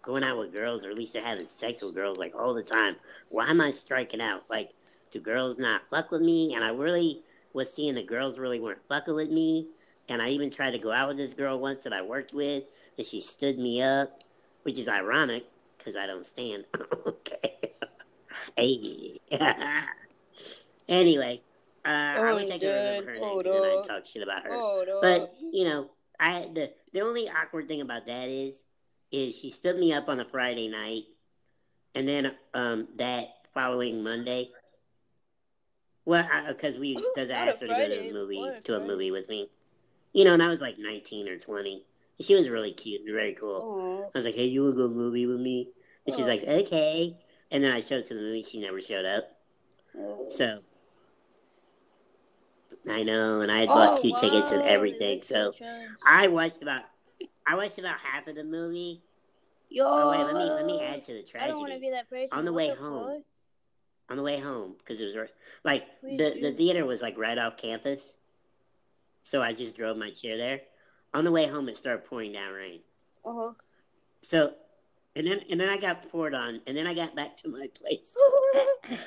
going 0.00 0.24
out 0.24 0.38
with 0.38 0.54
girls, 0.54 0.86
or 0.86 0.90
at 0.90 0.96
least 0.96 1.12
they're 1.12 1.22
having 1.22 1.46
sex 1.46 1.82
with 1.82 1.94
girls 1.94 2.16
like 2.16 2.34
all 2.34 2.54
the 2.54 2.62
time. 2.62 2.96
Why 3.28 3.50
am 3.50 3.60
I 3.60 3.72
striking 3.72 4.22
out? 4.22 4.44
Like, 4.48 4.70
do 5.10 5.20
girls 5.20 5.58
not 5.58 5.82
fuck 5.90 6.10
with 6.10 6.22
me? 6.22 6.54
And 6.54 6.64
I 6.64 6.70
really 6.70 7.20
was 7.52 7.70
seeing 7.70 7.94
the 7.94 8.02
girls 8.02 8.38
really 8.38 8.58
weren't 8.58 8.80
fucking 8.88 9.14
with 9.14 9.30
me. 9.30 9.66
And 10.08 10.22
I 10.22 10.30
even 10.30 10.50
tried 10.50 10.70
to 10.70 10.78
go 10.78 10.92
out 10.92 11.08
with 11.08 11.18
this 11.18 11.34
girl 11.34 11.60
once 11.60 11.84
that 11.84 11.92
I 11.92 12.00
worked 12.00 12.32
with, 12.32 12.64
and 12.96 13.06
she 13.06 13.20
stood 13.20 13.58
me 13.58 13.82
up, 13.82 14.24
which 14.62 14.78
is 14.78 14.88
ironic 14.88 15.44
because 15.76 15.96
I 15.96 16.06
don't 16.06 16.26
stand. 16.26 16.64
okay. 17.06 17.74
hey. 18.56 19.20
anyway, 20.88 21.42
uh, 21.84 21.88
I 21.88 22.16
Oh, 22.30 22.36
wish 22.36 22.50
I 22.50 22.58
could 22.58 22.66
remember 22.66 23.12
her 23.12 23.18
name 23.18 23.42
then 23.44 23.62
I'd 23.62 23.84
talk 23.86 24.06
shit 24.06 24.22
about 24.22 24.44
her. 24.44 24.52
Oh. 24.54 24.98
But 25.02 25.34
you 25.52 25.64
know, 25.64 25.90
I 26.18 26.48
the 26.52 26.72
the 26.92 27.00
only 27.02 27.28
awkward 27.28 27.68
thing 27.68 27.80
about 27.80 28.06
that 28.06 28.28
is 28.28 28.62
is 29.12 29.34
she 29.34 29.50
stood 29.50 29.76
me 29.78 29.92
up 29.92 30.08
on 30.08 30.20
a 30.20 30.24
Friday 30.24 30.68
night, 30.68 31.04
and 31.94 32.06
then 32.08 32.32
um 32.54 32.88
that 32.96 33.28
following 33.54 34.02
Monday. 34.02 34.50
Well, 36.04 36.26
because 36.48 36.78
we 36.78 36.94
because 36.94 37.30
I 37.30 37.34
asked 37.48 37.60
her 37.60 37.66
to 37.66 37.74
go 37.74 37.88
to 37.88 38.08
a 38.08 38.12
movie 38.12 38.38
what 38.38 38.64
to 38.64 38.76
a 38.76 38.80
movie 38.80 39.10
with 39.10 39.28
me, 39.28 39.50
you 40.12 40.24
know, 40.24 40.32
and 40.34 40.42
I 40.42 40.48
was 40.48 40.60
like 40.60 40.76
nineteen 40.78 41.28
or 41.28 41.38
twenty. 41.38 41.84
She 42.20 42.34
was 42.34 42.48
really 42.48 42.72
cute 42.72 43.02
and 43.02 43.12
very 43.12 43.34
cool. 43.34 43.60
Oh. 43.62 44.10
I 44.14 44.18
was 44.18 44.24
like, 44.24 44.34
"Hey, 44.34 44.44
you 44.46 44.62
wanna 44.62 44.76
go 44.76 44.88
to 44.88 44.92
a 44.92 44.96
movie 44.96 45.26
with 45.26 45.40
me?" 45.40 45.70
And 46.06 46.14
she's 46.14 46.26
Oh. 46.26 46.28
like, 46.28 46.42
"Okay." 46.46 47.16
And 47.50 47.64
then 47.64 47.72
I 47.72 47.80
showed 47.80 48.00
up 48.00 48.06
to 48.06 48.14
the 48.14 48.20
movie. 48.20 48.42
She 48.42 48.60
never 48.60 48.80
showed 48.80 49.04
up. 49.04 49.36
Oh. 49.96 50.28
So 50.30 50.58
I 52.88 53.02
know, 53.02 53.40
and 53.40 53.50
I 53.50 53.60
had 53.60 53.68
bought 53.68 53.98
Oh, 53.98 54.02
two 54.02 54.12
tickets 54.20 54.50
and 54.52 54.62
everything. 54.62 55.22
So. 55.22 55.52
I 56.06 56.28
watched 56.28 56.62
about 56.62 56.82
I 57.46 57.54
watched 57.56 57.78
about 57.78 57.98
half 58.00 58.26
of 58.28 58.34
the 58.36 58.44
movie. 58.44 59.02
Yo. 59.68 59.84
Oh 59.86 60.10
wait, 60.10 60.24
let 60.24 60.34
me 60.34 60.50
let 60.50 60.66
me 60.66 60.82
add 60.82 61.02
to 61.04 61.12
the 61.12 61.24
I 61.40 61.46
don't 61.48 61.58
want 61.60 61.72
to 61.72 61.78
tragedy 61.78 61.86
be 61.86 61.90
that 61.90 62.08
person. 62.10 62.38
On 62.38 62.44
the 62.44 62.52
What 62.52 62.56
way 62.58 62.68
fuck? 62.70 62.78
home. 62.78 63.22
on 64.08 64.16
the 64.16 64.22
way 64.22 64.38
home 64.40 64.74
because 64.78 65.00
it 65.00 65.04
was 65.04 65.16
right, 65.16 65.30
like 65.64 65.98
Please 66.00 66.18
the 66.18 66.30
do. 66.34 66.40
the 66.40 66.52
theater 66.52 66.84
was 66.84 67.00
like 67.02 67.16
right 67.18 67.38
off 67.38 67.56
campus, 67.56 68.14
so 69.22 69.40
I 69.42 69.52
just 69.52 69.76
drove 69.76 69.96
my 69.96 70.10
chair 70.10 70.36
there. 70.36 70.60
On 71.14 71.24
the 71.24 71.30
way 71.32 71.46
home, 71.46 71.68
it 71.68 71.76
started 71.76 72.04
pouring 72.06 72.32
down 72.32 72.52
rain. 72.52 72.80
Uh 73.24 73.52
So, 74.22 74.54
and 75.16 75.26
then 75.26 75.40
and 75.50 75.60
then 75.60 75.68
I 75.68 75.76
got 75.76 76.08
poured 76.10 76.34
on, 76.34 76.60
and 76.66 76.76
then 76.76 76.86
I 76.86 76.94
got 76.94 77.14
back 77.14 77.36
to 77.38 77.48
my 77.48 77.68
place. 77.74 78.16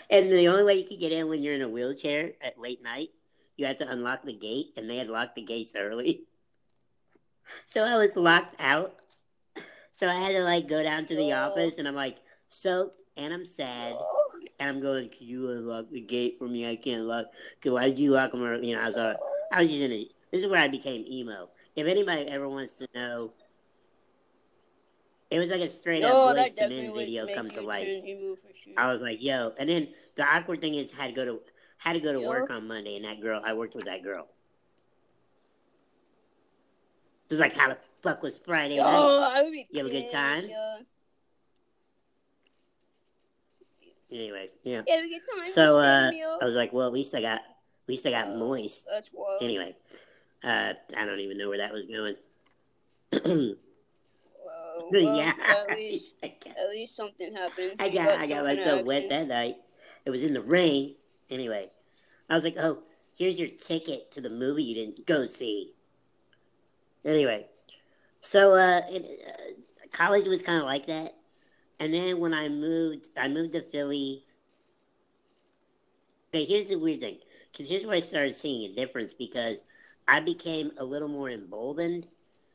And 0.10 0.32
the 0.32 0.48
only 0.48 0.64
way 0.64 0.76
you 0.76 0.86
could 0.88 1.00
get 1.00 1.12
in 1.12 1.28
when 1.28 1.42
you're 1.42 1.56
in 1.56 1.62
a 1.62 1.68
wheelchair 1.68 2.34
at 2.42 2.58
late 2.60 2.82
night, 2.82 3.10
you 3.58 3.66
had 3.66 3.78
to 3.80 3.88
unlock 3.90 4.24
the 4.24 4.34
gate, 4.34 4.74
and 4.78 4.90
they 4.90 4.98
had 4.98 5.08
locked 5.10 5.36
the 5.36 5.44
gates 5.44 5.74
early. 5.76 6.24
So 7.66 7.84
I 7.84 7.98
was 7.98 8.16
locked 8.16 8.56
out. 8.60 8.96
So 9.92 10.08
I 10.10 10.14
had 10.16 10.32
to 10.32 10.44
like 10.44 10.68
go 10.68 10.82
down 10.82 11.06
to 11.06 11.16
the 11.16 11.34
Oh. 11.34 11.50
office, 11.52 11.78
and 11.78 11.88
I'm 11.88 11.94
like 11.96 12.18
soaked, 12.50 13.04
and 13.16 13.32
I'm 13.34 13.46
sad, 13.46 13.96
and 14.60 14.70
I'm 14.70 14.80
going, 14.82 15.10
"Can 15.10 15.28
you 15.28 15.50
unlock 15.52 15.90
the 15.92 16.02
gate 16.02 16.38
for 16.40 16.48
me? 16.48 16.68
I 16.68 16.76
can't 16.76 17.04
lock. 17.04 17.28
Cause 17.62 17.72
why 17.74 17.90
did 17.90 18.00
you 18.00 18.12
lock 18.12 18.32
them 18.32 18.44
early?" 18.44 18.70
You 18.70 18.76
know, 18.76 18.82
I 18.82 18.88
was, 18.88 18.98
uh, 18.98 19.16
I 19.52 19.62
was 19.62 19.70
just 19.70 19.82
in 19.82 19.92
a. 19.92 20.10
This 20.32 20.44
is 20.44 20.48
where 20.50 20.62
I 20.62 20.68
became 20.68 21.06
emo. 21.08 21.50
If 21.76 21.86
anybody 21.86 22.28
ever 22.28 22.50
wants 22.50 22.74
to 22.74 22.88
know, 22.96 23.34
it 25.30 25.38
was 25.40 25.50
like 25.50 25.62
a 25.62 25.70
straight 25.70 26.04
up 26.04 26.26
Boyz 26.26 26.60
II 26.60 26.68
Men 26.70 26.94
video 26.94 27.28
come 27.28 27.50
to 27.52 27.62
life. 27.62 27.88
turn 27.88 28.08
emo 28.08 28.36
for 28.36 28.52
sure. 28.56 28.74
I 28.78 28.92
was 28.92 29.02
like, 29.02 29.22
yo. 29.22 29.54
And 29.60 29.70
then 29.70 29.90
the 30.16 30.24
awkward 30.24 30.62
thing 30.62 30.76
is, 30.76 30.92
had 30.92 31.08
to 31.08 31.14
go 31.14 31.26
to 31.26 31.40
had 31.84 31.94
to 31.94 32.00
go 32.00 32.14
to 32.14 32.22
work 32.22 32.50
on 32.50 32.68
Monday, 32.68 32.96
and 32.96 33.04
that 33.04 33.22
girl, 33.22 33.42
I 33.44 33.54
worked 33.54 33.76
with 33.76 33.86
that 33.86 34.04
girl. 34.04 34.28
It 37.26 37.34
was 37.34 37.40
like, 37.40 37.56
how 37.56 37.70
the 37.70 37.78
fuck 38.02 38.24
was 38.24 38.36
Friday 38.46 38.76
Yo, 38.76 38.84
night? 38.84 39.38
I 39.38 39.42
would 39.44 39.52
be 39.52 39.68
You 39.72 39.80
have 39.80 39.88
a 39.88 39.90
good 39.90 40.10
time? 40.10 40.46
yo. 40.48 40.78
Anyway, 44.12 44.48
yeah. 44.64 44.84
Yeah, 44.88 45.02
we 45.02 45.10
get 45.10 45.22
time. 45.38 45.52
So 45.52 45.80
uh. 45.80 46.12
I 46.42 46.46
was 46.46 46.56
like, 46.56 46.72
well, 46.72 46.88
at 46.88 46.94
least 46.94 47.16
I 47.16 47.22
got, 47.22 47.40
at 47.40 47.90
least 47.90 48.06
I 48.06 48.12
got 48.12 48.30
moist. 48.38 48.86
That's 48.90 49.10
wild. 49.12 49.42
Anyway, 49.42 49.76
uh, 50.44 50.74
I 50.96 51.06
don't 51.06 51.20
even 51.20 51.38
know 51.38 51.50
where 51.50 51.58
that 51.58 51.74
was 51.74 51.86
going. 51.86 52.16
Wow. 53.14 53.56
Well, 54.92 55.18
yeah, 55.18 55.34
At 55.70 55.70
least, 55.78 56.14
I 56.24 56.34
got, 56.44 56.58
at 56.58 56.70
least 56.70 56.96
something 56.96 57.34
happened. 57.34 57.76
I 57.80 57.86
You 57.86 57.94
got, 57.94 58.20
I 58.20 58.28
got 58.28 58.44
myself 58.44 58.86
wet 58.86 59.08
that 59.10 59.28
night. 59.28 59.56
It 60.06 60.10
was 60.10 60.24
in 60.24 60.34
the 60.34 60.42
rain. 60.42 60.96
Anyway, 61.30 61.70
I 62.34 62.36
was 62.36 62.44
like, 62.44 62.58
oh, 62.58 62.80
here's 63.16 63.38
your 63.38 63.50
ticket 63.50 64.10
to 64.10 64.20
the 64.20 64.30
movie 64.32 64.64
you 64.64 64.74
didn't 64.74 65.06
go 65.06 65.28
see. 65.28 65.76
Anyway, 67.06 67.46
so 68.22 68.54
uh, 68.54 68.82
it, 68.90 69.20
uh, 69.28 69.88
college 69.92 70.26
was 70.26 70.42
kind 70.42 70.58
of 70.58 70.66
like 70.66 70.88
that, 70.88 71.16
and 71.80 71.94
then 71.94 72.20
when 72.20 72.34
I 72.34 72.50
moved, 72.50 73.10
I 73.16 73.28
moved 73.28 73.52
to 73.52 73.62
Philly. 73.62 74.24
Okay, 76.34 76.44
here's 76.44 76.70
the 76.70 76.76
weird 76.76 77.02
thing, 77.02 77.20
because 77.52 77.70
here's 77.70 77.86
where 77.86 77.98
I 77.98 78.00
started 78.00 78.34
seeing 78.34 78.72
a 78.72 78.74
difference 78.74 79.14
because 79.14 79.64
I 80.08 80.20
became 80.20 80.72
a 80.80 80.84
little 80.84 81.08
more 81.08 81.30
emboldened 81.30 82.08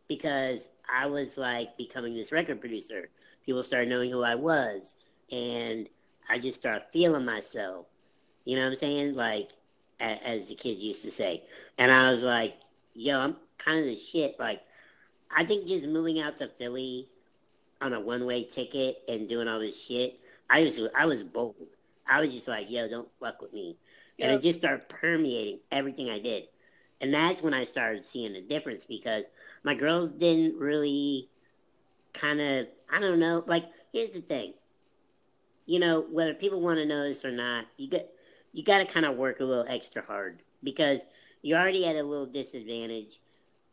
because 0.09 0.71
I 0.93 1.07
was 1.07 1.39
like 1.39 1.77
becoming 1.77 2.15
this 2.15 2.33
record 2.33 2.61
producer. 2.61 3.11
People 3.47 3.63
started 3.63 3.91
knowing 3.91 4.11
who 4.11 4.25
I 4.25 4.35
was, 4.35 4.97
and 5.31 5.89
I 6.29 6.41
just 6.41 6.59
started 6.59 6.83
feeling 6.93 7.25
myself. 7.25 7.87
You 8.45 8.57
know 8.57 8.63
what 8.63 8.71
I'm 8.71 8.77
saying? 8.77 9.15
Like, 9.15 9.51
as 10.01 10.49
the 10.49 10.55
kids 10.55 10.83
used 10.83 11.03
to 11.03 11.11
say. 11.11 11.45
And 11.77 11.91
I 11.91 12.11
was 12.11 12.23
like, 12.23 12.55
yo, 12.95 13.19
I'm 13.19 13.37
kind 13.59 13.81
of 13.81 13.85
the 13.87 13.97
shit. 13.97 14.39
Like, 14.39 14.63
I 15.35 15.45
think 15.45 15.67
just 15.67 15.87
moving 15.87 16.21
out 16.21 16.39
to 16.39 16.49
Philly 16.49 17.09
on 17.81 17.93
a 17.93 18.01
one 18.01 18.27
way 18.27 18.45
ticket 18.45 19.03
and 19.09 19.29
doing 19.29 19.49
all 19.49 19.59
this 19.59 19.81
shit, 19.81 20.21
I 20.51 20.63
was 20.63 20.81
I 20.97 21.07
was 21.07 21.23
bold. 21.23 21.55
I 22.09 22.21
was 22.21 22.31
just 22.31 22.49
like, 22.49 22.71
yo, 22.71 22.89
don't 22.89 23.09
fuck 23.21 23.43
with 23.43 23.53
me. 23.53 23.77
Yep. 24.17 24.29
And 24.29 24.39
it 24.39 24.43
just 24.43 24.59
started 24.59 24.89
permeating 24.89 25.61
everything 25.71 26.11
I 26.11 26.19
did. 26.19 26.45
And 27.01 27.15
that's 27.15 27.43
when 27.43 27.55
I 27.55 27.65
started 27.65 28.05
seeing 28.05 28.33
the 28.33 28.41
difference 28.41 28.85
because 28.85 29.27
my 29.63 29.75
girls 29.75 30.11
didn't 30.11 30.59
really 30.59 31.29
kind 32.13 32.41
of, 32.41 32.67
I 32.91 32.99
don't 32.99 33.21
know, 33.21 33.45
like, 33.47 33.67
here's 33.93 34.11
the 34.11 34.21
thing. 34.21 34.55
You 35.67 35.79
know, 35.79 36.01
whether 36.11 36.35
people 36.35 36.61
want 36.61 36.79
to 36.79 36.87
know 36.87 37.05
this 37.05 37.25
or 37.25 37.31
not, 37.31 37.67
you 37.77 37.89
get 37.89 38.13
you 38.53 38.65
got 38.65 38.79
to 38.79 38.85
kind 38.85 39.07
of 39.07 39.17
work 39.17 39.41
a 39.41 39.45
little 39.45 39.67
extra 39.69 40.03
hard 40.03 40.43
because 40.63 41.05
you're 41.43 41.59
already 41.59 41.87
at 41.87 41.97
a 41.97 42.03
little 42.03 42.27
disadvantage. 42.27 43.21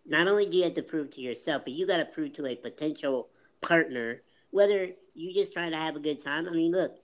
Not 0.05 0.27
only 0.27 0.45
do 0.45 0.57
you 0.57 0.63
have 0.63 0.75
to 0.75 0.83
prove 0.83 1.09
to 1.11 1.21
yourself, 1.21 1.63
but 1.65 1.73
you 1.73 1.87
got 1.87 1.97
to 1.97 2.05
prove 2.05 2.33
to 2.33 2.45
a 2.45 2.55
potential 2.55 3.29
partner 3.61 4.21
whether 4.51 4.89
you 5.13 5.33
just 5.33 5.51
trying 5.51 5.71
to 5.71 5.77
have 5.77 5.95
a 5.95 5.99
good 5.99 6.23
time. 6.23 6.47
I 6.47 6.51
mean, 6.51 6.71
look, 6.71 6.97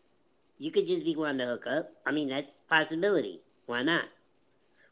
you 0.58 0.72
could 0.72 0.86
just 0.86 1.04
be 1.04 1.16
wanting 1.16 1.40
to 1.40 1.48
hook 1.48 1.66
up. 1.68 1.92
I 2.06 2.12
mean, 2.12 2.30
that's 2.30 2.60
a 2.60 2.70
possibility. 2.70 3.42
Why 3.66 3.84
not? 3.84 4.06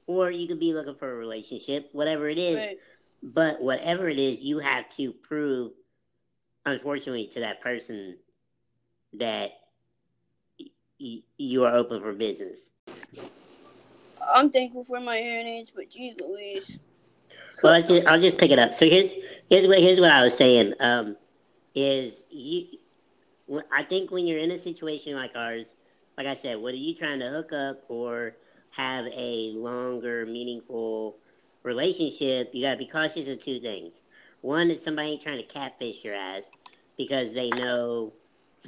Or 0.07 0.31
you 0.31 0.47
could 0.47 0.59
be 0.59 0.73
looking 0.73 0.95
for 0.95 1.11
a 1.11 1.15
relationship, 1.15 1.89
whatever 1.93 2.27
it 2.27 2.39
is. 2.39 2.55
Right. 2.55 2.77
But 3.21 3.61
whatever 3.61 4.09
it 4.09 4.17
is, 4.17 4.39
you 4.39 4.59
have 4.59 4.89
to 4.91 5.11
prove, 5.11 5.73
unfortunately, 6.65 7.27
to 7.33 7.41
that 7.41 7.61
person 7.61 8.17
that 9.13 9.58
you 10.99 11.63
are 11.65 11.73
open 11.73 12.01
for 12.01 12.13
business. 12.13 12.71
I'm 14.33 14.51
thankful 14.51 14.83
for 14.83 14.99
my 14.99 15.17
hearing 15.17 15.65
but 15.75 15.89
geez 15.89 16.15
Louise. 16.19 16.77
Well, 17.63 17.73
I'll 17.73 17.81
just, 17.81 18.07
I'll 18.07 18.21
just 18.21 18.37
pick 18.37 18.51
it 18.51 18.59
up. 18.59 18.73
So 18.73 18.85
here's 18.85 19.13
here's 19.49 19.67
what 19.67 19.79
here's 19.79 19.99
what 19.99 20.11
I 20.11 20.23
was 20.23 20.37
saying. 20.37 20.73
Um, 20.79 21.17
is 21.75 22.23
you? 22.29 22.67
I 23.71 23.83
think 23.83 24.11
when 24.11 24.27
you're 24.27 24.39
in 24.39 24.51
a 24.51 24.57
situation 24.57 25.15
like 25.15 25.31
ours, 25.35 25.75
like 26.17 26.27
I 26.27 26.35
said, 26.35 26.59
whether 26.61 26.77
you're 26.77 26.97
trying 26.97 27.19
to 27.19 27.29
hook 27.29 27.51
up 27.51 27.83
or 27.87 28.35
have 28.71 29.05
a 29.07 29.51
longer, 29.55 30.25
meaningful 30.25 31.17
relationship, 31.63 32.51
you 32.53 32.63
got 32.63 32.71
to 32.71 32.77
be 32.77 32.85
cautious 32.85 33.27
of 33.27 33.39
two 33.39 33.59
things. 33.59 34.01
One 34.41 34.69
is 34.69 34.83
somebody 34.83 35.17
trying 35.17 35.37
to 35.37 35.43
catfish 35.43 36.03
your 36.03 36.15
ass 36.15 36.49
because 36.97 37.33
they 37.33 37.49
know, 37.49 38.13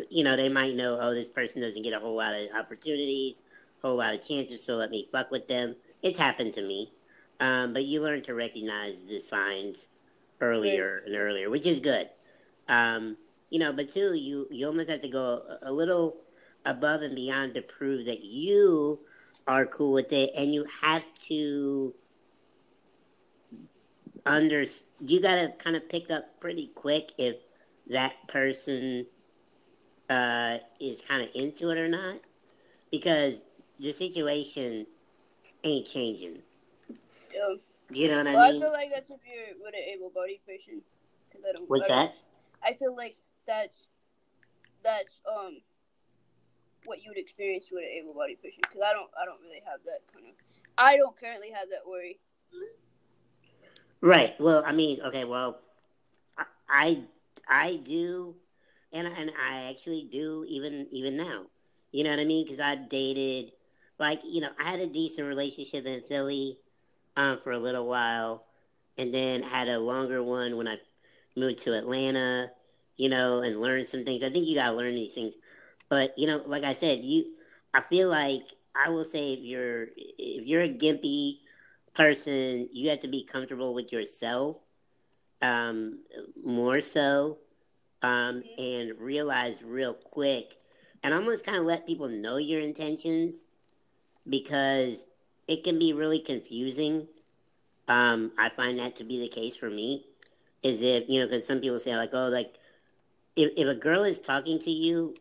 you 0.10 0.24
know, 0.24 0.36
they 0.36 0.50
might 0.50 0.76
know, 0.76 0.98
oh, 1.00 1.14
this 1.14 1.28
person 1.28 1.62
doesn't 1.62 1.82
get 1.82 1.94
a 1.94 2.00
whole 2.00 2.16
lot 2.16 2.34
of 2.34 2.48
opportunities 2.58 3.42
whole 3.82 3.98
lot 3.98 4.14
of 4.14 4.26
chances, 4.26 4.64
so 4.64 4.76
let 4.76 4.92
me 4.92 5.08
fuck 5.12 5.32
with 5.32 5.48
them. 5.48 5.76
It's 6.02 6.20
happened 6.20 6.54
to 6.54 6.62
me. 6.62 6.92
Um, 7.40 7.74
but 7.74 7.86
you 7.86 8.02
learn 8.02 8.22
to 8.24 8.36
recognize 8.36 9.02
the 9.08 9.20
signs 9.20 9.88
earlier 10.40 11.02
and 11.06 11.16
earlier, 11.16 11.50
which 11.50 11.66
is 11.66 11.80
good. 11.80 12.10
Um, 12.68 13.18
you 13.50 13.60
know, 13.60 13.74
but 13.74 13.90
two, 13.90 14.14
you, 14.14 14.48
you 14.52 14.68
almost 14.68 14.90
have 14.90 15.00
to 15.02 15.10
go 15.10 15.42
a, 15.64 15.70
a 15.70 15.72
little 15.72 16.18
above 16.66 17.02
and 17.02 17.16
beyond 17.16 17.56
to 17.56 17.62
prove 17.62 18.06
that 18.06 18.24
you 18.24 19.00
are 19.48 19.66
cool 19.66 19.92
with 19.92 20.14
it, 20.14 20.32
and 20.36 20.54
you 20.54 20.66
have 20.82 21.04
to 21.24 21.96
under 24.24 24.64
you 25.04 25.20
got 25.20 25.36
to 25.36 25.52
kind 25.58 25.76
of 25.76 25.90
pick 25.90 26.12
up 26.12 26.40
pretty 26.40 26.68
quick 26.76 27.12
if 27.18 27.38
that 27.88 28.14
person 28.28 29.08
uh, 30.12 30.58
is 30.80 31.02
kind 31.02 31.24
of 31.24 31.30
into 31.34 31.70
it 31.70 31.78
or 31.78 31.88
not, 31.88 32.20
because 32.92 33.42
the 33.80 33.94
situation 33.94 34.86
ain't 35.64 35.88
changing. 35.88 36.40
Yeah. 37.34 37.56
You 37.94 38.08
know 38.10 38.18
what 38.18 38.34
well, 38.34 38.44
I 38.44 38.52
mean? 38.52 38.62
I 38.62 38.66
feel 38.66 38.74
like 38.74 38.90
that's 38.94 39.10
if 39.10 39.20
you're 39.26 39.56
with 39.64 39.74
an 39.74 39.96
able-bodied 39.96 40.46
person. 40.46 40.82
Cause 41.32 41.42
I 41.48 41.54
don't, 41.54 41.70
What's 41.70 41.90
I 41.90 41.96
that? 41.96 42.16
I 42.64 42.74
feel 42.74 42.96
like 42.96 43.16
that's 43.48 43.88
that's 44.84 45.20
um 45.30 45.62
what 46.86 47.04
you 47.04 47.12
would 47.12 47.18
experience 47.18 47.68
with 47.72 47.84
an 47.84 47.90
able-bodied 48.04 48.42
person. 48.42 48.60
Because 48.62 48.82
I 48.86 48.94
don't 48.94 49.10
I 49.22 49.26
don't 49.26 49.42
really 49.42 49.62
have 49.66 49.80
that 49.86 50.00
kind 50.14 50.28
of. 50.28 50.34
I 50.78 50.98
don't 50.98 51.16
currently 51.20 51.52
have 51.52 51.70
that 51.70 51.88
worry. 51.88 52.20
Right. 54.02 54.40
Well, 54.40 54.64
I 54.66 54.72
mean, 54.74 55.02
okay. 55.02 55.26
Well, 55.26 55.60
I 56.70 57.04
I 57.48 57.76
do, 57.76 58.36
and 58.94 59.08
and 59.08 59.32
I 59.40 59.70
actually 59.70 60.08
do 60.12 60.46
even 60.48 60.88
even 60.92 61.18
now. 61.18 61.44
You 61.92 62.04
know 62.04 62.12
what 62.12 62.20
I 62.20 62.26
mean? 62.26 62.46
Because 62.46 62.60
I 62.60 62.76
dated 62.76 63.52
like 64.00 64.22
you 64.26 64.42
know 64.42 64.50
I 64.60 64.64
had 64.64 64.80
a 64.80 64.88
decent 64.88 65.28
relationship 65.28 65.86
in 65.86 66.02
Philly 66.08 66.58
um, 67.18 67.40
for 67.44 67.52
a 67.52 67.60
little 67.60 67.88
while, 67.88 68.46
and 68.98 69.14
then 69.14 69.44
had 69.44 69.68
a 69.68 69.80
longer 69.80 70.24
one 70.24 70.58
when 70.58 70.68
I 70.68 70.78
moved 71.36 71.60
to 71.60 71.74
Atlanta. 71.74 72.52
You 72.98 73.10
know, 73.10 73.42
and 73.42 73.60
learned 73.60 73.88
some 73.88 74.06
things. 74.06 74.22
I 74.22 74.30
think 74.30 74.48
you 74.48 74.54
gotta 74.54 74.78
learn 74.78 74.94
these 74.94 75.16
things, 75.16 75.34
but 75.90 76.18
you 76.20 76.28
know, 76.28 76.44
like 76.46 76.64
I 76.64 76.74
said, 76.74 77.04
you. 77.04 77.26
I 77.74 77.82
feel 77.82 78.10
like 78.10 78.44
I 78.76 78.90
will 78.90 79.06
say 79.06 79.34
if 79.34 79.40
you're 79.40 79.88
if 79.96 80.46
you're 80.46 80.62
a 80.62 80.70
gimpy 80.70 81.40
person, 81.96 82.70
you 82.72 82.90
have 82.90 83.00
to 83.00 83.08
be 83.08 83.24
comfortable 83.24 83.74
with 83.74 83.92
yourself 83.92 84.58
um, 85.42 86.00
more 86.44 86.82
so, 86.82 87.40
um, 88.02 88.44
and 88.58 89.00
realize 89.00 89.62
real 89.64 89.94
quick, 89.94 90.58
and 91.04 91.14
almost 91.14 91.46
kind 91.46 91.58
of 91.58 91.66
let 91.66 91.86
people 91.86 92.08
know 92.08 92.38
your 92.38 92.62
intentions 92.62 93.44
because 94.28 95.08
it 95.48 95.64
can 95.64 95.80
be 95.80 95.94
really 95.94 96.20
confusing. 96.20 97.08
Um, 97.88 98.32
I 98.38 98.50
find 98.50 98.80
that 98.80 98.96
to 98.98 99.04
be 99.04 99.20
the 99.20 99.28
case 99.28 99.56
for 99.56 99.70
me. 99.70 100.06
Is 100.64 100.82
if 100.82 101.10
you 101.10 101.20
know, 101.20 101.28
because 101.28 101.46
some 101.46 101.60
people 101.60 101.80
say 101.80 101.96
like, 101.96 102.12
oh, 102.14 102.28
like 102.28 102.54
if 103.36 103.52
if 103.58 103.68
a 103.68 103.76
girl 103.76 104.04
is 104.04 104.20
talking 104.20 104.60
to 104.60 104.72
you 104.72 105.16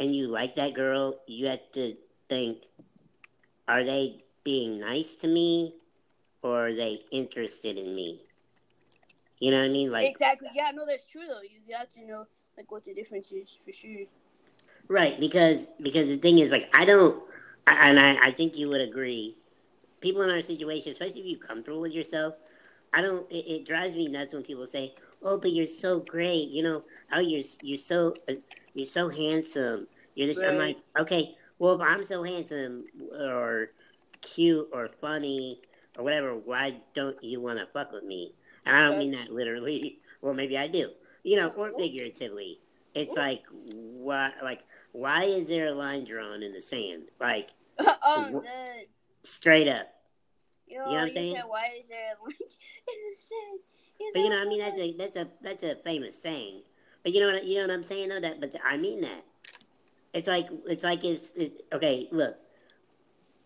and 0.00 0.14
you 0.14 0.28
like 0.28 0.54
that 0.54 0.74
girl, 0.74 1.20
you 1.26 1.46
have 1.46 1.70
to 1.72 1.94
think, 2.28 2.64
are 3.66 3.84
they 3.84 4.24
being 4.44 4.80
nice 4.80 5.14
to 5.16 5.28
me, 5.28 5.74
or 6.42 6.68
are 6.68 6.74
they 6.74 7.00
interested 7.10 7.76
in 7.76 7.94
me? 7.94 8.20
You 9.40 9.50
know 9.50 9.58
what 9.58 9.66
I 9.66 9.68
mean? 9.68 9.90
Like 9.90 10.04
exactly. 10.04 10.48
Yeah, 10.54 10.70
no, 10.74 10.84
that's 10.86 11.08
true 11.10 11.22
though. 11.26 11.42
You 11.42 11.76
have 11.76 11.90
to 11.90 12.06
know 12.06 12.26
like 12.56 12.70
what 12.70 12.84
the 12.84 12.94
difference 12.94 13.30
is 13.32 13.58
for 13.64 13.72
sure. 13.72 14.04
Right, 14.88 15.18
because 15.20 15.66
because 15.80 16.08
the 16.08 16.16
thing 16.16 16.38
is 16.38 16.50
like 16.50 16.68
I 16.74 16.84
don't 16.84 17.22
I, 17.66 17.90
and 17.90 18.00
I, 18.00 18.28
I 18.28 18.32
think 18.32 18.56
you 18.56 18.68
would 18.68 18.80
agree. 18.80 19.36
People 20.00 20.22
in 20.22 20.30
our 20.30 20.40
situation, 20.40 20.92
especially 20.92 21.20
if 21.20 21.26
you're 21.26 21.46
comfortable 21.46 21.80
with 21.80 21.92
yourself, 21.92 22.34
I 22.92 23.02
don't. 23.02 23.30
It, 23.30 23.46
it, 23.46 23.66
drives 23.66 23.94
me 23.94 24.08
nuts 24.08 24.32
when 24.32 24.42
people 24.42 24.66
say, 24.66 24.94
"Oh, 25.22 25.36
but 25.38 25.52
you're 25.52 25.66
so 25.66 26.00
great," 26.00 26.48
you 26.48 26.62
know. 26.62 26.84
Oh, 27.12 27.20
you're 27.20 27.44
you're 27.62 27.78
so 27.78 28.14
uh, 28.28 28.34
you're 28.74 28.86
so 28.86 29.08
handsome. 29.08 29.86
You're 30.14 30.28
this. 30.28 30.38
Right. 30.38 30.48
I'm 30.48 30.56
like, 30.56 30.78
okay, 30.98 31.34
well, 31.58 31.74
if 31.74 31.80
I'm 31.80 32.04
so 32.04 32.22
handsome 32.22 32.84
or 33.20 33.72
cute 34.20 34.68
or 34.72 34.88
funny 35.00 35.60
or 35.96 36.04
whatever, 36.04 36.34
why 36.34 36.80
don't 36.94 37.22
you 37.22 37.40
want 37.40 37.58
to 37.58 37.66
fuck 37.66 37.92
with 37.92 38.04
me? 38.04 38.32
And 38.68 38.76
I 38.76 38.88
don't 38.88 38.98
mean 38.98 39.12
that 39.12 39.32
literally. 39.32 39.98
Well, 40.20 40.34
maybe 40.34 40.58
I 40.58 40.66
do. 40.66 40.90
You 41.22 41.36
know, 41.36 41.48
or 41.50 41.70
figuratively. 41.78 42.58
It's 42.92 43.14
like 43.14 43.44
what, 43.52 44.34
like 44.42 44.64
why 44.90 45.26
is 45.26 45.46
there 45.46 45.68
a 45.68 45.72
line 45.72 46.02
drawn 46.02 46.42
in 46.42 46.52
the 46.52 46.60
sand? 46.60 47.04
Like, 47.20 47.50
oh, 47.78 48.42
straight 49.22 49.68
up. 49.68 49.86
You 50.66 50.78
know, 50.78 50.86
you 50.86 50.90
know 50.90 50.96
what 50.96 51.04
I'm 51.04 51.10
saying? 51.12 51.36
Why 51.46 51.70
is 51.78 51.86
there 51.86 52.14
a 52.20 52.24
line 52.24 52.32
in 52.40 53.10
the 53.10 53.16
sand? 53.16 53.60
You 54.00 54.10
but 54.12 54.20
you 54.22 54.30
know, 54.30 54.42
I 54.42 54.44
mean, 54.46 54.58
that's 54.58 54.78
a 54.80 54.92
that's 54.94 55.16
a 55.16 55.28
that's 55.40 55.62
a 55.62 55.76
famous 55.84 56.20
saying. 56.20 56.62
But 57.04 57.12
you 57.12 57.20
know 57.20 57.32
what 57.32 57.44
you 57.44 57.58
know 57.58 57.68
what 57.68 57.70
I'm 57.70 57.84
saying 57.84 58.08
though. 58.08 58.20
That 58.20 58.40
but 58.40 58.52
I 58.64 58.76
mean 58.76 59.02
that. 59.02 59.24
It's 60.14 60.26
like 60.26 60.48
it's 60.66 60.82
like 60.82 61.04
it's 61.04 61.30
it, 61.36 61.64
okay. 61.72 62.08
Look, 62.10 62.36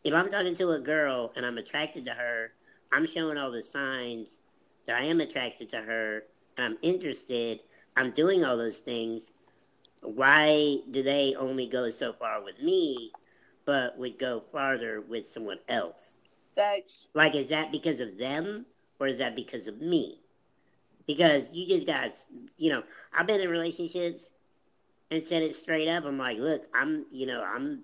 if 0.04 0.14
I'm 0.14 0.30
talking 0.30 0.54
to 0.54 0.70
a 0.70 0.80
girl 0.80 1.34
and 1.36 1.44
I'm 1.44 1.58
attracted 1.58 2.06
to 2.06 2.12
her, 2.12 2.52
I'm 2.90 3.06
showing 3.06 3.36
all 3.36 3.50
the 3.50 3.62
signs 3.62 4.38
that 4.86 5.00
I 5.00 5.04
am 5.04 5.20
attracted 5.20 5.68
to 5.70 5.78
her 5.78 6.24
and 6.56 6.66
I'm 6.66 6.78
interested. 6.82 7.60
I'm 7.96 8.10
doing 8.10 8.44
all 8.44 8.56
those 8.56 8.78
things 8.78 9.30
why 10.04 10.78
do 10.90 11.00
they 11.04 11.36
only 11.38 11.68
go 11.68 11.88
so 11.88 12.12
far 12.12 12.42
with 12.42 12.60
me, 12.60 13.12
but 13.64 13.96
would 13.98 14.18
go 14.18 14.42
farther 14.50 15.00
with 15.00 15.24
someone 15.28 15.60
else? 15.68 16.18
Facts. 16.56 17.06
Like, 17.14 17.36
is 17.36 17.50
that 17.50 17.70
because 17.70 18.00
of 18.00 18.18
them, 18.18 18.66
or 18.98 19.06
is 19.06 19.18
that 19.18 19.36
because 19.36 19.68
of 19.68 19.80
me? 19.80 20.22
because 21.06 21.48
you 21.52 21.66
just 21.66 21.86
got, 21.86 22.10
you 22.56 22.70
know, 22.70 22.82
I've 23.12 23.26
been 23.26 23.40
in 23.40 23.50
relationships 23.50 24.30
and 25.10 25.24
said 25.24 25.42
it 25.42 25.56
straight 25.56 25.88
up. 25.88 26.04
I'm 26.04 26.18
like, 26.18 26.38
look, 26.38 26.66
I'm, 26.74 27.06
you 27.10 27.26
know, 27.26 27.42
I'm 27.42 27.82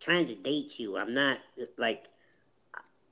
trying 0.00 0.26
to 0.26 0.34
date 0.34 0.78
you. 0.78 0.96
I'm 0.96 1.14
not 1.14 1.38
like, 1.78 2.06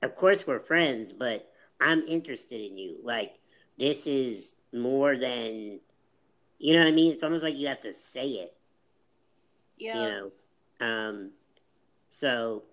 of 0.01 0.15
course 0.15 0.45
we're 0.45 0.59
friends, 0.59 1.13
but 1.13 1.50
I'm 1.81 2.03
interested 2.03 2.61
in 2.61 2.77
you. 2.77 2.97
Like, 3.03 3.39
this 3.77 4.05
is 4.07 4.55
more 4.71 5.17
than, 5.17 5.79
you 6.59 6.73
know 6.73 6.79
what 6.79 6.87
I 6.87 6.91
mean? 6.91 7.11
It's 7.11 7.23
almost 7.23 7.43
like 7.43 7.57
you 7.57 7.67
have 7.67 7.81
to 7.81 7.93
say 7.93 8.27
it. 8.27 8.55
Yeah. 9.77 9.95
You 9.95 10.09
know, 10.09 10.31
um, 10.79 11.31
so, 12.11 12.63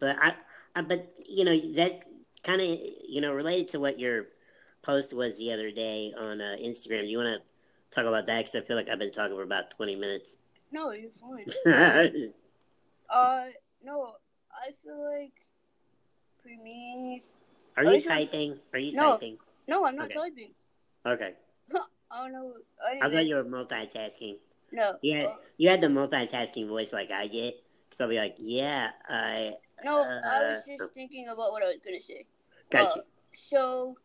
but 0.00 0.16
I, 0.20 0.34
I, 0.74 0.82
but 0.82 1.14
you 1.26 1.44
know, 1.44 1.56
that's 1.74 2.02
kind 2.42 2.60
of 2.60 2.68
you 3.08 3.20
know 3.20 3.32
related 3.32 3.68
to 3.68 3.80
what 3.80 3.98
your 3.98 4.26
post 4.82 5.12
was 5.12 5.36
the 5.36 5.52
other 5.52 5.70
day 5.70 6.12
on 6.18 6.40
uh, 6.40 6.56
Instagram. 6.60 7.02
Do 7.02 7.06
you 7.06 7.18
want 7.18 7.40
to 7.40 7.94
talk 7.94 8.06
about 8.06 8.26
that? 8.26 8.38
Because 8.38 8.54
I 8.54 8.60
feel 8.66 8.76
like 8.76 8.88
I've 8.88 8.98
been 8.98 9.12
talking 9.12 9.36
for 9.36 9.42
about 9.42 9.70
twenty 9.70 9.96
minutes. 9.96 10.36
No, 10.72 10.92
you're 10.92 11.10
fine. 11.10 11.46
uh, 13.10 13.44
no, 13.84 14.16
I 14.52 14.70
feel 14.82 15.04
like 15.04 15.34
for 16.42 16.62
me. 16.62 17.22
Are 17.76 17.84
you 17.84 18.02
typing? 18.02 18.58
Are 18.72 18.78
you 18.78 18.92
no, 18.92 19.12
typing? 19.12 19.38
No, 19.68 19.84
I'm 19.86 19.96
not 19.96 20.06
Okay. 20.06 20.14
typing. 20.14 20.50
Okay. 21.06 21.34
Oh 22.08 22.28
no, 22.28 22.52
I, 22.80 23.04
I 23.04 23.10
thought 23.10 23.26
you 23.26 23.34
were 23.34 23.44
multitasking. 23.44 24.36
No. 24.70 24.92
Yeah, 25.02 25.24
uh, 25.24 25.34
you 25.58 25.68
had 25.68 25.80
the 25.80 25.88
multitasking 25.88 26.68
voice 26.68 26.92
like 26.92 27.10
I 27.10 27.26
get. 27.26 27.54
So 27.90 28.04
I'll 28.04 28.10
be 28.10 28.16
like, 28.16 28.36
yeah, 28.38 28.90
I 29.08 29.54
no, 29.84 30.02
I 30.02 30.50
was 30.50 30.62
Uh, 30.68 30.78
just 30.78 30.94
thinking 30.94 31.26
about 31.26 31.50
what 31.50 31.64
I 31.64 31.66
was 31.66 31.78
gonna 31.84 32.00
say. 32.00 32.26
got 32.70 32.90
Uh, 32.90 33.00
you. 33.00 33.02
So, 33.34 33.96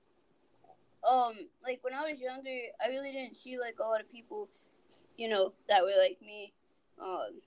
um, 1.09 1.35
like 1.63 1.79
when 1.83 1.93
I 1.93 2.09
was 2.09 2.19
younger, 2.19 2.57
I 2.83 2.89
really 2.89 3.11
didn't 3.11 3.35
see 3.35 3.59
like 3.59 3.75
a 3.79 3.83
lot 3.87 4.01
of 4.01 4.11
people, 4.11 4.49
you 5.15 5.29
know, 5.29 5.53
that 5.69 5.83
were 5.83 5.93
like 5.99 6.17
me. 6.25 6.53
Um, 6.99 7.39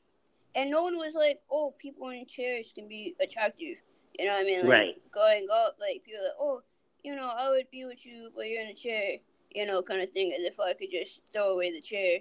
and 0.55 0.71
no 0.71 0.85
one 0.85 0.97
was 0.97 1.15
like, 1.15 1.43
"Oh, 1.51 1.75
people 1.79 2.11
in 2.11 2.27
chairs 2.27 2.73
can 2.75 2.87
be 2.89 3.17
attractive." 3.21 3.79
You 4.19 4.27
know 4.27 4.33
what 4.35 4.41
I 4.43 4.45
mean? 4.45 4.61
Like, 4.61 4.69
Right. 4.71 4.95
Going 5.13 5.47
up, 5.53 5.77
like 5.81 6.03
people 6.05 6.21
are 6.21 6.25
like, 6.25 6.37
"Oh, 6.41 6.63
you 7.03 7.15
know, 7.17 7.27
I 7.27 7.49
would 7.51 7.71
be 7.71 7.85
with 7.85 8.05
you, 8.07 8.31
but 8.35 8.49
you're 8.49 8.63
in 8.63 8.69
a 8.69 8.75
chair." 8.75 9.17
You 9.55 9.67
know, 9.67 9.83
kind 9.83 10.03
of 10.03 10.11
thing, 10.11 10.33
as 10.33 10.45
if 10.45 10.59
I 10.59 10.75
could 10.75 10.91
just 10.91 11.21
throw 11.33 11.51
away 11.53 11.71
the 11.73 11.81
chair 11.81 12.19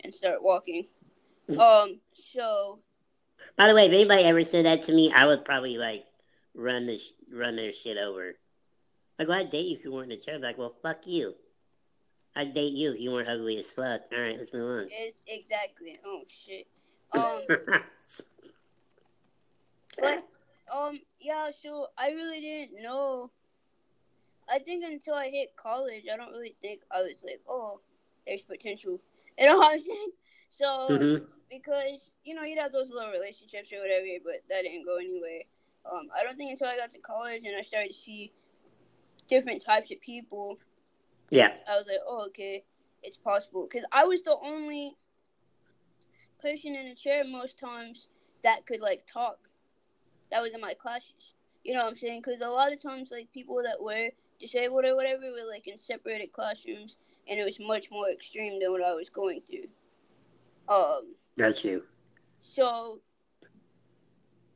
and 0.00 0.12
start 0.12 0.42
walking. 0.42 0.86
um. 1.58 2.00
So 2.14 2.80
By 3.56 3.68
the 3.68 3.74
way, 3.74 3.86
if 3.86 3.92
anybody 3.92 4.24
ever 4.24 4.42
said 4.44 4.64
that 4.66 4.82
to 4.84 4.92
me, 4.94 5.12
I 5.12 5.26
would 5.26 5.44
probably 5.44 5.76
like 5.78 6.04
run 6.54 6.86
the 6.86 6.98
sh- 6.98 7.12
run 7.30 7.56
their 7.56 7.72
shit 7.72 7.98
over. 7.98 8.34
Like, 9.18 9.28
well, 9.28 9.38
I'd 9.38 9.50
date 9.50 9.66
you 9.66 9.76
if 9.76 9.84
you 9.84 9.92
weren't 9.92 10.10
in 10.12 10.18
a 10.18 10.20
chair. 10.20 10.38
Like, 10.38 10.58
well, 10.58 10.74
fuck 10.82 11.06
you. 11.06 11.34
I'd 12.36 12.52
date 12.54 12.72
you 12.72 12.92
if 12.92 13.00
you 13.00 13.12
weren't 13.12 13.28
ugly 13.28 13.58
as 13.58 13.70
fuck. 13.70 14.02
All 14.12 14.20
right, 14.20 14.36
let's 14.36 14.52
move 14.52 14.68
on. 14.82 14.88
it's 14.90 15.22
exactly. 15.26 15.98
Oh 16.04 16.22
shit. 16.28 16.66
Um. 17.14 17.42
But 19.98 20.26
um 20.74 21.00
yeah, 21.24 21.50
so 21.52 21.88
I 21.98 22.10
really 22.10 22.40
didn't 22.40 22.82
know. 22.82 23.32
I 24.48 24.58
think 24.58 24.84
until 24.84 25.14
I 25.14 25.28
hit 25.30 25.56
college, 25.56 26.04
I 26.12 26.16
don't 26.16 26.32
really 26.32 26.56
think 26.60 26.82
I 26.90 27.02
was 27.02 27.22
like, 27.24 27.42
oh, 27.48 27.80
there's 28.26 28.42
potential. 28.42 29.00
You 29.38 29.46
know 29.48 29.58
what 29.58 29.72
I'm 29.72 29.80
saying? 29.80 30.12
So 30.50 31.06
Mhm. 31.06 31.26
because 31.50 32.10
you 32.24 32.34
know 32.34 32.42
you'd 32.42 32.60
have 32.60 32.72
those 32.72 32.90
little 32.90 33.10
relationships 33.10 33.72
or 33.72 33.80
whatever, 33.80 34.06
but 34.24 34.42
that 34.48 34.62
didn't 34.62 34.84
go 34.84 34.96
anywhere. 34.96 35.42
Um, 35.84 36.08
I 36.16 36.22
don't 36.24 36.36
think 36.36 36.52
until 36.52 36.68
I 36.68 36.76
got 36.76 36.92
to 36.92 36.98
college 37.00 37.42
and 37.44 37.56
I 37.56 37.62
started 37.62 37.88
to 37.88 37.94
see 37.94 38.32
different 39.28 39.64
types 39.64 39.90
of 39.90 40.00
people, 40.00 40.58
Yeah. 41.30 41.56
I 41.68 41.76
was 41.76 41.86
like, 41.88 42.00
oh, 42.06 42.26
okay, 42.28 42.64
it's 43.02 43.16
possible. 43.16 43.66
Because 43.70 43.86
I 43.92 44.04
was 44.04 44.22
the 44.22 44.36
only 44.42 44.96
person 46.40 46.74
in 46.74 46.86
a 46.86 46.94
chair 46.94 47.24
most 47.24 47.58
times 47.58 48.08
that 48.42 48.66
could 48.66 48.80
like 48.80 49.06
talk. 49.06 49.38
That 50.34 50.42
was 50.42 50.52
in 50.52 50.60
my 50.60 50.74
classes. 50.74 51.34
You 51.62 51.74
know 51.74 51.84
what 51.84 51.92
I'm 51.92 51.98
saying? 51.98 52.20
Because 52.20 52.40
a 52.40 52.48
lot 52.48 52.72
of 52.72 52.82
times, 52.82 53.10
like 53.12 53.32
people 53.32 53.62
that 53.62 53.80
were 53.80 54.08
disabled 54.40 54.84
or 54.84 54.96
whatever 54.96 55.30
were 55.30 55.48
like 55.48 55.68
in 55.68 55.78
separated 55.78 56.32
classrooms, 56.32 56.96
and 57.28 57.38
it 57.38 57.44
was 57.44 57.60
much 57.60 57.88
more 57.92 58.10
extreme 58.10 58.60
than 58.60 58.72
what 58.72 58.82
I 58.82 58.94
was 58.94 59.08
going 59.08 59.42
through. 59.42 59.68
Um. 60.68 61.14
Got 61.38 61.62
you. 61.62 61.84
So. 62.40 62.98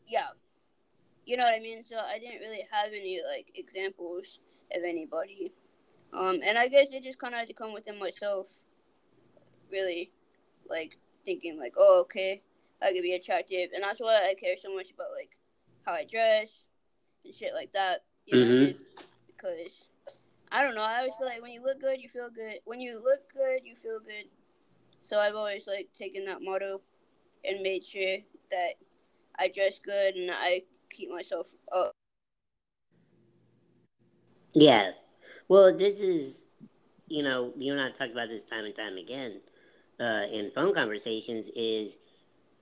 Yeah. 0.09 0.27
You 1.27 1.37
know 1.37 1.45
what 1.45 1.55
I 1.55 1.61
mean? 1.61 1.85
So 1.85 1.97
I 1.97 2.19
didn't 2.19 2.41
really 2.41 2.67
have 2.73 2.89
any 2.89 3.21
like 3.33 3.47
examples 3.55 4.41
of 4.75 4.83
anybody. 4.83 5.53
Um, 6.13 6.41
and 6.45 6.59
I 6.59 6.67
guess 6.67 6.89
it 6.91 7.05
just 7.05 7.21
kind 7.21 7.35
of 7.35 7.39
had 7.39 7.49
to 7.49 7.55
come 7.55 7.73
within 7.73 8.01
myself. 8.01 8.47
Really, 9.71 10.11
like 10.69 10.97
thinking 11.25 11.57
like, 11.57 11.75
oh, 11.79 12.01
okay, 12.01 12.43
I 12.83 12.93
could 12.93 13.03
be 13.03 13.15
attractive, 13.15 13.71
and 13.73 13.85
that's 13.85 14.01
why 14.01 14.29
I 14.29 14.35
care 14.35 14.57
so 14.61 14.75
much 14.75 14.91
about 14.91 15.13
like 15.17 15.39
how 15.89 15.95
I 15.95 16.05
dress 16.05 16.67
and 17.25 17.35
shit 17.35 17.55
like 17.55 17.73
that. 17.73 18.05
You 18.27 18.37
know 18.37 18.43
what 18.43 18.51
I 18.51 18.53
Mhm. 18.53 18.59
mean? 18.59 18.77
Because 19.27 19.89
I 20.53 20.63
don't 20.63 20.75
know. 20.75 20.83
I 20.83 20.99
always 20.99 21.15
feel 21.17 21.27
like 21.27 21.43
when 21.43 21.53
you 21.53 21.63
look 21.63 21.81
good, 21.81 22.01
you 22.01 22.09
feel 22.09 22.31
good. 22.31 22.61
When 22.65 22.81
you 22.81 23.03
look 23.03 23.33
good, 23.33 23.61
you 23.65 23.75
feel 23.75 24.01
good. 24.01 24.27
So 25.01 25.19
I've 25.19 25.35
always 25.35 25.67
like 25.67 25.89
taken 25.95 26.25
that 26.27 26.39
motto 26.43 26.83
and 27.45 27.63
made 27.63 27.85
sure 27.87 28.19
that 28.51 28.75
I 29.39 29.49
dress 29.49 29.79
good 29.79 30.17
and 30.17 30.31
I 30.33 30.63
keep 30.91 31.11
myself 31.11 31.47
up. 31.73 31.93
Yeah. 34.55 34.93
Well, 35.49 35.77
this 35.77 36.01
is, 36.01 36.45
you 37.09 37.23
know, 37.23 37.53
you 37.57 37.73
and 37.73 37.81
I 37.81 37.91
talk 37.91 38.11
about 38.11 38.29
this 38.29 38.45
time 38.45 38.65
and 38.65 38.75
time 38.75 38.97
again 38.97 39.41
uh, 40.01 40.27
in 40.31 40.51
phone 40.51 40.75
conversations. 40.75 41.51
Is, 41.55 41.97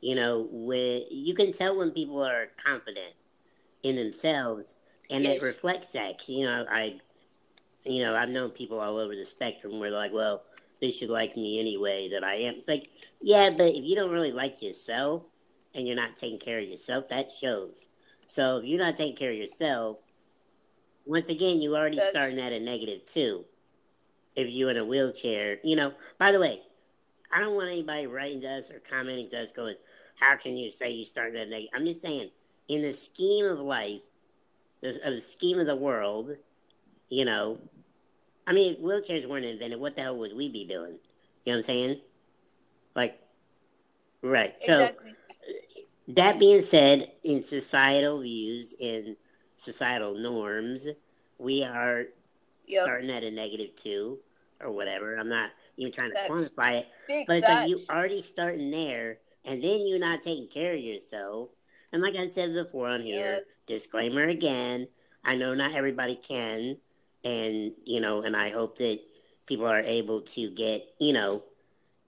you 0.06 0.14
know, 0.14 0.46
when 0.52 1.02
you 1.10 1.34
can 1.34 1.50
tell 1.50 1.76
when 1.76 1.90
people 1.90 2.24
are 2.24 2.46
confident 2.64 3.12
in 3.82 3.96
themselves, 3.96 4.72
and 5.10 5.24
it 5.26 5.34
Yes. 5.34 5.42
reflects 5.42 5.88
that. 5.92 6.16
'Cause, 6.18 6.28
you 6.28 6.46
know, 6.46 6.64
I, 6.70 7.00
you 7.84 8.04
know, 8.04 8.14
I've 8.14 8.28
known 8.28 8.50
people 8.52 8.78
all 8.78 8.98
over 8.98 9.16
the 9.16 9.24
spectrum 9.24 9.80
where 9.80 9.90
they're 9.90 9.98
like, 9.98 10.12
well, 10.12 10.44
they 10.80 10.92
should 10.92 11.10
like 11.10 11.36
me 11.36 11.58
anyway 11.58 12.08
that 12.10 12.22
I 12.22 12.36
am. 12.36 12.54
It's 12.54 12.68
like, 12.68 12.88
yeah, 13.20 13.50
but 13.50 13.74
if 13.74 13.82
you 13.84 13.96
don't 13.96 14.12
really 14.12 14.30
like 14.30 14.62
yourself 14.62 15.24
and 15.74 15.88
you're 15.88 15.96
not 15.96 16.16
taking 16.16 16.38
care 16.38 16.60
of 16.60 16.68
yourself, 16.68 17.08
that 17.08 17.32
shows. 17.32 17.88
So 18.28 18.58
if 18.58 18.64
you're 18.64 18.78
not 18.78 18.94
taking 18.96 19.16
care 19.16 19.32
of 19.32 19.36
yourself, 19.36 19.98
once 21.04 21.28
again, 21.28 21.60
you're 21.60 21.76
already 21.76 21.96
That's- 21.96 22.12
starting 22.12 22.38
at 22.38 22.52
a 22.52 22.60
negative 22.60 23.04
two. 23.06 23.44
If 24.36 24.50
you're 24.50 24.70
in 24.70 24.76
a 24.76 24.84
wheelchair, 24.84 25.58
you 25.64 25.74
know. 25.74 25.94
By 26.18 26.30
the 26.30 26.38
way, 26.38 26.62
I 27.32 27.40
don't 27.40 27.56
want 27.56 27.70
anybody 27.70 28.06
writing 28.06 28.40
to 28.42 28.48
us 28.48 28.70
or 28.70 28.78
commenting 28.80 29.28
to 29.30 29.40
us 29.40 29.50
going, 29.50 29.76
"How 30.16 30.36
can 30.36 30.56
you 30.56 30.70
say 30.70 30.90
you 30.90 31.04
started 31.04 31.36
at 31.36 31.46
a 31.46 31.50
negative?" 31.50 31.70
I'm 31.74 31.86
just 31.86 32.02
saying, 32.02 32.30
in 32.68 32.82
the 32.82 32.92
scheme 32.92 33.46
of 33.46 33.58
life, 33.60 34.00
the, 34.80 34.90
of 35.06 35.14
the 35.14 35.20
scheme 35.20 35.58
of 35.58 35.66
the 35.66 35.76
world, 35.76 36.36
you 37.08 37.24
know. 37.24 37.58
I 38.46 38.52
mean, 38.52 38.74
if 38.74 38.78
wheelchairs 38.80 39.28
weren't 39.28 39.44
invented, 39.44 39.80
what 39.80 39.96
the 39.96 40.02
hell 40.02 40.18
would 40.18 40.36
we 40.36 40.48
be 40.48 40.64
doing? 40.64 40.98
You 41.44 41.52
know 41.52 41.52
what 41.52 41.56
I'm 41.56 41.62
saying? 41.64 42.00
Like, 42.94 43.20
right. 44.22 44.54
So 44.62 44.82
exactly. 44.82 45.14
that 46.08 46.38
being 46.38 46.62
said, 46.62 47.12
in 47.24 47.42
societal 47.42 48.20
views, 48.20 48.74
in 48.78 49.16
societal 49.56 50.14
norms, 50.14 50.86
we 51.38 51.64
are 51.64 52.06
Yep. 52.68 52.82
starting 52.82 53.10
at 53.10 53.22
a 53.22 53.30
negative 53.30 53.74
two 53.76 54.18
or 54.60 54.72
whatever. 54.72 55.16
I'm 55.16 55.28
not 55.28 55.50
even 55.76 55.92
trying 55.92 56.10
to 56.10 56.14
Facts. 56.14 56.30
quantify 56.30 56.80
it, 56.80 57.26
but 57.26 57.36
it's 57.36 57.48
like 57.48 57.68
you 57.68 57.82
already 57.88 58.22
starting 58.22 58.70
there, 58.70 59.18
and 59.46 59.62
then 59.62 59.86
you're 59.86 59.98
not 59.98 60.22
taking 60.22 60.48
care 60.48 60.74
of 60.74 60.80
yourself. 60.80 61.50
And 61.92 62.02
like 62.02 62.16
I 62.16 62.26
said 62.28 62.52
before 62.54 62.88
on 62.88 63.02
here, 63.02 63.16
Yeah. 63.16 63.40
disclaimer 63.66 64.24
again: 64.24 64.88
I 65.24 65.36
know 65.36 65.54
not 65.54 65.74
everybody 65.74 66.16
can, 66.16 66.78
and 67.24 67.72
you 67.84 68.00
know, 68.00 68.22
and 68.22 68.36
I 68.36 68.50
hope 68.50 68.78
that 68.78 69.00
people 69.46 69.66
are 69.66 69.80
able 69.80 70.22
to 70.22 70.50
get 70.50 70.86
you 71.00 71.12
know 71.12 71.44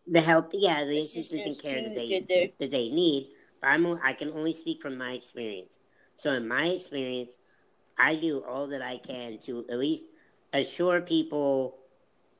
the 0.06 0.20
help, 0.20 0.50
yeah, 0.52 0.84
the 0.84 1.00
assistance 1.00 1.46
and 1.46 1.58
care 1.58 1.82
that 1.82 1.94
they 1.94 2.52
that 2.58 2.70
they 2.70 2.88
need. 2.90 3.28
But 3.60 3.68
I'm 3.68 3.86
I 4.02 4.12
can 4.12 4.30
only 4.32 4.54
speak 4.54 4.80
from 4.82 4.96
my 4.98 5.12
experience. 5.12 5.80
So 6.18 6.32
in 6.32 6.48
my 6.48 6.66
experience, 6.68 7.32
I 7.98 8.14
do 8.16 8.44
all 8.44 8.66
that 8.68 8.82
I 8.82 8.98
can 8.98 9.38
to 9.40 9.66
at 9.70 9.78
least 9.78 10.04
assure 10.52 11.00
people, 11.00 11.78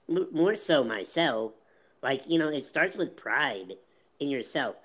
m- 0.08 0.28
more 0.32 0.56
so 0.56 0.84
myself. 0.84 1.52
Like 2.02 2.28
you 2.28 2.38
know, 2.38 2.48
it 2.48 2.64
starts 2.64 2.96
with 2.96 3.16
pride 3.16 3.74
in 4.20 4.28
yourself. 4.28 4.76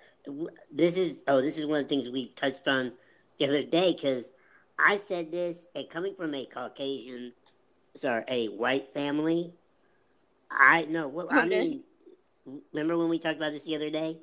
This 0.72 0.98
is 0.98 1.24
oh, 1.28 1.42
this 1.42 1.58
is 1.58 1.66
one 1.66 1.82
of 1.82 1.88
the 1.88 1.96
things 1.96 2.10
we 2.10 2.30
touched 2.30 2.68
on 2.68 2.94
the 3.40 3.48
other 3.48 3.64
day 3.64 3.94
because 3.94 4.34
I 4.80 4.98
said 4.98 5.32
this, 5.32 5.68
and 5.76 5.90
coming 5.90 6.16
from 6.16 6.34
a 6.34 6.46
Caucasian, 6.46 7.34
sorry, 7.96 8.24
a 8.28 8.48
white 8.48 8.94
family, 8.94 9.54
I 10.50 10.86
no, 10.86 11.08
well, 11.08 11.28
I 11.32 11.48
mean, 11.48 11.84
remember 12.72 12.98
when 12.98 13.10
we 13.10 13.20
talked 13.20 13.38
about 13.38 13.52
this 13.54 13.66
the 13.66 13.76
other 13.76 13.90
day? 13.90 14.20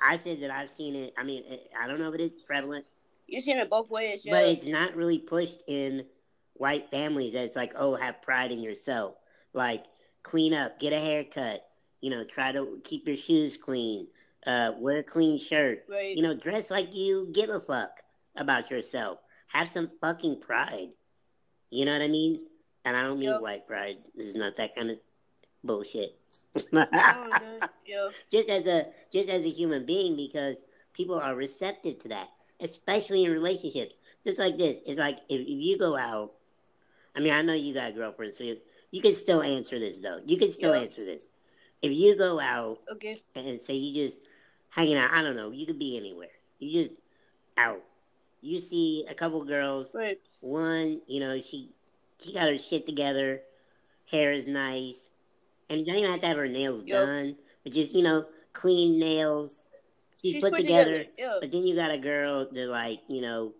I 0.00 0.16
said 0.16 0.40
that 0.40 0.50
I've 0.50 0.70
seen 0.70 0.94
it. 0.94 1.12
I 1.18 1.24
mean, 1.24 1.44
it- 1.44 1.70
I 1.78 1.88
don't 1.88 1.98
know 1.98 2.12
if 2.12 2.20
it's 2.20 2.42
prevalent, 2.42 2.86
You've 3.26 3.44
seen 3.44 3.58
it 3.58 3.68
both 3.68 3.90
ways, 3.90 4.24
yeah. 4.24 4.32
but 4.32 4.46
it's 4.46 4.66
not 4.66 4.96
really 4.96 5.18
pushed 5.18 5.62
in 5.66 6.06
white 6.54 6.90
families. 6.90 7.34
That 7.34 7.44
it's 7.44 7.56
like, 7.56 7.74
oh, 7.76 7.94
have 7.94 8.22
pride 8.22 8.52
in 8.52 8.60
yourself. 8.60 9.16
Like 9.52 9.84
clean 10.22 10.54
up, 10.54 10.80
get 10.80 10.92
a 10.92 11.00
haircut. 11.00 11.68
You 12.00 12.10
know, 12.10 12.24
try 12.24 12.52
to 12.52 12.80
keep 12.84 13.06
your 13.06 13.16
shoes 13.16 13.56
clean. 13.56 14.06
Uh, 14.46 14.72
wear 14.78 14.98
a 14.98 15.02
clean 15.02 15.38
shirt. 15.38 15.84
Right. 15.88 16.16
You 16.16 16.22
know, 16.22 16.34
dress 16.34 16.70
like 16.70 16.94
you 16.94 17.28
give 17.32 17.50
a 17.50 17.60
fuck 17.60 17.90
about 18.36 18.70
yourself. 18.70 19.18
Have 19.48 19.70
some 19.70 19.90
fucking 20.00 20.40
pride. 20.40 20.90
You 21.70 21.84
know 21.84 21.92
what 21.92 22.02
I 22.02 22.08
mean? 22.08 22.40
And 22.84 22.96
I 22.96 23.02
don't 23.02 23.18
mean 23.18 23.28
Yep. 23.30 23.40
white 23.40 23.66
pride. 23.66 23.96
This 24.14 24.26
is 24.28 24.34
not 24.36 24.56
that 24.56 24.74
kind 24.74 24.90
of 24.90 24.98
bullshit. 25.64 26.16
Oh, 26.56 26.60
dude. 26.72 27.70
Yeah. 27.86 28.08
just 28.32 28.48
as 28.48 28.66
a 28.66 28.86
just 29.12 29.28
as 29.28 29.44
a 29.44 29.50
human 29.50 29.84
being 29.86 30.16
because 30.16 30.56
people 30.92 31.18
are 31.18 31.34
receptive 31.34 31.98
to 32.00 32.08
that, 32.08 32.28
especially 32.60 33.24
in 33.24 33.32
relationships. 33.32 33.94
Just 34.24 34.38
like 34.38 34.56
this, 34.58 34.78
it's 34.86 34.98
like 34.98 35.18
if, 35.28 35.40
if 35.40 35.46
you 35.48 35.78
go 35.78 35.96
out. 35.96 36.32
I 37.16 37.20
mean, 37.20 37.32
I 37.32 37.42
know 37.42 37.52
you 37.54 37.74
got 37.74 37.90
a 37.90 37.92
girlfriend, 37.92 38.34
so 38.34 38.44
you, 38.44 38.56
you 38.90 39.00
can 39.02 39.14
still 39.14 39.42
answer 39.42 39.78
this 39.78 39.98
though. 39.98 40.20
You 40.26 40.36
can 40.36 40.50
still 40.52 40.74
Yeah. 40.74 40.82
answer 40.82 41.04
this. 41.04 41.28
If 41.82 41.92
you 41.92 42.16
go 42.16 42.40
out 42.40 42.80
Okay. 42.92 43.16
and 43.34 43.60
say 43.60 43.74
you 43.74 44.06
just 44.06 44.20
hanging 44.70 44.96
out, 44.96 45.10
I 45.12 45.22
don't 45.22 45.36
know, 45.36 45.50
you 45.50 45.66
could 45.66 45.78
be 45.78 45.96
anywhere. 45.96 46.28
You 46.58 46.82
just 46.82 46.94
out. 47.56 47.82
You 48.40 48.60
see 48.60 49.04
a 49.08 49.14
couple 49.14 49.44
girls. 49.44 49.92
Right. 49.94 50.20
One, 50.40 51.00
you 51.06 51.20
know, 51.20 51.40
she 51.40 51.70
she 52.22 52.32
got 52.32 52.48
her 52.48 52.58
shit 52.58 52.86
together. 52.86 53.42
Hair 54.10 54.32
is 54.32 54.46
nice, 54.46 55.10
and 55.68 55.80
you 55.80 55.86
don't 55.86 55.96
even 55.96 56.10
have 56.10 56.20
to 56.20 56.26
have 56.26 56.36
her 56.36 56.46
nails 56.48 56.82
Yep. 56.86 57.06
done, 57.06 57.36
but 57.62 57.72
just 57.72 57.94
you 57.94 58.02
know, 58.02 58.26
clean 58.52 58.98
nails. 58.98 59.64
She's, 60.22 60.34
She's 60.34 60.42
put, 60.42 60.56
together. 60.56 61.04
Yeah. 61.16 61.36
But 61.40 61.52
then 61.52 61.64
you 61.64 61.76
got 61.76 61.90
a 61.92 61.98
girl 61.98 62.48
that 62.50 62.66
like 62.68 63.00
you 63.08 63.20
know, 63.20 63.52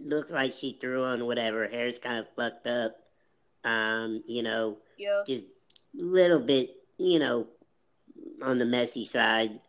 looks 0.00 0.32
like 0.32 0.52
she 0.52 0.76
threw 0.80 1.04
on 1.04 1.26
whatever. 1.26 1.66
Hair's 1.66 1.98
kind 1.98 2.18
of 2.18 2.26
fucked 2.36 2.66
up. 2.66 2.96
Um, 3.64 4.22
you 4.26 4.42
know, 4.42 4.78
Yeah. 4.98 5.22
just 5.26 5.44
a 5.98 6.02
little 6.02 6.38
bit, 6.40 6.75
you 6.98 7.18
know, 7.18 7.46
on 8.42 8.58
the 8.58 8.64
messy 8.64 9.04
side. 9.04 9.60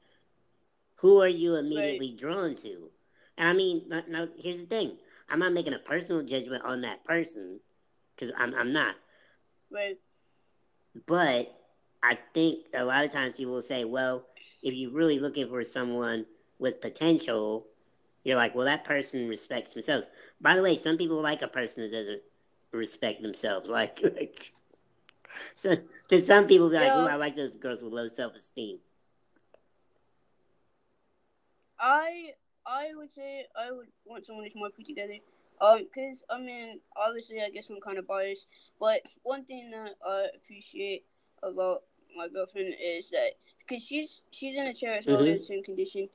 Who 1.01 1.21
are 1.21 1.28
you 1.28 1.55
immediately 1.55 2.15
drawn 2.19 2.55
to? 2.55 2.89
And 3.38 3.49
I 3.49 3.53
mean, 3.53 3.84
no, 3.88 4.01
no, 4.07 4.28
here's 4.38 4.61
the 4.61 4.65
thing. 4.65 4.97
I'm 5.30 5.39
not 5.39 5.53
making 5.53 5.73
a 5.73 5.80
personal 5.80 6.23
judgment 6.23 6.63
on 6.65 6.82
that 6.82 7.03
person 7.03 7.59
because 8.15 8.34
I'm, 8.38 8.53
I'm 8.55 8.73
not. 8.73 8.95
Right. 9.69 9.99
But 11.05 11.53
I 12.01 12.17
think 12.34 12.65
a 12.73 12.84
lot 12.84 13.03
of 13.03 13.11
times 13.11 13.36
people 13.38 13.53
will 13.53 13.61
say, 13.61 13.84
well, 13.84 14.25
if 14.63 14.73
you're 14.73 14.91
really 14.91 15.19
looking 15.19 15.47
for 15.49 15.63
someone 15.63 16.25
with 16.57 16.82
potential, 16.82 17.67
you're 18.23 18.38
like, 18.38 18.55
well, 18.55 18.65
that 18.65 18.84
person 18.84 19.28
respects 19.28 19.73
themselves. 19.73 20.07
By 20.41 20.55
the 20.55 20.63
way, 20.63 20.75
some 20.75 20.97
people 20.97 21.21
like 21.21 21.41
a 21.41 21.47
person 21.47 21.84
that 21.84 21.91
doesn't 21.91 22.21
respect 22.71 23.21
themselves. 23.21 23.69
Like, 23.78 24.01
like 24.01 24.53
so 25.55 25.78
to 26.10 26.22
some 26.22 26.47
people, 26.47 26.70
be 26.70 26.76
like, 26.76 26.93
oh, 26.95 27.05
I 27.05 27.16
like 27.16 27.36
those 27.36 27.55
girls 27.58 27.82
with 27.82 27.93
low 27.93 28.08
self 28.08 28.36
esteem. 28.36 28.80
I 31.80 32.34
I 32.66 32.89
would 32.95 33.12
say 33.12 33.45
I 33.55 33.72
would 33.72 33.88
want 34.05 34.26
someone 34.26 34.45
who's 34.45 34.55
more 34.55 34.70
put 34.70 34.86
together. 34.86 35.18
Um, 35.62 35.88
cause 35.93 36.24
I 36.30 36.39
mean, 36.39 36.80
obviously, 36.95 37.41
I 37.41 37.49
guess 37.49 37.70
I'm 37.70 37.82
kind 37.82 37.97
of 37.97 38.08
biased, 38.08 38.47
but 38.80 39.01
one 39.24 39.43
thing 39.45 39.72
that 39.72 39.95
I 40.05 40.28
appreciate 40.36 41.05
about 41.43 41.84
my 42.16 42.28
girlfriend 42.28 42.76
is 42.82 43.10
that 43.10 43.32
because 43.60 43.84
she's 43.84 44.22
she's 44.32 44.55
in 44.55 44.68
a 44.68 44.74
chair 44.74 44.93
as 44.93 45.05
well 45.08 45.24
Mhm. 45.24 45.28
in 45.28 45.38
the 45.38 45.43
same 45.43 45.64
condition, 45.64 46.10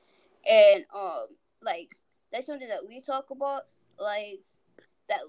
and 0.49 0.85
um, 0.95 1.27
like 1.63 1.91
that's 2.33 2.47
something 2.47 2.69
that 2.69 2.87
we 2.87 3.01
talk 3.01 3.31
about, 3.31 3.63
like 3.99 4.41
that 5.09 5.21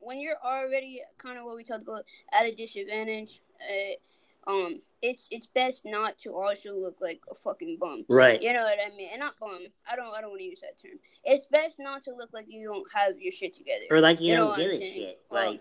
when 0.00 0.20
you're 0.20 0.38
already 0.44 1.02
kind 1.18 1.38
of 1.38 1.44
what 1.44 1.56
we 1.56 1.64
talked 1.64 1.82
about 1.82 2.04
at 2.32 2.46
a 2.46 2.54
disadvantage, 2.54 3.40
uh, 3.70 4.50
um, 4.50 4.80
it's 5.02 5.28
it's 5.30 5.46
best 5.46 5.84
not 5.84 6.18
to 6.18 6.34
also 6.34 6.74
look 6.74 6.96
like 7.00 7.20
a 7.30 7.34
fucking 7.34 7.78
bum. 7.80 8.04
Right. 8.08 8.42
You 8.42 8.52
know 8.52 8.64
what 8.64 8.78
I 8.84 8.94
mean? 8.96 9.10
And 9.12 9.20
not 9.20 9.38
bum. 9.38 9.58
I 9.90 9.94
don't. 9.96 10.08
I 10.12 10.20
don't 10.20 10.30
want 10.30 10.40
to 10.40 10.46
use 10.46 10.60
that 10.62 10.80
term. 10.80 10.98
It's 11.24 11.46
best 11.46 11.78
not 11.78 12.02
to 12.04 12.10
look 12.14 12.30
like 12.32 12.46
you 12.48 12.64
don't 12.64 12.86
have 12.94 13.20
your 13.20 13.32
shit 13.32 13.54
together. 13.54 13.84
Or 13.90 14.00
like 14.00 14.20
you, 14.20 14.32
You 14.32 14.36
don't 14.36 14.56
give 14.56 14.72
a 14.72 14.78
shit. 14.78 15.20
Well, 15.30 15.52
Like, 15.52 15.60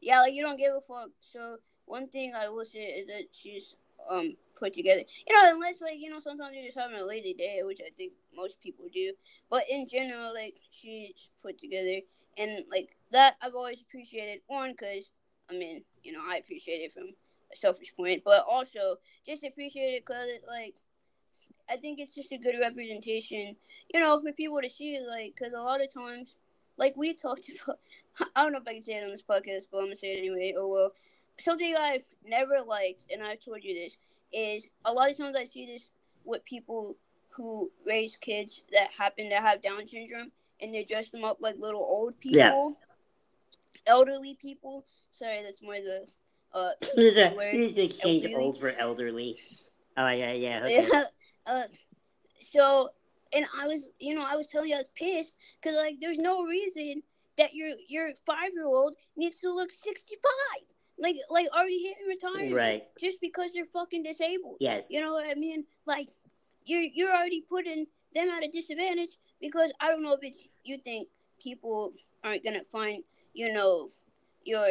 Yeah, 0.00 0.20
like 0.20 0.34
you 0.34 0.42
don't 0.42 0.58
give 0.58 0.74
a 0.74 0.80
fuck. 0.80 1.10
So 1.20 1.58
one 1.84 2.08
thing 2.08 2.32
I 2.34 2.48
will 2.48 2.64
say 2.64 2.80
is 2.80 3.06
that 3.06 3.24
she's 3.32 3.74
um 4.10 4.36
put 4.58 4.72
together. 4.72 5.02
You 5.28 5.34
know, 5.34 5.52
unless 5.54 5.80
like 5.80 5.98
you 5.98 6.10
know 6.10 6.20
sometimes 6.20 6.54
you're 6.54 6.64
just 6.64 6.78
having 6.78 6.98
a 6.98 7.04
lazy 7.04 7.34
day, 7.34 7.60
which 7.62 7.80
I 7.80 7.90
think 7.96 8.12
most 8.34 8.60
people 8.60 8.86
do. 8.92 9.12
But 9.48 9.64
in 9.70 9.86
general, 9.88 10.34
like 10.34 10.56
she's 10.70 11.28
put 11.40 11.58
together, 11.58 12.00
and 12.36 12.64
like 12.70 12.96
that 13.12 13.36
I've 13.40 13.54
always 13.54 13.80
appreciated. 13.80 14.40
One, 14.48 14.72
because 14.72 15.08
I 15.48 15.54
mean, 15.54 15.82
you 16.06 16.12
know, 16.12 16.22
I 16.24 16.36
appreciate 16.36 16.78
it 16.78 16.92
from 16.92 17.08
a 17.52 17.56
selfish 17.56 17.94
point, 17.96 18.22
but 18.24 18.44
also 18.48 18.96
just 19.26 19.44
appreciate 19.44 19.94
it 19.94 20.04
because 20.06 20.28
like 20.48 20.76
I 21.68 21.76
think 21.76 21.98
it's 21.98 22.14
just 22.14 22.32
a 22.32 22.38
good 22.38 22.56
representation, 22.60 23.56
you 23.92 24.00
know, 24.00 24.20
for 24.20 24.32
people 24.32 24.60
to 24.62 24.70
see. 24.70 25.00
Like, 25.06 25.34
because 25.36 25.52
a 25.52 25.60
lot 25.60 25.82
of 25.82 25.92
times, 25.92 26.38
like 26.76 26.96
we 26.96 27.14
talked 27.14 27.50
about, 27.64 27.78
I 28.34 28.42
don't 28.42 28.52
know 28.52 28.58
if 28.58 28.68
I 28.68 28.74
can 28.74 28.82
say 28.82 28.94
it 28.94 29.04
on 29.04 29.10
this 29.10 29.22
podcast, 29.22 29.66
but 29.70 29.78
I'm 29.78 29.84
gonna 29.86 29.96
say 29.96 30.14
it 30.14 30.18
anyway. 30.18 30.54
Oh 30.56 30.68
well, 30.68 30.92
something 31.38 31.74
I've 31.78 32.04
never 32.24 32.60
liked, 32.66 33.06
and 33.12 33.22
I've 33.22 33.40
told 33.40 33.64
you 33.64 33.74
this, 33.74 33.96
is 34.32 34.68
a 34.84 34.92
lot 34.92 35.10
of 35.10 35.16
times 35.16 35.36
I 35.36 35.44
see 35.44 35.66
this 35.66 35.88
with 36.24 36.44
people 36.44 36.96
who 37.30 37.70
raise 37.84 38.16
kids 38.16 38.64
that 38.72 38.90
happen 38.96 39.28
to 39.30 39.36
have 39.36 39.62
Down 39.62 39.86
syndrome, 39.86 40.30
and 40.60 40.72
they 40.72 40.84
dress 40.84 41.10
them 41.10 41.24
up 41.24 41.38
like 41.40 41.56
little 41.58 41.82
old 41.82 42.18
people, 42.20 42.38
Yeah. 42.38 42.85
Elderly 43.86 44.34
people. 44.40 44.84
Sorry, 45.10 45.42
that's 45.42 45.62
more 45.62 45.74
the 45.74 46.06
uh. 46.52 46.70
there's 46.96 47.16
a, 47.16 47.34
word, 47.34 47.54
there's 47.54 47.74
an 47.74 47.84
exchange 47.84 48.24
elderly. 48.24 48.44
old 48.44 48.60
for 48.60 48.70
elderly. 48.70 49.38
Oh, 49.96 50.08
yeah, 50.08 50.32
yeah. 50.32 50.60
Okay. 50.64 50.86
Yeah. 50.92 51.04
Uh, 51.46 51.62
so, 52.40 52.90
and 53.32 53.46
I 53.56 53.68
was, 53.68 53.86
you 54.00 54.16
know, 54.16 54.26
I 54.28 54.34
was 54.34 54.48
telling 54.48 54.70
you 54.70 54.74
I 54.74 54.78
was 54.78 54.90
pissed 54.96 55.36
because 55.62 55.76
like 55.76 55.94
there's 56.00 56.18
no 56.18 56.42
reason 56.42 57.04
that 57.38 57.54
your 57.54 57.70
your 57.88 58.10
five 58.26 58.50
year 58.52 58.66
old 58.66 58.94
needs 59.16 59.38
to 59.42 59.54
look 59.54 59.70
sixty 59.70 60.16
five, 60.16 60.62
like 60.98 61.14
like 61.30 61.46
already 61.56 61.82
hitting 61.84 62.08
retirement, 62.08 62.52
Right. 62.52 62.82
Just 63.00 63.20
because 63.20 63.52
they're 63.52 63.68
fucking 63.72 64.02
disabled. 64.02 64.56
Yes. 64.58 64.86
You 64.90 65.00
know 65.00 65.12
what 65.12 65.24
I 65.30 65.34
mean? 65.34 65.64
Like 65.86 66.08
you're 66.64 66.82
you're 66.82 67.14
already 67.14 67.42
putting 67.48 67.86
them 68.14 68.28
at 68.28 68.42
a 68.42 68.48
disadvantage 68.48 69.16
because 69.40 69.72
I 69.80 69.88
don't 69.88 70.02
know 70.02 70.14
if 70.14 70.20
it's 70.22 70.48
you 70.64 70.78
think 70.78 71.08
people 71.40 71.92
aren't 72.24 72.42
gonna 72.42 72.64
find 72.72 73.04
you 73.36 73.52
know 73.52 73.88
your 74.44 74.66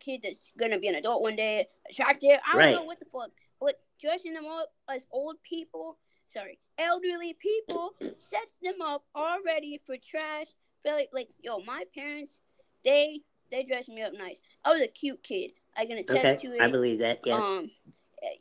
kid 0.00 0.20
that's 0.22 0.52
gonna 0.58 0.78
be 0.78 0.88
an 0.88 0.96
adult 0.96 1.22
one 1.22 1.36
day 1.36 1.66
attractive. 1.90 2.38
I 2.46 2.52
don't 2.52 2.58
Right. 2.58 2.74
know 2.74 2.84
what 2.84 2.98
the 2.98 3.06
fuck, 3.06 3.30
but 3.60 3.76
dressing 4.00 4.34
them 4.34 4.46
up 4.46 4.72
as 4.88 5.06
old 5.10 5.36
people, 5.42 5.98
sorry, 6.28 6.58
elderly 6.78 7.34
people 7.34 7.94
sets 8.16 8.58
them 8.62 8.80
up 8.82 9.04
already 9.16 9.80
for 9.86 9.96
trash. 9.96 10.48
Feel 10.82 10.94
like, 10.94 11.10
like 11.12 11.30
yo, 11.42 11.60
my 11.60 11.84
parents, 11.94 12.40
they 12.84 13.20
they 13.50 13.62
dressed 13.64 13.88
me 13.88 14.02
up 14.02 14.12
nice. 14.12 14.40
I 14.64 14.70
was 14.72 14.82
a 14.82 14.88
cute 14.88 15.22
kid. 15.22 15.52
I 15.76 15.86
can 15.86 15.98
attest 15.98 16.18
Okay. 16.18 16.36
to 16.48 16.54
it. 16.54 16.60
I 16.60 16.68
believe 16.68 16.98
that. 16.98 17.20
Yeah. 17.24 17.38
Um, 17.38 17.70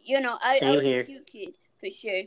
you 0.03 0.19
know, 0.19 0.37
I, 0.41 0.59
I 0.63 0.71
was 0.71 0.81
here. 0.81 1.01
a 1.01 1.03
cute 1.05 1.27
kid 1.27 1.49
for 1.79 1.89
sure. 1.91 2.23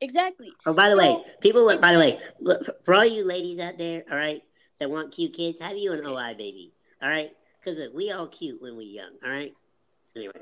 Exactly. 0.00 0.52
Oh, 0.64 0.72
by 0.72 0.88
the 0.88 0.94
So, 0.94 0.98
way, 0.98 1.24
people. 1.40 1.66
By 1.78 1.92
the 1.92 1.98
way, 1.98 2.18
look, 2.40 2.84
for 2.84 2.94
all 2.94 3.04
you 3.04 3.24
ladies 3.24 3.58
out 3.58 3.78
there, 3.78 4.04
all 4.10 4.16
right, 4.16 4.42
that 4.78 4.90
want 4.90 5.12
cute 5.12 5.32
kids, 5.32 5.58
have 5.60 5.76
you 5.76 5.92
an 5.92 6.06
OI 6.06 6.34
baby, 6.34 6.72
all 7.02 7.08
right? 7.08 7.30
Because 7.60 7.78
we 7.94 8.10
all 8.12 8.26
cute 8.28 8.60
when 8.62 8.76
we 8.76 8.84
young, 8.84 9.10
all 9.24 9.30
right. 9.30 9.52
Anyway, 10.16 10.32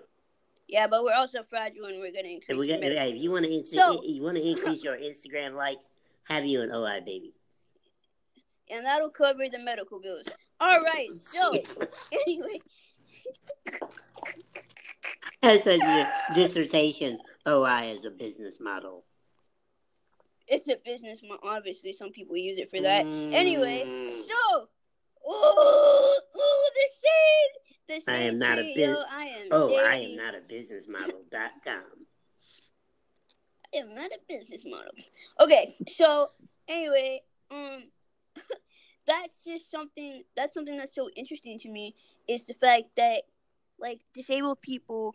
Yeah, 0.69 0.87
but 0.87 1.03
we're 1.05 1.15
also 1.15 1.43
fragile 1.43 1.87
and 1.87 2.01
we're 2.01 2.13
gonna 2.13 2.29
increase. 2.29 2.51
if 2.51 2.57
we 2.57 2.67
got, 2.69 2.75
the 2.75 2.81
medical- 2.81 3.03
yeah, 3.07 3.15
if 3.15 3.23
you 3.23 3.31
want 3.31 3.45
to, 3.47 3.65
So- 3.65 4.03
you 4.05 4.23
want 4.23 4.37
to 4.37 4.43
increase 4.47 4.83
your 4.85 4.97
Instagram 4.97 5.55
likes, 5.55 5.91
have 6.25 6.45
you 6.45 6.61
an 6.63 6.71
OI 6.73 7.01
baby. 7.01 7.35
and 8.69 8.85
that'll 8.85 9.11
cover 9.11 9.49
the 9.49 9.59
medical 9.59 10.01
bills. 10.01 10.27
All 10.61 10.81
right. 10.81 11.09
So 11.17 11.53
anyway, 12.27 12.61
That's 15.43 15.67
a 15.67 15.79
dissertation. 16.35 17.19
OI 17.47 17.95
as 17.97 18.05
a 18.05 18.11
business 18.11 18.59
model. 18.59 19.05
It's 20.49 20.69
a 20.69 20.77
business. 20.85 21.21
mo- 21.23 21.39
Obviously, 21.43 21.93
some 21.93 22.11
people 22.13 22.37
use 22.37 22.59
it 22.59 22.71
for 22.71 22.81
that. 22.81 23.05
Anyway, 23.05 23.83
Mm. 23.87 24.13
so 24.15 24.69
oh, 25.27 26.21
oh, 26.35 26.71
the 26.75 26.89
shade. 27.03 27.63
The 27.89 28.01
shade 28.13 28.15
I 28.17 28.19
am 28.27 28.39
not 28.39 28.59
a 28.59 28.63
tree, 28.63 28.75
bus- 28.75 28.83
yo, 28.83 29.03
I 29.11 29.25
am. 29.27 29.49
Oh, 29.53 29.75
I 29.77 29.97
am 29.97 30.17
not 30.17 30.35
a 30.35 30.41
business 30.41 30.87
model. 30.89 31.23
dot 31.31 31.51
com. 31.65 31.83
I 33.75 33.79
am 33.79 33.89
not 33.95 34.11
a 34.13 34.19
business 34.29 34.63
model. 34.65 34.93
Okay, 35.41 35.75
so 35.89 36.29
anyway, 36.69 37.23
um, 37.51 37.85
that's 39.07 39.45
just 39.45 39.71
something. 39.71 40.23
That's 40.37 40.55
something 40.55 40.77
that's 40.77 40.95
so 40.95 41.09
interesting 41.17 41.59
to 41.61 41.69
me 41.69 41.95
is 42.29 42.45
the 42.45 42.55
fact 42.55 42.85
that 42.97 43.23
like 43.79 44.01
disabled 44.15 44.61
people. 44.63 45.15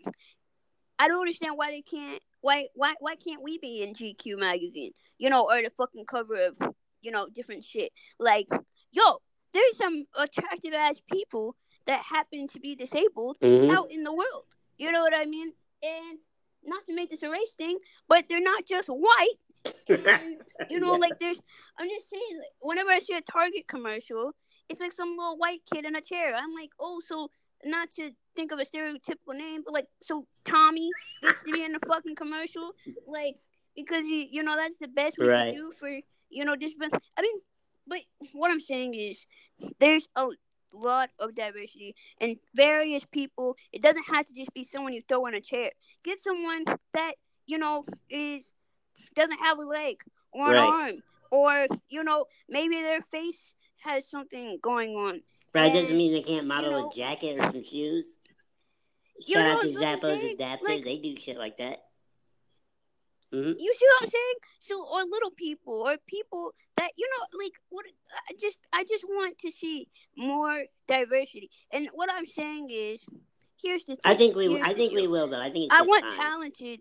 I 1.01 1.07
don't 1.07 1.19
understand 1.19 1.53
why 1.57 1.71
they 1.71 1.81
can't. 1.81 2.21
Why 2.41 2.67
why 2.75 2.93
why 2.99 3.15
can't 3.15 3.41
we 3.41 3.57
be 3.57 3.81
in 3.81 3.95
GQ 3.95 4.37
magazine? 4.39 4.91
You 5.17 5.31
know, 5.31 5.49
or 5.49 5.61
the 5.61 5.71
fucking 5.75 6.05
cover 6.05 6.35
of 6.45 6.57
you 7.01 7.09
know 7.11 7.27
different 7.27 7.63
shit. 7.63 7.91
Like, 8.19 8.47
yo, 8.91 9.17
there's 9.51 9.77
some 9.77 10.03
attractive 10.15 10.73
ass 10.75 11.01
people 11.11 11.55
that 11.87 12.03
happen 12.03 12.47
to 12.49 12.59
be 12.59 12.75
disabled 12.75 13.37
Mhm. 13.41 13.71
out 13.71 13.91
in 13.91 14.03
the 14.03 14.13
world. 14.13 14.45
You 14.77 14.91
know 14.91 15.01
what 15.01 15.15
I 15.15 15.25
mean? 15.25 15.51
And 15.81 16.19
not 16.63 16.83
to 16.85 16.93
make 16.93 17.09
this 17.09 17.23
a 17.23 17.29
race 17.29 17.53
thing, 17.57 17.79
but 18.07 18.25
they're 18.29 18.39
not 18.39 18.65
just 18.67 18.87
white. 18.87 19.39
And, 19.89 20.37
you 20.69 20.79
know, 20.79 20.91
Yeah. 20.93 20.97
like 20.99 21.17
there's. 21.19 21.41
I'm 21.79 21.89
just 21.89 22.09
saying. 22.11 22.37
Like, 22.37 22.53
whenever 22.61 22.91
I 22.91 22.99
see 22.99 23.15
a 23.15 23.21
Target 23.21 23.67
commercial, 23.67 24.33
it's 24.69 24.79
like 24.79 24.91
some 24.93 25.17
little 25.17 25.37
white 25.37 25.61
kid 25.71 25.85
in 25.85 25.95
a 25.95 26.01
chair. 26.01 26.35
I'm 26.35 26.53
like, 26.53 26.69
oh, 26.79 27.01
so 27.03 27.31
not 27.63 27.89
to 27.91 28.11
think 28.35 28.51
of 28.51 28.59
a 28.59 28.63
stereotypical 28.65 29.35
name, 29.35 29.61
but 29.63 29.73
like, 29.73 29.87
so 30.01 30.25
Tommy 30.45 30.89
gets 31.21 31.43
to 31.43 31.51
be 31.51 31.63
in 31.63 31.73
the 31.73 31.79
fucking 31.87 32.15
commercial, 32.15 32.71
like 33.07 33.35
because 33.75 34.05
you 34.07 34.25
you 34.29 34.43
know 34.43 34.55
that's 34.55 34.79
the 34.79 34.87
best 34.87 35.17
we 35.17 35.27
Right. 35.27 35.53
can 35.53 35.55
do 35.55 35.71
for 35.79 35.89
you 36.29 36.45
know 36.45 36.55
just. 36.55 36.75
I 36.81 37.21
mean, 37.21 37.37
but 37.87 37.99
what 38.33 38.51
I'm 38.51 38.59
saying 38.59 38.93
is, 38.93 39.25
there's 39.79 40.07
a 40.15 40.27
lot 40.73 41.09
of 41.19 41.35
diversity 41.35 41.95
and 42.19 42.37
various 42.55 43.05
people. 43.05 43.55
It 43.73 43.81
doesn't 43.81 44.05
have 44.13 44.25
to 44.25 44.33
just 44.33 44.53
be 44.53 44.63
someone 44.63 44.93
you 44.93 45.01
throw 45.07 45.25
in 45.25 45.33
a 45.35 45.41
chair. 45.41 45.69
Get 46.03 46.21
someone 46.21 46.63
that 46.93 47.13
you 47.45 47.57
know 47.57 47.83
is 48.09 48.53
doesn't 49.15 49.39
have 49.39 49.57
a 49.57 49.63
leg 49.63 49.97
or 50.31 50.47
an 50.47 50.53
Right. 50.55 50.69
arm, 50.91 51.03
or 51.31 51.67
you 51.89 52.03
know 52.03 52.25
maybe 52.47 52.75
their 52.81 53.01
face 53.11 53.53
has 53.83 54.07
something 54.09 54.59
going 54.61 54.91
on. 54.95 55.21
Right, 55.53 55.65
And, 55.65 55.73
doesn't 55.73 55.97
mean 55.97 56.13
they 56.13 56.21
can't 56.21 56.47
model 56.47 56.71
know- 56.71 56.89
a 56.89 56.95
jacket 56.95 57.37
or 57.37 57.43
some 57.51 57.63
shoes. 57.63 58.15
You 59.27 59.35
Shout 59.35 59.45
know 59.45 59.51
out 59.57 59.61
to 59.63 59.73
what 59.73 60.01
Zappos? 60.01 60.33
Adaptive. 60.33 60.67
Like- 60.67 60.83
they 60.83 60.97
do 60.97 61.15
shit 61.17 61.37
like 61.37 61.57
that. 61.57 61.79
hmm 63.31 63.37
You 63.57 63.73
see 63.75 63.85
what 63.87 64.01
I'm 64.03 64.09
saying? 64.09 64.33
So, 64.61 64.85
or 64.85 65.03
little 65.03 65.31
people, 65.31 65.81
or 65.87 65.95
people 66.07 66.53
that 66.77 66.91
you 66.97 67.07
know, 67.09 67.39
like 67.43 67.53
what? 67.69 67.85
I 68.29 68.33
just, 68.39 68.59
I 68.73 68.83
just 68.83 69.05
want 69.05 69.37
to 69.39 69.51
see 69.51 69.87
more 70.17 70.63
diversity. 70.87 71.49
And 71.71 71.87
what 71.93 72.09
I'm 72.11 72.25
saying 72.27 72.69
is, 72.71 73.05
here's 73.61 73.85
the 73.85 73.95
thing. 73.95 74.01
I 74.05 74.15
think 74.15 74.35
we, 74.35 74.49
here's 74.51 74.63
I 74.67 74.73
think 74.73 74.93
we 74.93 75.07
will 75.07 75.27
though. 75.27 75.39
I 75.41 75.49
think 75.49 75.71
it's 75.71 75.75
I 75.75 75.83
want 75.83 76.03
time. 76.09 76.17
talented. 76.19 76.79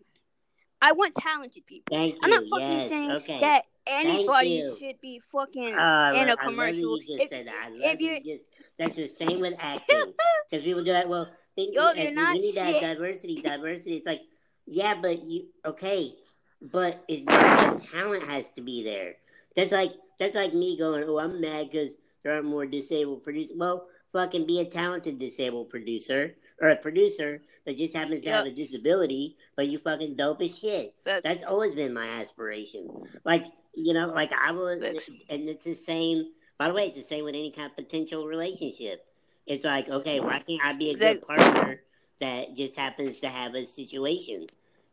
I 0.83 0.93
want 0.93 1.15
talented 1.15 1.67
people. 1.67 1.95
Thank 1.97 2.15
you. 2.15 2.21
I'm 2.23 2.31
not 2.31 2.43
fucking 2.51 2.79
yes. 2.79 2.89
saying 2.89 3.11
okay. 3.13 3.41
that 3.41 3.63
anybody 3.87 4.63
should 4.79 4.99
be 5.03 5.21
fucking 5.31 5.75
I 5.77 6.15
in 6.15 6.23
a 6.23 6.33
I 6.33 6.35
love 6.35 6.39
commercial. 6.39 6.99
you 6.99 7.07
just 7.07 7.23
If- 7.25 7.29
said 7.29 7.47
that. 7.49 7.63
I 7.65 7.69
love 7.69 7.79
if 7.81 7.93
that 7.99 8.01
you 8.01 8.13
you- 8.25 8.37
just. 8.39 8.47
That's 8.79 8.97
the 8.97 9.09
same 9.09 9.41
with 9.41 9.55
acting. 9.61 10.15
Because 10.51 10.65
people 10.65 10.83
do 10.83 10.93
that. 10.93 11.07
Well, 11.07 11.29
think, 11.55 11.75
Yo, 11.75 11.93
you're 11.93 12.11
we 12.11 12.15
not 12.15 12.35
need 12.37 12.55
that 12.57 12.75
shit. 12.75 12.81
diversity. 12.81 13.43
Diversity. 13.43 13.97
It's 13.97 14.07
like, 14.07 14.23
yeah, 14.67 14.95
but 15.01 15.25
you 15.25 15.47
okay, 15.65 16.15
but 16.61 17.05
it's 17.09 17.25
the 17.25 17.89
talent 17.93 18.25
has 18.25 18.51
to 18.53 18.61
be 18.61 18.83
there. 18.83 19.15
That's 19.57 19.73
like 19.73 19.93
that's 20.19 20.35
like 20.35 20.55
me 20.55 20.79
going, 20.79 21.05
oh, 21.07 21.19
I'm 21.19 21.41
mad 21.41 21.71
because 21.71 21.95
there 22.23 22.35
aren't 22.35 22.47
more 22.47 22.67
disabled 22.67 23.23
producers. 23.23 23.57
Well, 23.57 23.87
fucking 24.13 24.47
be 24.47 24.61
a 24.61 24.65
talented 24.65 25.19
disabled 25.19 25.71
producer 25.71 26.35
or 26.61 26.69
a 26.69 26.77
producer 26.77 27.41
that 27.67 27.79
just 27.79 27.95
happens 27.95 28.23
to 28.23 28.31
have 28.31 28.47
a 28.47 28.51
disability, 28.51 29.37
but 29.57 29.69
you 29.69 29.79
fucking 29.79 30.17
dope 30.17 30.43
as 30.43 30.57
shit. 30.59 30.95
Facts. 31.05 31.23
That's 31.25 31.45
always 31.45 31.75
been 31.75 31.95
my 31.95 32.07
aspiration. 32.07 32.89
Like, 33.25 33.45
you 33.75 33.95
know, 33.95 34.07
like 34.07 34.33
I 34.33 34.53
was, 34.53 34.83
and 35.29 35.49
it's 35.49 35.65
the 35.65 35.75
same. 35.75 36.33
By 36.59 36.69
the 36.69 36.75
way, 36.75 36.89
it's 36.89 36.99
the 36.99 37.05
same 37.05 37.25
with 37.25 37.35
any 37.35 37.51
kind 37.51 37.71
of 37.71 37.77
potential 37.77 38.27
relationship. 38.27 39.07
It's 39.47 39.65
like, 39.65 39.89
okay, 39.89 40.21
why 40.21 40.41
can't 40.41 40.65
I 40.65 40.73
be 40.73 40.91
a 40.91 40.95
good 40.95 41.23
partner 41.27 41.81
that 42.21 42.55
just 42.55 42.77
happens 42.77 43.19
to 43.21 43.29
have 43.29 43.55
a 43.55 43.65
situation? 43.65 44.47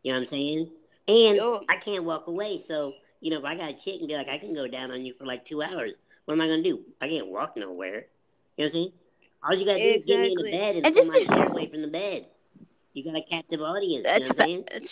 You 0.03 0.13
know 0.13 0.17
what 0.17 0.21
I'm 0.21 0.25
saying? 0.25 0.71
And 1.07 1.35
Yo. 1.37 1.63
I 1.69 1.77
can't 1.77 2.03
walk 2.03 2.27
away. 2.27 2.59
So, 2.59 2.93
you 3.21 3.31
know, 3.31 3.39
if 3.39 3.45
I 3.45 3.55
got 3.55 3.69
a 3.69 3.73
chick 3.73 3.99
and 3.99 4.07
be 4.07 4.15
like, 4.15 4.29
I 4.29 4.37
can 4.37 4.53
go 4.53 4.67
down 4.67 4.91
on 4.91 5.05
you 5.05 5.13
for 5.13 5.25
like 5.25 5.45
two 5.45 5.61
hours, 5.61 5.95
what 6.25 6.33
am 6.33 6.41
I 6.41 6.47
going 6.47 6.63
to 6.63 6.69
do? 6.69 6.81
I 7.01 7.07
can't 7.07 7.27
walk 7.27 7.55
nowhere. 7.55 8.07
You 8.57 8.65
know 8.65 8.65
what 8.65 8.65
I'm 8.65 8.71
saying? 8.71 8.91
All 9.43 9.55
you 9.55 9.65
got 9.65 9.73
to 9.73 9.79
do 9.79 9.99
is 9.99 10.05
get 10.05 10.19
me 10.19 10.27
in 10.27 10.33
the 10.33 10.51
bed 10.51 10.75
and, 10.77 10.85
And 10.85 10.95
pull 10.95 11.03
just 11.03 11.29
my 11.29 11.35
chair 11.35 11.47
away 11.47 11.69
from 11.69 11.81
the 11.81 11.87
bed. 11.87 12.27
You 12.93 13.03
got 13.03 13.15
a 13.15 13.21
captive 13.21 13.61
audience. 13.61 14.03
That's 14.03 14.27
you 14.27 14.33
know 14.33 14.35
what 14.37 14.43
I'm 14.43 14.79
saying? 14.79 14.89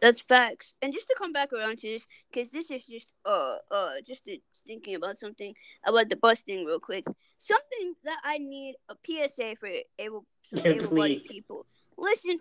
that's 0.00 0.20
facts. 0.20 0.74
And 0.82 0.92
just 0.92 1.08
to 1.08 1.14
come 1.18 1.32
back 1.32 1.52
around 1.52 1.78
to 1.78 1.88
this, 1.88 2.06
because 2.30 2.50
this 2.50 2.70
is 2.70 2.84
just 2.84 3.08
uh 3.24 3.56
uh 3.70 3.94
just 4.06 4.24
to 4.26 4.38
thinking 4.66 4.96
about 4.96 5.18
something 5.18 5.54
about 5.84 6.08
the 6.08 6.16
bus 6.16 6.42
thing 6.42 6.64
real 6.64 6.80
quick. 6.80 7.04
Something 7.38 7.94
that 8.04 8.18
I 8.24 8.38
need 8.38 8.74
a 8.88 8.94
PSA 9.04 9.56
for 9.58 9.68
able 9.98 10.24
some 10.46 10.72
able-bodied 10.72 11.24
people. 11.24 11.66
Listen, 11.96 12.36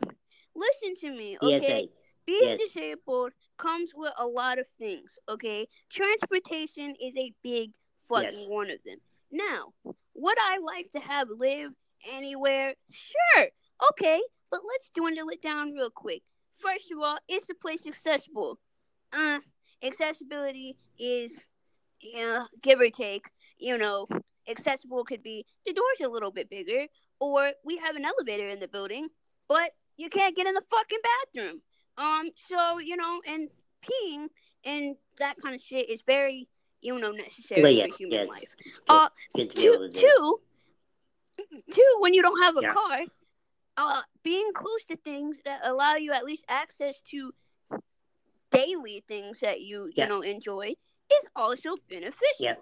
listen 0.56 0.96
to 1.02 1.12
me, 1.12 1.38
okay? 1.42 1.60
PSA. 1.60 1.90
Being 2.26 2.40
Yes. 2.42 2.60
disabled 2.74 3.34
comes 3.58 3.92
with 3.96 4.12
a 4.18 4.26
lot 4.26 4.58
of 4.58 4.68
things, 4.80 5.18
okay? 5.30 5.68
Transportation 5.90 6.96
is 7.00 7.16
a 7.18 7.32
big 7.44 7.72
fucking 8.10 8.32
Yes. 8.34 8.46
one 8.48 8.72
of 8.72 8.82
them. 8.84 8.98
Now, 9.32 9.74
would 10.16 10.38
I 10.40 10.60
like 10.60 10.92
to 10.92 11.00
have 11.00 11.30
live 11.30 11.72
anywhere? 12.12 12.74
Sure. 12.90 13.48
Okay, 13.92 14.22
but 14.50 14.62
let's 14.68 14.90
dwindle 14.90 15.30
it 15.30 15.42
down 15.42 15.74
real 15.74 15.90
quick. 15.90 16.24
First 16.56 16.92
of 16.92 17.00
all, 17.00 17.18
is 17.28 17.46
the 17.46 17.54
place 17.56 17.86
accessible? 17.86 18.58
Uh, 19.14 19.40
accessibility 19.84 20.78
is, 20.98 21.46
yeah, 22.02 22.46
give 22.62 22.80
or 22.80 22.90
take. 22.90 23.30
You 23.58 23.78
know, 23.78 24.06
accessible 24.48 25.04
could 25.06 25.24
be 25.24 25.46
the 25.66 25.74
door's 25.74 26.02
a 26.04 26.10
little 26.10 26.32
bit 26.32 26.50
bigger, 26.50 26.86
or 27.20 27.52
we 27.64 27.78
have 27.78 27.96
an 27.96 28.06
elevator 28.06 28.48
in 28.50 28.60
the 28.60 28.68
building, 28.68 29.08
but 29.48 29.72
you 29.98 30.10
can't 30.10 30.36
get 30.36 30.48
in 30.48 30.54
the 30.54 30.64
fucking 30.70 31.00
bathroom. 31.34 31.62
Um, 31.98 32.30
so 32.36 32.80
you 32.80 32.98
know, 32.98 33.22
and 33.28 33.48
peeing 33.84 34.28
and 34.66 34.96
that 35.20 35.36
kind 35.42 35.56
of 35.56 35.62
shit 35.62 35.90
is 35.90 36.02
very, 36.06 36.48
you 36.82 37.00
know, 37.00 37.12
necessary 37.12 37.62
Well, 37.62 37.72
yes, 37.72 37.92
for 37.92 37.98
human 37.98 38.20
yes. 38.20 38.28
life. 38.28 38.56
Good, 38.58 38.74
Uh, 38.90 39.10
two, 39.56 39.90
two, 39.94 40.40
two, 41.72 41.96
when 42.00 42.14
you 42.14 42.22
don't 42.22 42.42
have 42.42 42.58
a 42.58 42.62
Yeah. 42.62 42.74
car, 42.74 43.00
uh, 43.78 44.02
being 44.24 44.52
close 44.54 44.86
to 44.86 44.96
things 44.98 45.40
that 45.46 45.62
allow 45.64 45.96
you 45.96 46.12
at 46.12 46.24
least 46.26 46.46
access 46.48 47.02
to 47.04 47.34
daily 48.52 49.04
things 49.08 49.40
that 49.42 49.62
you 49.62 49.92
Yeah. 49.94 50.06
you 50.06 50.10
know 50.10 50.22
enjoy 50.22 50.74
is 51.12 51.28
also 51.36 51.76
beneficial. 51.90 52.40
Yeah. 52.40 52.56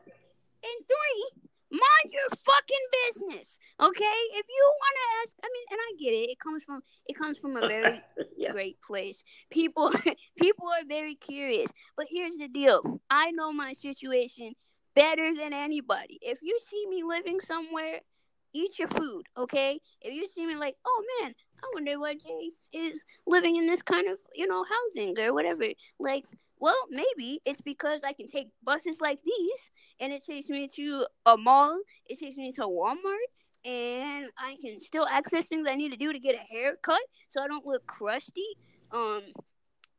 And 0.63 0.87
three, 0.87 1.43
mind 1.71 2.13
your 2.13 2.29
fucking 2.29 2.85
business, 3.05 3.57
okay? 3.81 4.19
If 4.31 4.45
you 4.47 4.73
want 4.79 4.95
to 4.95 5.05
ask, 5.21 5.35
I 5.43 5.49
mean, 5.51 5.65
and 5.71 5.79
I 5.81 5.91
get 5.99 6.13
it. 6.13 6.31
It 6.31 6.39
comes 6.39 6.63
from 6.63 6.81
it 7.07 7.17
comes 7.17 7.39
from 7.39 7.57
a 7.57 7.67
very 7.67 8.01
yeah. 8.37 8.51
great 8.51 8.81
place. 8.81 9.23
People 9.49 9.91
people 10.39 10.67
are 10.67 10.85
very 10.87 11.15
curious. 11.15 11.71
But 11.97 12.07
here's 12.09 12.37
the 12.37 12.47
deal. 12.47 13.01
I 13.09 13.31
know 13.31 13.51
my 13.51 13.73
situation 13.73 14.53
better 14.95 15.33
than 15.35 15.53
anybody. 15.53 16.19
If 16.21 16.39
you 16.41 16.59
see 16.65 16.85
me 16.87 17.03
living 17.03 17.41
somewhere, 17.41 17.99
eat 18.53 18.77
your 18.79 18.89
food, 18.89 19.23
okay? 19.37 19.79
If 20.01 20.13
you 20.13 20.27
see 20.27 20.45
me 20.45 20.55
like, 20.55 20.75
oh 20.85 21.03
man, 21.21 21.33
I 21.63 21.67
wonder 21.73 21.99
why 21.99 22.15
Jay 22.15 22.51
is 22.73 23.05
living 23.25 23.55
in 23.55 23.67
this 23.67 23.81
kind 23.81 24.07
of, 24.09 24.17
you 24.35 24.47
know, 24.47 24.65
housing 24.65 25.17
or 25.19 25.33
whatever. 25.33 25.63
Like, 25.99 26.25
well, 26.59 26.75
maybe 26.89 27.41
it's 27.45 27.61
because 27.61 28.01
I 28.03 28.13
can 28.13 28.27
take 28.27 28.49
buses 28.63 29.01
like 29.01 29.19
these 29.23 29.71
and 29.99 30.11
it 30.13 30.25
takes 30.25 30.49
me 30.49 30.67
to 30.75 31.07
a 31.25 31.37
mall, 31.37 31.79
it 32.07 32.19
takes 32.19 32.37
me 32.37 32.51
to 32.53 32.61
Walmart, 32.63 33.29
and 33.65 34.29
I 34.37 34.57
can 34.61 34.79
still 34.79 35.05
access 35.07 35.47
things 35.47 35.67
I 35.69 35.75
need 35.75 35.91
to 35.91 35.97
do 35.97 36.11
to 36.11 36.19
get 36.19 36.35
a 36.35 36.53
haircut 36.53 37.01
so 37.29 37.41
I 37.41 37.47
don't 37.47 37.65
look 37.65 37.85
crusty. 37.87 38.47
Um, 38.91 39.21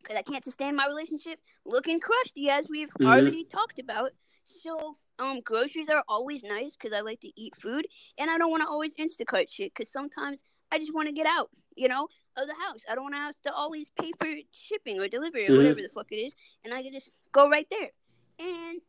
because 0.02 0.18
I 0.18 0.22
can't 0.22 0.44
sustain 0.44 0.76
my 0.76 0.86
relationship 0.86 1.40
looking 1.64 1.98
crusty, 1.98 2.50
as 2.50 2.68
we've 2.68 2.92
Mhm. 3.00 3.06
already 3.06 3.44
talked 3.44 3.78
about. 3.78 4.12
So, 4.44 4.94
um, 5.18 5.40
groceries 5.40 5.88
are 5.88 6.04
always 6.08 6.44
nice 6.44 6.76
because 6.76 6.92
I 6.94 7.00
like 7.00 7.20
to 7.20 7.32
eat 7.40 7.56
food, 7.56 7.86
and 8.18 8.30
I 8.30 8.36
don't 8.36 8.50
want 8.50 8.62
to 8.62 8.68
always 8.68 8.94
Instacart 8.96 9.50
shit 9.50 9.72
because 9.72 9.90
sometimes 9.90 10.42
I 10.74 10.78
just 10.78 10.92
want 10.92 11.06
to 11.06 11.14
get 11.14 11.28
out, 11.28 11.50
you 11.76 11.86
know, 11.86 12.08
of 12.36 12.48
the 12.48 12.54
house. 12.54 12.80
I 12.90 12.96
don't 12.96 13.04
want 13.04 13.14
to 13.14 13.20
have 13.20 13.40
to 13.42 13.52
always 13.52 13.90
pay 13.90 14.10
for 14.18 14.26
shipping 14.50 14.98
or 14.98 15.06
delivery 15.06 15.46
or 15.46 15.52
Mhm. 15.52 15.58
whatever 15.58 15.80
the 15.80 15.88
fuck 15.88 16.10
it 16.10 16.16
is, 16.16 16.34
and 16.64 16.74
I 16.74 16.82
can 16.82 16.92
just 16.92 17.12
go 17.30 17.48
right 17.48 17.68
there. 17.70 17.92
And 18.40 18.82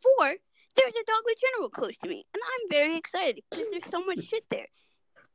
four, 0.00 0.36
there's 0.76 0.94
a 0.94 1.04
Dollar 1.04 1.34
General 1.36 1.70
close 1.70 1.96
to 1.98 2.08
me, 2.08 2.24
and 2.32 2.42
I'm 2.44 2.68
very 2.70 2.96
excited 2.96 3.42
because 3.50 3.68
there's 3.72 3.86
so 3.86 4.04
much 4.04 4.20
shit 4.20 4.48
there. 4.50 4.68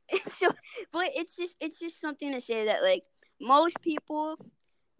so, 0.24 0.48
but 0.92 1.10
it's 1.14 1.36
just 1.36 1.56
it's 1.60 1.78
just 1.78 2.00
something 2.00 2.32
to 2.32 2.40
say 2.40 2.64
that 2.66 2.82
like 2.82 3.04
most 3.38 3.78
people 3.82 4.36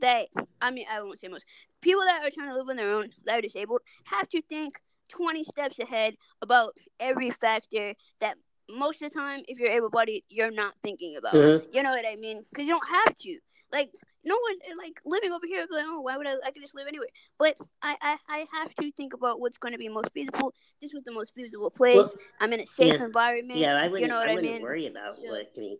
that 0.01 0.29
I 0.61 0.71
mean 0.73 0.87
I 0.91 1.01
won't 1.01 1.19
say 1.19 1.29
most 1.29 1.47
people 1.81 2.03
that 2.03 2.23
are 2.23 2.31
trying 2.31 2.51
to 2.51 2.55
live 2.55 2.69
on 2.69 2.77
their 2.77 2.93
own 2.93 3.15
that 3.25 3.39
are 3.39 3.41
disabled 3.41 3.81
have 4.05 4.29
to 4.31 4.43
think 4.43 4.79
20 5.09 5.43
steps 5.45 5.79
ahead 5.79 6.17
about 6.43 6.77
every 7.01 7.31
factor 7.31 7.95
that 8.21 8.37
most 8.71 9.03
of 9.03 9.13
the 9.13 9.19
time 9.19 9.41
if 9.49 9.59
you're 9.59 9.71
able-bodied 9.71 10.25
you're 10.29 10.51
not 10.51 10.75
thinking 10.83 11.17
about 11.17 11.35
Mhm. 11.35 11.65
you 11.73 11.83
know 11.83 11.91
what 11.91 12.05
i 12.07 12.17
mean 12.17 12.43
because 12.51 12.67
you 12.67 12.73
don't 12.75 12.89
have 12.89 13.15
to 13.17 13.39
like 13.73 13.91
no 14.25 14.37
one 14.37 14.79
like 14.79 15.01
living 15.05 15.33
over 15.33 15.47
here 15.47 15.67
like 15.71 15.85
oh 15.87 16.01
why 16.01 16.17
would 16.17 16.27
i 16.27 16.35
i 16.45 16.51
could 16.51 16.63
just 16.63 16.75
live 16.75 16.87
anywhere 16.89 17.09
but 17.39 17.57
i 17.83 17.97
i, 18.03 18.17
I 18.29 18.47
have 18.53 18.75
to 18.77 18.91
think 18.93 19.13
about 19.15 19.41
what's 19.41 19.59
going 19.59 19.73
to 19.73 19.79
be 19.79 19.89
most 19.89 20.11
feasible 20.13 20.53
this 20.81 20.93
was 20.95 21.05
the 21.05 21.13
most 21.13 21.35
feasible 21.35 21.71
place 21.71 21.97
Well, 21.97 22.13
i'm 22.41 22.53
in 22.53 22.61
a 22.61 22.67
safe 22.67 22.95
yeah. 22.99 23.05
environment 23.05 23.59
Yeah, 23.59 23.77
I 23.77 23.85
wouldn't. 23.89 24.01
you 24.03 24.09
know 24.09 24.19
what 24.19 24.29
I 24.29 24.33
i, 24.33 24.35
wouldn't 24.37 24.53
mean 24.55 24.63
worry 24.63 24.87
about 24.87 25.17
So- 25.17 25.27
what 25.27 25.51
I 25.57 25.61
mean. 25.61 25.79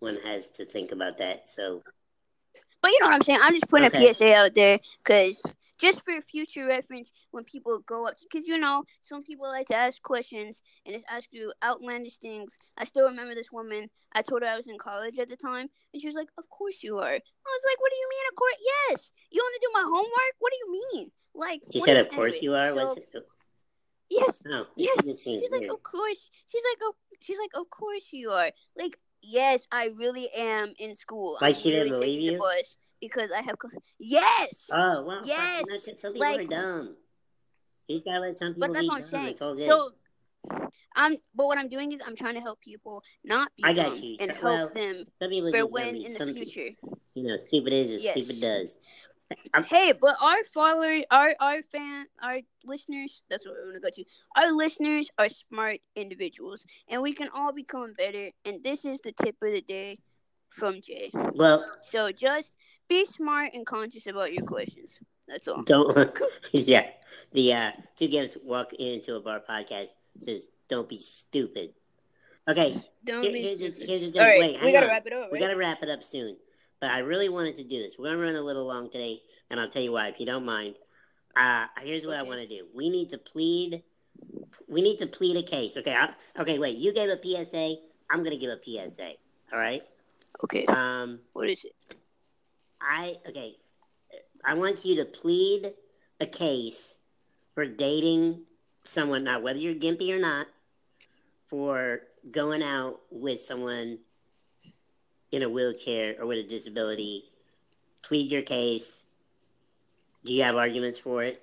One 0.00 0.16
has 0.24 0.50
to 0.50 0.66
think 0.66 0.92
about 0.92 1.16
that. 1.18 1.48
So 1.48 1.82
But 2.82 2.90
you 2.90 3.00
know 3.00 3.06
what 3.06 3.14
I'm 3.14 3.22
saying? 3.22 3.38
I'm 3.40 3.54
just 3.54 3.68
putting 3.68 3.86
Okay. 3.86 4.10
a 4.10 4.12
PSA 4.14 4.34
out 4.34 4.54
there 4.54 4.78
because 5.02 5.42
just 5.84 6.04
for 6.04 6.18
future 6.22 6.66
reference 6.66 7.12
when 7.30 7.44
people 7.44 7.78
go 7.80 8.06
up, 8.06 8.14
because 8.22 8.48
you 8.48 8.56
know 8.58 8.84
some 9.02 9.22
people 9.22 9.48
like 9.48 9.66
to 9.66 9.76
ask 9.76 10.00
questions 10.02 10.62
and 10.86 10.94
just 10.94 11.04
ask 11.10 11.28
you 11.30 11.52
outlandish 11.62 12.16
things. 12.16 12.56
I 12.78 12.84
still 12.84 13.04
remember 13.04 13.34
this 13.34 13.52
woman. 13.52 13.90
I 14.14 14.22
told 14.22 14.42
her 14.42 14.48
I 14.48 14.56
was 14.56 14.66
in 14.66 14.78
college 14.78 15.18
at 15.18 15.28
the 15.28 15.36
time, 15.36 15.68
and 15.92 16.00
she 16.00 16.08
was 16.08 16.14
like, 16.14 16.28
"Of 16.38 16.48
course 16.48 16.82
you 16.82 16.98
are." 16.98 17.14
I 17.14 17.50
was 17.56 17.64
like, 17.68 17.80
"What 17.80 17.92
do 17.92 17.96
you 17.96 18.08
mean, 18.14 18.26
of 18.30 18.36
course? 18.36 18.58
Yes, 18.72 19.12
you 19.30 19.42
want 19.44 19.54
to 19.60 19.66
do 19.66 19.72
my 19.74 19.84
homework? 19.84 20.34
What 20.38 20.52
do 20.52 20.58
you 20.64 20.72
mean?" 20.72 21.10
Like 21.34 21.60
She 21.70 21.80
said, 21.80 21.98
"Of 21.98 22.08
course 22.08 22.40
you 22.40 22.54
are." 22.54 22.70
so- 22.72 22.92
it? 22.94 23.08
Oh. 23.14 23.20
yes, 24.08 24.42
oh, 24.46 24.48
No, 24.48 24.66
Yes, 24.76 25.20
she's 25.22 25.50
like, 25.50 25.68
of 25.68 25.82
course. 25.82 26.30
She's 26.46 26.62
like, 26.70 26.78
oh, 26.82 26.94
she's 27.20 27.38
like, 27.38 27.50
of 27.54 27.68
course 27.70 28.12
you 28.12 28.30
are. 28.30 28.50
Like, 28.76 28.98
yes, 29.22 29.66
I 29.72 29.88
really 29.96 30.28
am 30.36 30.72
in 30.78 30.94
school. 30.94 31.38
Like 31.40 31.56
I'm 31.56 31.60
she 31.60 31.70
didn't 31.70 31.92
really 31.92 32.00
believe 32.00 32.18
taking 32.20 32.32
you? 32.34 32.38
Because 33.08 33.30
I 33.32 33.42
have. 33.42 33.56
Yes, 33.98 34.70
Oh 34.72 35.04
well, 35.04 35.22
Yes, 35.24 35.64
no, 35.68 35.76
some 35.76 36.12
people 36.12 36.20
like- 36.20 36.40
are 36.40 36.44
dumb. 36.44 36.96
He's 37.86 38.02
gotta 38.02 38.20
let 38.20 38.38
some 38.38 38.54
people 38.54 38.68
but 38.68 38.74
that's 38.74 38.88
what 38.88 38.94
I'm 38.94 39.00
dumb. 39.02 39.08
saying. 39.10 39.26
It's 39.28 39.42
all 39.42 39.54
good. 39.54 39.66
So, 39.66 39.90
I'm. 40.96 41.16
But 41.34 41.46
what 41.46 41.58
I'm 41.58 41.68
doing 41.68 41.92
is 41.92 42.00
I'm 42.06 42.16
trying 42.16 42.34
to 42.34 42.40
help 42.40 42.60
people 42.60 43.02
not 43.24 43.48
be 43.56 43.64
I 43.64 43.72
got 43.74 44.02
you. 44.02 44.16
and 44.20 44.30
Tr- 44.30 44.36
help 44.40 44.44
well, 44.44 44.70
them 44.74 45.04
some 45.18 45.30
people 45.30 45.50
for 45.52 45.66
when 45.66 45.96
in 45.96 46.14
the 46.14 46.32
future. 46.34 46.70
You 47.14 47.22
know, 47.24 47.36
stupid 47.46 47.72
is 47.72 47.90
as 47.92 48.04
Yes. 48.04 48.14
stupid 48.26 48.40
does. 48.40 48.76
I'm, 49.54 49.64
Hey, 49.64 49.92
but 49.92 50.16
our 50.22 50.44
followers, 50.44 51.04
our 51.10 51.34
our 51.40 51.62
fan, 51.62 52.06
our 52.22 52.38
listeners, 52.64 53.22
that's 53.28 53.44
what 53.46 53.54
we're 53.56 53.66
gonna 53.68 53.80
go 53.80 53.90
to. 53.90 54.04
Our 54.36 54.52
listeners 54.52 55.10
are 55.18 55.28
smart 55.28 55.80
individuals, 55.96 56.64
and 56.88 57.02
we 57.02 57.12
can 57.12 57.28
all 57.34 57.52
become 57.52 57.92
better. 57.94 58.30
And 58.44 58.62
this 58.62 58.84
is 58.84 59.00
the 59.00 59.12
tip 59.12 59.36
of 59.42 59.52
the 59.52 59.60
day 59.62 59.98
from 60.50 60.80
Jay. 60.80 61.10
well, 61.34 61.64
So 61.82 62.12
just 62.12 62.54
be 62.94 63.04
smart 63.06 63.54
and 63.54 63.66
conscious 63.66 64.06
about 64.06 64.32
your 64.32 64.44
questions. 64.44 64.92
That's 65.26 65.48
all. 65.48 65.62
don't. 65.62 65.96
yeah, 66.52 66.86
the 67.32 67.52
uh, 67.52 67.70
two 67.96 68.08
guys 68.08 68.36
walk 68.44 68.72
into 68.74 69.16
a 69.16 69.20
bar 69.20 69.40
podcast 69.48 69.88
says, 70.20 70.48
"Don't 70.68 70.88
be 70.88 71.00
stupid." 71.00 71.74
Okay, 72.46 72.78
Don't 73.04 73.22
here- 73.22 73.32
be 73.32 73.42
here's, 73.42 73.58
the, 73.58 73.74
stupid. 73.74 73.88
here's 73.88 74.12
the. 74.12 74.20
All 74.20 74.26
right, 74.26 74.40
Wait, 74.40 74.62
we 74.62 74.72
gotta 74.72 74.86
on. 74.86 74.92
wrap 74.92 75.06
it 75.06 75.12
up, 75.12 75.32
We 75.32 75.40
gotta 75.40 75.56
wrap 75.56 75.82
it 75.82 75.88
up 75.88 76.04
soon. 76.04 76.36
But 76.80 76.90
I 76.90 76.98
really 76.98 77.28
wanted 77.28 77.56
to 77.56 77.64
do 77.64 77.80
this. 77.80 77.94
We're 77.98 78.10
gonna 78.10 78.22
run 78.22 78.34
a 78.36 78.42
little 78.42 78.66
long 78.66 78.90
today, 78.90 79.22
and 79.50 79.58
I'll 79.58 79.68
tell 79.68 79.82
you 79.82 79.92
why 79.92 80.08
if 80.08 80.20
you 80.20 80.26
don't 80.26 80.44
mind. 80.44 80.74
Uh, 81.36 81.66
here's 81.82 82.06
what 82.06 82.16
I 82.16 82.22
want 82.22 82.40
to 82.40 82.46
do. 82.46 82.66
We 82.74 82.90
need 82.90 83.08
to 83.10 83.18
plead. 83.18 83.82
We 84.68 84.82
need 84.82 84.98
to 84.98 85.06
plead 85.06 85.36
a 85.36 85.42
case. 85.42 85.76
Okay. 85.76 85.94
I, 85.94 86.10
okay. 86.38 86.58
Wait. 86.60 86.76
You 86.76 86.92
gave 86.92 87.08
a 87.08 87.18
PSA. 87.20 87.76
I'm 88.10 88.22
gonna 88.22 88.36
give 88.36 88.50
a 88.50 88.60
PSA. 88.62 89.12
All 89.52 89.58
right. 89.58 89.82
Okay. 90.44 90.64
Um. 90.66 91.20
What 91.32 91.48
is 91.48 91.64
it? 91.64 91.74
I 92.84 93.16
okay. 93.28 93.56
I 94.44 94.54
want 94.54 94.84
you 94.84 94.96
to 94.96 95.04
plead 95.04 95.72
a 96.20 96.26
case 96.26 96.94
for 97.54 97.66
dating 97.66 98.42
someone, 98.82 99.24
now 99.24 99.40
whether 99.40 99.58
you're 99.58 99.74
gimpy 99.74 100.14
or 100.14 100.20
not, 100.20 100.46
for 101.48 102.00
going 102.30 102.62
out 102.62 103.00
with 103.10 103.40
someone 103.40 103.98
in 105.32 105.42
a 105.42 105.48
wheelchair 105.48 106.16
or 106.20 106.26
with 106.26 106.38
a 106.38 106.48
disability. 106.48 107.24
Plead 108.02 108.30
your 108.30 108.42
case. 108.42 109.04
Do 110.24 110.32
you 110.32 110.42
have 110.42 110.56
arguments 110.56 110.98
for 110.98 111.22
it? 111.22 111.42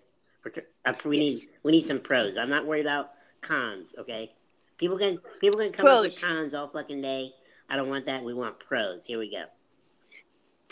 Uh, 0.86 0.94
We 1.06 1.18
need 1.18 1.42
we 1.64 1.72
need 1.72 1.86
some 1.86 2.00
pros. 2.00 2.38
I'm 2.38 2.50
not 2.50 2.66
worried 2.66 2.86
about 2.86 3.12
cons. 3.42 3.94
Okay, 3.98 4.32
people 4.78 4.98
can 4.98 5.20
people 5.40 5.60
can 5.60 5.72
come 5.72 5.86
up 5.88 6.02
with 6.04 6.20
cons 6.22 6.54
all 6.54 6.68
fucking 6.68 7.02
day. 7.02 7.34
I 7.70 7.76
don't 7.78 7.90
want 7.90 8.06
that. 8.08 8.24
We 8.24 8.34
want 8.34 8.60
pros. 8.60 9.06
Here 9.06 9.20
we 9.20 9.32
go. 9.32 9.46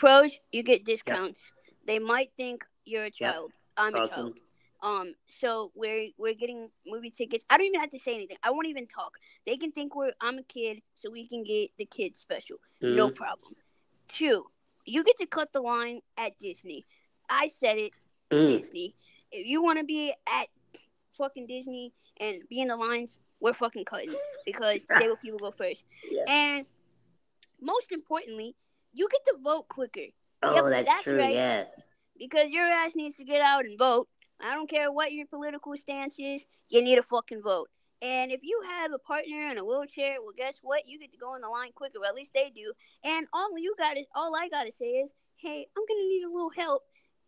Pros, 0.00 0.38
you 0.50 0.62
get 0.62 0.84
discounts. 0.86 1.52
They 1.86 1.98
might 1.98 2.30
think 2.36 2.64
you're 2.86 3.04
a 3.04 3.10
child. 3.10 3.52
I'm 3.76 3.94
a 3.94 4.08
child. 4.08 4.38
Um, 4.82 5.12
so 5.28 5.70
we're 5.74 6.08
we're 6.16 6.32
getting 6.34 6.70
movie 6.86 7.10
tickets. 7.10 7.44
I 7.50 7.58
don't 7.58 7.66
even 7.66 7.80
have 7.80 7.90
to 7.90 7.98
say 7.98 8.14
anything. 8.14 8.38
I 8.42 8.50
won't 8.50 8.66
even 8.66 8.86
talk. 8.86 9.12
They 9.44 9.58
can 9.58 9.72
think 9.72 9.94
we're 9.94 10.12
I'm 10.22 10.38
a 10.38 10.42
kid, 10.42 10.80
so 10.94 11.10
we 11.10 11.28
can 11.28 11.44
get 11.44 11.68
the 11.78 11.84
kid 11.84 12.16
special. 12.16 12.56
No 12.80 13.08
Mhm. 13.10 13.14
problem. 13.14 13.52
Two, 14.08 14.46
you 14.86 15.04
get 15.04 15.18
to 15.18 15.26
cut 15.26 15.52
the 15.52 15.60
line 15.60 16.00
at 16.16 16.38
Disney. 16.38 16.86
I 17.28 17.48
said 17.48 17.76
it, 17.76 17.92
Mm. 18.30 18.56
Disney. 18.58 18.94
If 19.30 19.46
you 19.46 19.62
want 19.62 19.78
to 19.80 19.84
be 19.84 20.14
at 20.26 20.48
fucking 21.18 21.46
Disney 21.46 21.92
and 22.16 22.48
be 22.48 22.60
in 22.62 22.68
the 22.68 22.76
lines, 22.76 23.20
we're 23.40 23.52
fucking 23.52 23.84
cutting 23.84 24.08
because 24.46 24.82
disabled 24.84 25.20
people 25.20 25.38
go 25.38 25.50
first. 25.50 25.84
Yeah. 26.10 26.24
And 26.26 26.66
most 27.60 27.92
importantly, 27.92 28.56
you 28.92 29.08
get 29.10 29.24
to 29.26 29.34
vote 29.42 29.68
quicker 29.68 30.06
Oh, 30.42 30.54
Yep, 30.54 30.64
that's, 30.70 30.88
that's 30.88 31.02
true. 31.04 31.18
right. 31.18 31.34
Yeah. 31.34 31.64
because 32.18 32.48
your 32.48 32.64
ass 32.64 32.96
needs 32.96 33.16
to 33.16 33.24
get 33.24 33.42
out 33.42 33.64
and 33.66 33.78
vote. 33.78 34.08
I 34.40 34.54
don't 34.54 34.70
care 34.70 34.90
what 34.90 35.12
your 35.12 35.26
political 35.26 35.76
stance 35.76 36.16
is, 36.18 36.46
you 36.70 36.80
need 36.82 36.96
to 36.96 37.02
fucking 37.02 37.42
vote. 37.42 37.68
And 38.00 38.32
if 38.32 38.40
you 38.42 38.58
have 38.70 38.90
a 38.94 38.98
partner 38.98 39.48
in 39.50 39.58
a 39.58 39.64
wheelchair, 39.64 40.16
well, 40.22 40.32
guess 40.34 40.60
what? 40.62 40.88
You 40.88 40.98
get 40.98 41.12
to 41.12 41.18
go 41.18 41.34
in 41.34 41.42
the 41.42 41.48
line 41.48 41.72
quicker. 41.74 41.98
At 42.08 42.14
least 42.14 42.32
they 42.32 42.50
do. 42.54 42.72
And 43.04 43.26
all 43.34 43.58
you 43.58 43.74
got 43.78 43.98
is 43.98 44.06
all 44.14 44.34
I 44.34 44.48
gotta 44.48 44.72
say 44.72 44.86
is, 44.86 45.12
hey, 45.36 45.66
I'm 45.76 45.84
gonna 45.86 46.08
need 46.08 46.24
a 46.24 46.32
little 46.32 46.50
help. 46.56 46.82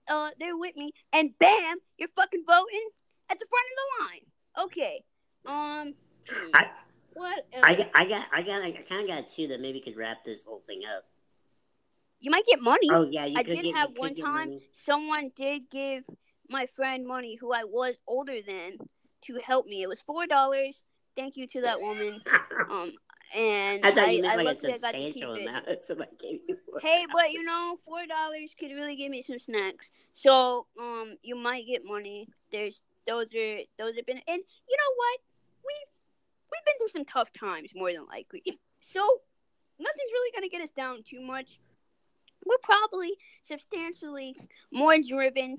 Uh, 0.09 0.31
they're 0.41 0.57
with 0.57 0.75
me, 0.77 0.93
and 1.13 1.31
bam, 1.39 1.77
you're 1.99 2.09
fucking 2.17 2.45
voting 2.47 2.89
at 3.31 3.39
the 3.39 3.45
front 3.51 3.67
of 3.69 3.77
the 3.77 4.05
line. 4.05 4.67
Okay. 4.67 5.05
Um. 5.47 5.95
hmm, 6.31 6.51
I 6.55 6.67
what? 7.13 7.47
Else? 7.53 7.65
I 7.67 7.91
I 7.95 8.05
got 8.07 8.27
I 8.33 8.43
got 8.43 8.63
I 8.63 8.73
kind 8.73 9.03
of 9.03 9.09
got 9.09 9.29
two 9.29 9.49
that 9.49 9.61
maybe 9.61 9.81
could 9.81 9.97
wrap 9.99 10.25
this 10.25 10.45
whole 10.45 10.63
thing 10.67 10.81
up. 10.97 11.05
You 12.23 12.31
might 12.31 12.47
get 12.47 12.62
money. 12.62 12.89
Oh 12.91 13.07
yeah, 13.11 13.27
you 13.27 13.35
I 13.37 13.43
did 13.43 13.61
get, 13.61 13.77
have 13.77 13.91
one 13.97 14.14
time 14.14 14.33
money. 14.33 14.62
someone 14.73 15.33
did 15.35 15.68
give 15.70 16.05
my 16.49 16.66
friend 16.66 17.07
money 17.07 17.37
who 17.39 17.53
I 17.53 17.64
was 17.64 17.97
older 18.07 18.37
than 18.47 18.79
to 19.23 19.39
help 19.45 19.66
me. 19.66 19.83
It 19.83 19.89
was 19.89 20.01
four 20.01 20.27
dollars. 20.27 20.83
Thank 21.16 21.37
you 21.37 21.47
to 21.49 21.61
that 21.62 21.81
woman. 21.81 22.23
Um, 22.70 22.93
and 23.35 23.85
I 23.85 23.93
thought 23.93 24.05
I, 24.05 24.11
you 24.11 24.23
meant 24.23 24.35
I 24.35 24.37
like 24.37 24.47
a 24.47 24.49
luckily 24.51 24.73
I 24.75 24.79
got 24.79 24.95
substantial 24.95 25.35
amount. 25.35 25.66
Somebody 25.87 26.11
gave 26.20 26.41
you. 26.49 26.57
Hey, 26.81 27.07
but 27.12 27.33
you 27.33 27.43
know, 27.43 27.77
four 27.85 28.07
dollars 28.07 28.55
could 28.59 28.70
really 28.70 28.95
give 28.95 29.11
me 29.11 29.23
some 29.23 29.39
snacks. 29.39 29.91
So, 30.14 30.66
um, 30.81 31.16
you 31.23 31.35
might 31.35 31.66
get 31.66 31.83
money. 31.85 32.29
There's 32.51 32.81
those 33.07 33.35
are 33.35 33.59
those 33.79 33.97
have 33.97 34.07
been, 34.07 34.20
and 34.29 34.43
you 34.68 34.77
know 34.77 34.95
what? 34.97 35.18
We 35.66 35.73
we've 36.53 36.64
been 36.66 36.79
through 36.79 36.89
some 36.89 37.05
tough 37.05 37.33
times 37.33 37.70
more 37.75 37.93
than 37.93 38.07
likely. 38.07 38.43
So, 38.85 39.01
nothing's 39.79 40.11
really 40.12 40.33
gonna 40.35 40.49
get 40.49 40.61
us 40.61 40.70
down 40.70 41.05
too 41.09 41.20
much. 41.20 41.61
We're 42.45 42.57
probably 42.62 43.12
substantially 43.43 44.36
more 44.72 44.97
driven 44.99 45.57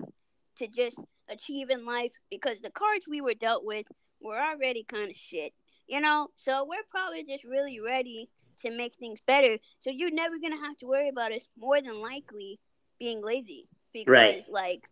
to 0.58 0.68
just 0.68 1.00
achieve 1.30 1.70
in 1.70 1.86
life 1.86 2.14
because 2.30 2.60
the 2.62 2.72
cards 2.72 3.06
we 3.08 3.22
were 3.22 3.34
dealt 3.34 3.66
with 3.66 3.88
were 4.22 4.40
already 4.40 4.84
kind 4.84 5.10
of 5.10 5.18
shit. 5.18 5.54
You 5.88 6.02
know, 6.02 6.30
so 6.36 6.66
we're 6.66 6.84
probably 6.90 7.24
just 7.26 7.44
really 7.44 7.80
ready 7.80 8.30
to 8.62 8.72
make 8.72 8.96
things 8.96 9.20
better. 9.28 9.58
So 9.80 9.90
you're 9.90 10.12
never 10.12 10.36
gonna 10.40 10.58
have 10.66 10.78
to 10.78 10.86
worry 10.88 11.10
about 11.10 11.34
us 11.34 11.48
more 11.58 11.82
than 11.82 12.02
likely 12.02 12.60
being 13.00 13.22
lazy 13.24 13.68
because 13.94 14.12
Right. 14.12 14.44
like 14.50 14.84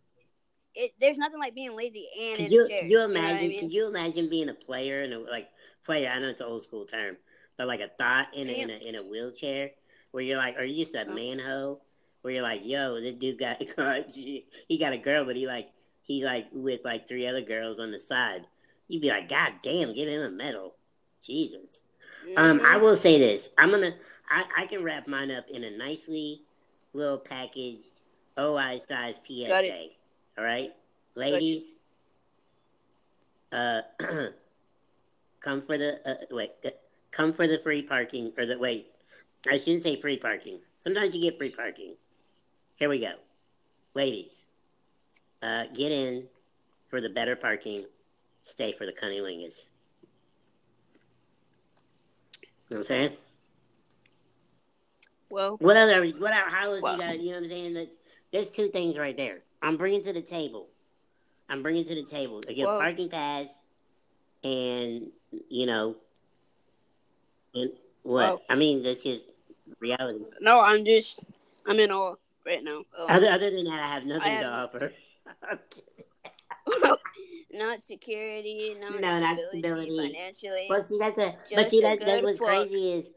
it, 0.74 0.92
there's 1.00 1.18
nothing 1.18 1.38
like 1.38 1.54
being 1.54 1.76
lazy 1.76 2.06
and 2.20 2.36
Could 2.36 2.50
you 2.50 2.64
a 2.64 2.68
chair. 2.68 2.80
could 2.82 2.90
you 2.90 2.98
know 2.98 3.04
I 3.04 3.08
imagine? 3.08 3.48
mean? 3.48 3.60
Could 3.60 3.72
you 3.72 3.86
imagine 3.86 4.28
being 4.28 4.48
a 4.48 4.54
player 4.54 5.02
and 5.02 5.12
a 5.12 5.18
like 5.18 5.48
player? 5.84 6.10
I 6.10 6.18
know 6.18 6.28
it's 6.28 6.40
an 6.40 6.46
old 6.46 6.62
school 6.62 6.84
term, 6.84 7.16
but 7.56 7.66
like 7.66 7.80
a 7.80 7.88
thought 7.98 8.28
in 8.34 8.48
a, 8.48 8.52
in 8.52 8.70
a 8.70 8.88
in 8.88 8.94
a 8.96 9.02
wheelchair 9.02 9.70
where 10.12 10.22
you're 10.22 10.36
like, 10.36 10.58
are 10.58 10.64
you 10.64 10.84
just 10.84 10.94
a 10.94 11.06
Oh. 11.08 11.14
manhole? 11.14 11.82
Where 12.22 12.34
you're 12.34 12.42
like, 12.42 12.60
yo, 12.64 13.00
this 13.00 13.16
dude 13.16 13.38
got 13.38 13.60
he 14.12 14.78
got 14.78 14.92
a 14.92 14.98
girl, 14.98 15.24
but 15.24 15.34
he 15.34 15.46
like 15.46 15.70
he 16.02 16.24
like 16.24 16.46
with 16.52 16.80
like 16.84 17.08
three 17.08 17.26
other 17.26 17.42
girls 17.42 17.80
on 17.80 17.90
the 17.90 17.98
side. 17.98 18.46
You'd 18.88 19.02
be 19.02 19.08
like, 19.08 19.28
God 19.28 19.54
damn, 19.62 19.92
give 19.94 20.08
him 20.08 20.20
a 20.22 20.30
medal, 20.30 20.74
Jesus. 21.24 21.80
Um. 22.36 22.60
I 22.64 22.76
will 22.76 22.96
say 22.96 23.18
this. 23.18 23.50
I'm 23.58 23.70
gonna. 23.70 23.94
I, 24.28 24.44
I 24.56 24.66
can 24.66 24.84
wrap 24.84 25.08
mine 25.08 25.30
up 25.32 25.48
in 25.50 25.64
a 25.64 25.70
nicely 25.76 26.42
little 26.92 27.18
packaged 27.18 28.00
OI 28.38 28.80
size 28.88 29.16
PSA. 29.26 29.48
All 30.38 30.44
right, 30.44 30.70
ladies. 31.16 31.74
Uh, 33.50 33.80
come 35.40 35.62
for 35.62 35.76
the 35.76 35.98
uh, 36.08 36.14
wait. 36.30 36.50
Come 37.10 37.32
for 37.32 37.46
the 37.48 37.58
free 37.58 37.82
parking 37.82 38.32
or 38.38 38.46
the 38.46 38.58
wait. 38.58 38.91
I 39.50 39.58
shouldn't 39.58 39.82
say 39.82 40.00
free 40.00 40.16
parking. 40.16 40.60
Sometimes 40.80 41.14
you 41.14 41.22
get 41.22 41.38
free 41.38 41.50
parking. 41.50 41.96
Here 42.76 42.88
we 42.88 43.00
go, 43.00 43.12
ladies. 43.94 44.44
Uh, 45.42 45.64
get 45.74 45.90
in 45.92 46.24
for 46.88 47.00
the 47.00 47.08
better 47.08 47.34
parking. 47.36 47.84
Stay 48.44 48.72
for 48.72 48.86
the 48.86 48.92
cunnilingus. 48.92 49.66
You 52.68 52.76
know 52.76 52.78
what 52.78 52.78
I'm 52.78 52.84
saying? 52.84 53.16
well, 55.30 55.56
What 55.60 55.76
other, 55.76 56.04
what 56.18 56.32
other, 56.32 56.48
how 56.48 56.72
is 56.72 56.82
Wow. 56.82 56.92
you 56.92 56.98
got, 56.98 57.20
you 57.20 57.30
know 57.30 57.36
what 57.36 57.44
I'm 57.44 57.50
saying? 57.50 57.74
That, 57.74 57.88
there's 58.32 58.50
two 58.50 58.68
things 58.68 58.96
right 58.96 59.16
there. 59.16 59.40
I'm 59.60 59.76
bringing 59.76 60.02
to 60.04 60.12
the 60.12 60.22
table. 60.22 60.68
I'm 61.48 61.62
bringing 61.62 61.84
to 61.84 61.94
the 61.94 62.04
table. 62.04 62.40
I 62.48 62.52
get 62.52 62.66
Whoa. 62.66 62.78
parking 62.78 63.08
pass 63.08 63.60
and, 64.42 65.10
you 65.48 65.66
know, 65.66 65.96
and 67.54 67.70
what? 68.02 68.34
Wow. 68.34 68.40
I 68.48 68.54
mean, 68.56 68.82
that's 68.82 69.02
just 69.02 69.24
reality. 69.80 70.24
no, 70.40 70.60
I'm 70.60 70.84
just 70.84 71.24
I'm 71.66 71.78
in 71.78 71.90
awe 71.90 72.14
right 72.46 72.62
now. 72.62 72.78
Um, 72.98 73.06
Other, 73.08 73.28
other 73.28 73.50
than 73.50 73.64
that, 73.64 73.80
I 73.80 73.86
have 73.94 74.04
nothing 74.04 74.32
I 74.32 74.40
to 74.42 74.48
have- 74.48 74.68
offer. 74.74 74.92
not 77.52 77.84
security, 77.84 78.74
not 78.78 79.00
No, 79.00 79.20
not 79.20 79.38
stability, 79.50 79.96
financially. 79.96 80.66
Well, 80.68 80.84
see, 80.84 80.98
that's 80.98 81.18
a. 81.18 81.34
But 81.54 81.70
see, 81.70 81.80
that, 81.82 82.00
that's 82.00 82.04
good 82.04 82.24
what's 82.24 82.38
crazy 82.38 82.92
is, 82.92 83.12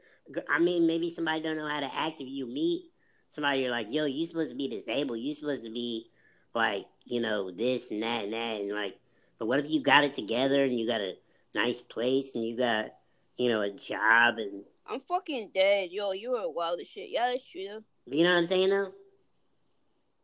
I 0.49 0.59
mean, 0.59 0.85
maybe 0.87 1.09
somebody 1.09 1.41
don't 1.41 1.57
know 1.57 1.67
how 1.67 1.79
to 1.79 1.93
act. 1.93 2.21
If 2.21 2.27
you 2.27 2.45
meet 2.45 2.83
somebody, 3.29 3.61
you're 3.61 3.71
like, 3.71 3.87
yo, 3.89 4.05
you 4.05 4.25
supposed 4.25 4.49
to 4.51 4.55
be 4.55 4.67
disabled. 4.67 5.19
You 5.19 5.33
supposed 5.33 5.63
to 5.63 5.71
be 5.71 6.09
like, 6.53 6.85
you 7.05 7.21
know, 7.21 7.51
this 7.51 7.91
and 7.91 8.03
that 8.03 8.25
and 8.25 8.33
that, 8.33 8.61
and 8.61 8.71
like, 8.71 8.97
but 9.39 9.47
what 9.47 9.59
if 9.59 9.69
you 9.69 9.81
got 9.81 10.03
it 10.03 10.13
together 10.13 10.63
and 10.63 10.77
you 10.77 10.87
got 10.87 11.01
a 11.01 11.13
nice 11.53 11.81
place 11.81 12.35
and 12.35 12.43
you 12.43 12.57
got, 12.57 12.93
you 13.37 13.49
know, 13.49 13.61
a 13.61 13.69
job 13.69 14.37
and 14.37 14.63
I'm 14.87 14.99
fucking 14.99 15.51
dead, 15.53 15.89
yo. 15.91 16.11
You 16.11 16.35
are 16.35 16.49
wild 16.49 16.79
as 16.79 16.87
shit. 16.87 17.09
Yeah, 17.09 17.31
that's 17.31 17.49
true 17.49 17.65
though. 17.67 17.83
you 18.05 18.23
know 18.23 18.31
what 18.33 18.37
I'm 18.39 18.45
saying 18.47 18.69
though? 18.69 18.91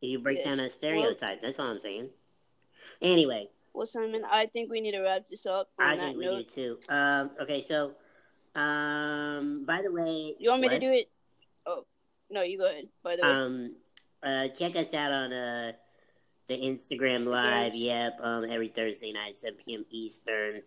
You 0.01 0.19
break 0.19 0.39
Yeah. 0.39 0.49
down 0.49 0.59
a 0.59 0.69
stereotype. 0.69 1.41
that's 1.41 1.59
all 1.59 1.67
I'm 1.67 1.79
saying. 1.79 2.09
Anyway, 3.01 3.49
Well, 3.73 3.87
Simon, 3.87 4.23
I 4.29 4.47
think 4.47 4.69
we 4.69 4.81
need 4.81 4.91
to 4.91 5.01
wrap 5.01 5.29
this 5.29 5.45
up 5.45 5.69
I 5.79 5.95
that 5.95 6.01
think 6.07 6.17
we 6.17 6.25
note. 6.25 6.47
do 6.49 6.77
too. 6.77 6.79
Um, 6.89 7.31
okay, 7.39 7.61
so, 7.61 7.95
um, 8.55 9.63
by 9.65 9.81
the 9.81 9.91
way, 9.91 10.35
You 10.39 10.49
want 10.49 10.61
me 10.61 10.67
what? 10.67 10.73
to 10.73 10.79
do 10.79 10.91
it? 10.91 11.09
Oh, 11.65 11.85
no, 12.29 12.41
you 12.41 12.57
go 12.57 12.65
ahead. 12.67 12.89
By 13.03 13.15
the 13.15 13.23
way, 13.23 13.29
Um, 13.29 13.75
uh, 14.23 14.47
check 14.49 14.75
us 14.75 14.93
out 14.93 15.11
on 15.11 15.31
uh 15.33 15.73
the 16.47 16.57
Instagram 16.57 17.25
live. 17.25 17.73
Yep, 17.75 18.17
um, 18.21 18.43
every 18.43 18.67
Thursday 18.67 19.11
night, 19.13 19.37
7 19.37 19.57
p.m. 19.63 19.85
Eastern. 19.89 20.61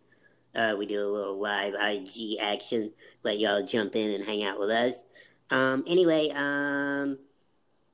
Uh, 0.54 0.74
we 0.78 0.86
do 0.86 1.04
a 1.04 1.10
little 1.10 1.40
live 1.40 1.74
IG 1.74 2.38
action. 2.40 2.92
Let 3.22 3.38
y'all 3.38 3.64
jump 3.64 3.96
in 3.96 4.10
and 4.10 4.24
hang 4.24 4.44
out 4.44 4.58
with 4.58 4.70
us. 4.70 5.04
Um, 5.50 5.84
anyway, 5.86 6.30
um, 6.34 7.18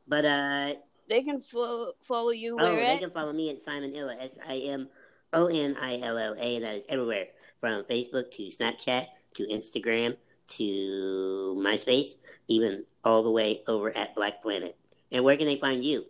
but 0.06 0.24
uh, 0.24 0.74
they 1.08 1.22
can 1.22 1.40
follow, 1.40 1.92
follow 2.02 2.30
you 2.30 2.56
oh, 2.58 2.64
where 2.64 2.76
they 2.76 2.86
at? 2.86 3.00
can 3.00 3.10
follow 3.10 3.32
me 3.32 3.50
at 3.50 3.60
Simon 3.60 3.94
Illa, 3.94 4.16
S 4.20 4.38
I 4.46 4.58
M 4.58 4.88
O 5.32 5.46
N 5.46 5.76
I 5.80 5.98
L 6.00 6.18
L 6.18 6.34
A. 6.38 6.60
That 6.60 6.74
is 6.74 6.86
everywhere 6.88 7.26
from 7.60 7.84
Facebook 7.84 8.30
to 8.32 8.44
Snapchat 8.44 9.06
to 9.34 9.46
Instagram 9.46 10.16
to 10.48 11.54
MySpace, 11.58 12.14
even 12.48 12.84
all 13.04 13.22
the 13.22 13.30
way 13.30 13.62
over 13.66 13.96
at 13.96 14.14
Black 14.14 14.42
Planet. 14.42 14.76
And 15.12 15.24
where 15.24 15.36
can 15.36 15.46
they 15.46 15.56
find 15.56 15.84
you? 15.84 16.04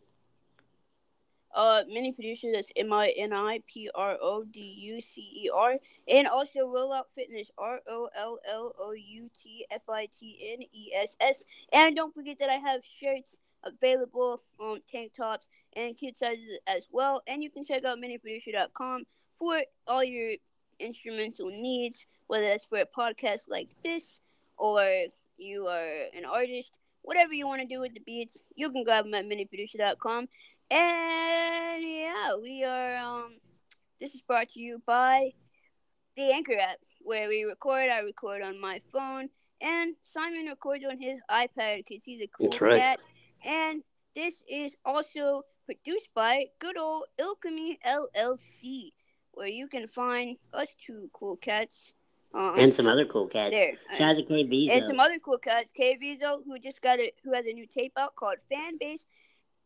Uh, 1.55 1.83
mini 1.89 2.13
producer. 2.13 2.49
That's 2.53 2.71
M 2.77 2.93
I 2.93 3.09
N 3.17 3.33
I 3.33 3.61
P 3.67 3.91
R 3.95 4.17
O 4.21 4.45
D 4.45 4.61
U 4.61 5.01
C 5.01 5.21
E 5.21 5.51
R, 5.53 5.75
and 6.09 6.29
also 6.29 6.61
Rollout 6.61 7.07
Fitness. 7.15 7.51
R 7.59 7.81
O 7.89 8.09
L 8.17 8.39
L 8.49 8.75
O 8.79 8.93
U 8.93 9.31
T 9.43 9.67
F 9.71 9.83
I 9.89 10.07
T 10.07 10.57
N 10.59 10.63
E 10.63 10.93
S 10.95 11.17
S. 11.21 11.45
And 11.73 11.97
don't 11.97 12.15
forget 12.15 12.39
that 12.39 12.51
I 12.51 12.57
have 12.57 12.83
shirts 12.85 13.37
available, 13.65 14.41
um, 14.61 14.79
tank 14.91 15.13
tops 15.15 15.49
and 15.75 15.97
kid 15.97 16.17
sizes 16.17 16.59
as 16.67 16.87
well. 16.91 17.23
And 17.27 17.43
you 17.43 17.51
can 17.51 17.65
check 17.65 17.85
out 17.85 17.99
miniproducer.com 17.99 19.05
for 19.39 19.63
all 19.87 20.05
your 20.05 20.33
instrumental 20.79 21.49
needs, 21.49 22.05
whether 22.27 22.45
that's 22.45 22.67
for 22.67 22.79
a 22.79 22.87
podcast 22.87 23.49
like 23.49 23.69
this 23.85 24.21
or 24.57 25.07
you 25.39 25.67
are 25.67 25.89
an 26.17 26.25
artist, 26.25 26.79
whatever 27.03 27.33
you 27.33 27.47
want 27.47 27.63
to 27.63 27.67
do 27.67 27.81
with 27.81 27.95
the 27.95 28.01
beats, 28.01 28.43
you 28.55 28.71
can 28.71 28.85
grab 28.85 29.05
them 29.05 29.15
at 29.15 29.25
miniproducer.com. 29.25 30.29
And 30.71 31.83
yeah, 31.83 32.37
we 32.41 32.65
are. 32.65 32.97
Um, 32.97 33.39
this 33.99 34.15
is 34.15 34.21
brought 34.23 34.51
to 34.51 34.61
you 34.61 34.81
by 34.87 35.33
the 36.17 36.33
Anchor 36.33 36.59
app, 36.59 36.79
where 37.03 37.29
we 37.29 37.45
record. 37.45 37.91
I 37.91 38.01
record 38.01 38.43
on 38.43 38.61
my 38.61 38.81
phone, 38.93 39.29
and 39.61 39.95
Simon 40.05 40.47
records 40.47 40.85
on 40.89 40.99
his 40.99 41.19
iPad 41.31 41.85
because 41.89 42.05
he's 42.05 42.23
a 42.23 42.29
cool 42.29 42.51
right. 42.61 42.79
cat. 42.79 43.01
And 43.45 43.83
this 44.15 44.43
is 44.49 44.77
also 44.85 45.43
produced 45.67 46.09
by 46.15 46.47
good 46.61 46.77
old 46.77 47.05
Ilkemy 47.19 47.79
LLC, 47.85 48.93
where 49.33 49.49
you 49.49 49.67
can 49.67 49.87
find 49.87 50.37
us 50.53 50.69
two 50.85 51.11
cool 51.13 51.37
cats. 51.37 51.95
Um, 52.33 52.55
And 52.59 52.73
some 52.73 52.87
other 52.87 53.07
cool 53.07 53.27
cats. 53.27 53.51
there. 53.51 53.73
Shout 53.95 54.17
out 54.17 54.27
to 54.27 54.45
K. 54.45 54.69
And 54.71 54.85
some 54.85 55.01
other 55.01 55.19
cool 55.19 55.39
cats. 55.39 55.71
K 55.75 55.99
Vizo, 56.01 56.45
who 56.45 56.61
just 56.61 56.81
got 56.81 57.01
a 57.01 57.13
who 57.25 57.33
has 57.35 57.47
a 57.47 57.53
new 57.53 57.67
tape 57.67 57.93
out 57.97 58.15
called 58.15 58.37
Fan 58.49 58.79
Base, 58.79 59.05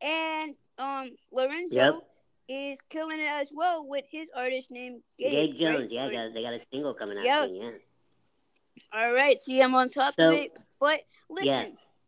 and 0.01 0.55
um 0.79 1.11
Lorenzo 1.33 1.75
Yep. 1.75 1.95
is 2.49 2.79
killing 2.91 3.21
it 3.21 3.29
as 3.29 3.49
well 3.53 3.87
with 3.87 4.05
his 4.11 4.29
artist 4.37 4.71
named 4.71 5.03
Gabe. 5.19 5.31
Gabe 5.31 5.55
Jones, 5.57 5.79
right? 5.81 5.91
yeah, 5.91 6.11
got, 6.11 6.35
they 6.35 6.43
got 6.43 6.53
a 6.55 6.61
single 6.73 6.95
coming 6.95 7.19
out 7.19 7.25
Yep. 7.25 7.45
soon, 7.49 7.55
yeah. 7.57 7.71
All 8.93 9.13
right, 9.13 9.39
see, 9.41 9.61
I'm 9.63 9.75
on 9.75 9.89
top 9.89 10.15
So- 10.15 10.29
of 10.33 10.35
it. 10.39 10.59
But 10.81 11.01
listen, 11.31 11.47
Yeah. 11.47 11.65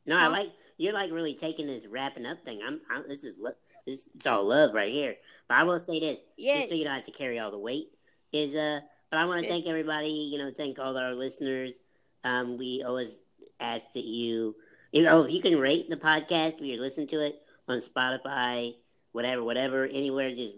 No, 0.07 0.17
I 0.19 0.27
like 0.29 0.53
you're 0.79 0.93
like 0.93 1.11
really 1.11 1.35
taking 1.35 1.67
this 1.67 1.87
wrapping 1.87 2.27
up 2.27 2.45
thing. 2.45 2.61
I'm, 2.65 2.81
I'm 2.91 3.09
this 3.09 3.25
is 3.25 3.39
lo- 3.39 3.53
this 3.87 4.09
it's 4.15 4.27
all 4.27 4.45
love 4.45 4.75
right 4.75 4.93
here. 4.93 5.17
But 5.49 5.59
I 5.59 5.63
will 5.65 5.81
say 5.81 5.99
this, 6.01 6.21
yeah, 6.37 6.57
just 6.59 6.69
so 6.69 6.75
you 6.75 6.85
don't 6.85 6.95
have 6.95 7.05
to 7.05 7.11
carry 7.13 7.39
all 7.39 7.51
the 7.51 7.59
weight, 7.59 7.89
is 8.33 8.55
uh. 8.55 8.81
But 9.11 9.19
I 9.21 9.25
want 9.25 9.43
to 9.45 9.49
thank 9.49 9.67
everybody. 9.67 10.11
You 10.11 10.39
know, 10.39 10.51
thank 10.51 10.79
all 10.81 10.97
our 10.99 11.15
listeners. 11.15 11.81
Um, 12.25 12.59
we 12.59 12.83
always 12.85 13.25
ask 13.61 13.93
that 13.93 14.05
you, 14.05 14.57
you 14.91 15.03
know, 15.03 15.23
if 15.23 15.33
you 15.33 15.41
can 15.41 15.59
rate 15.61 15.89
the 15.89 15.97
podcast, 15.97 16.55
if 16.55 16.63
you're 16.63 16.81
listening 16.81 17.07
to 17.09 17.21
it 17.21 17.41
on 17.69 17.81
Spotify, 17.81 18.75
whatever, 19.13 19.43
whatever, 19.43 19.87
anywhere, 19.87 20.35
just 20.35 20.55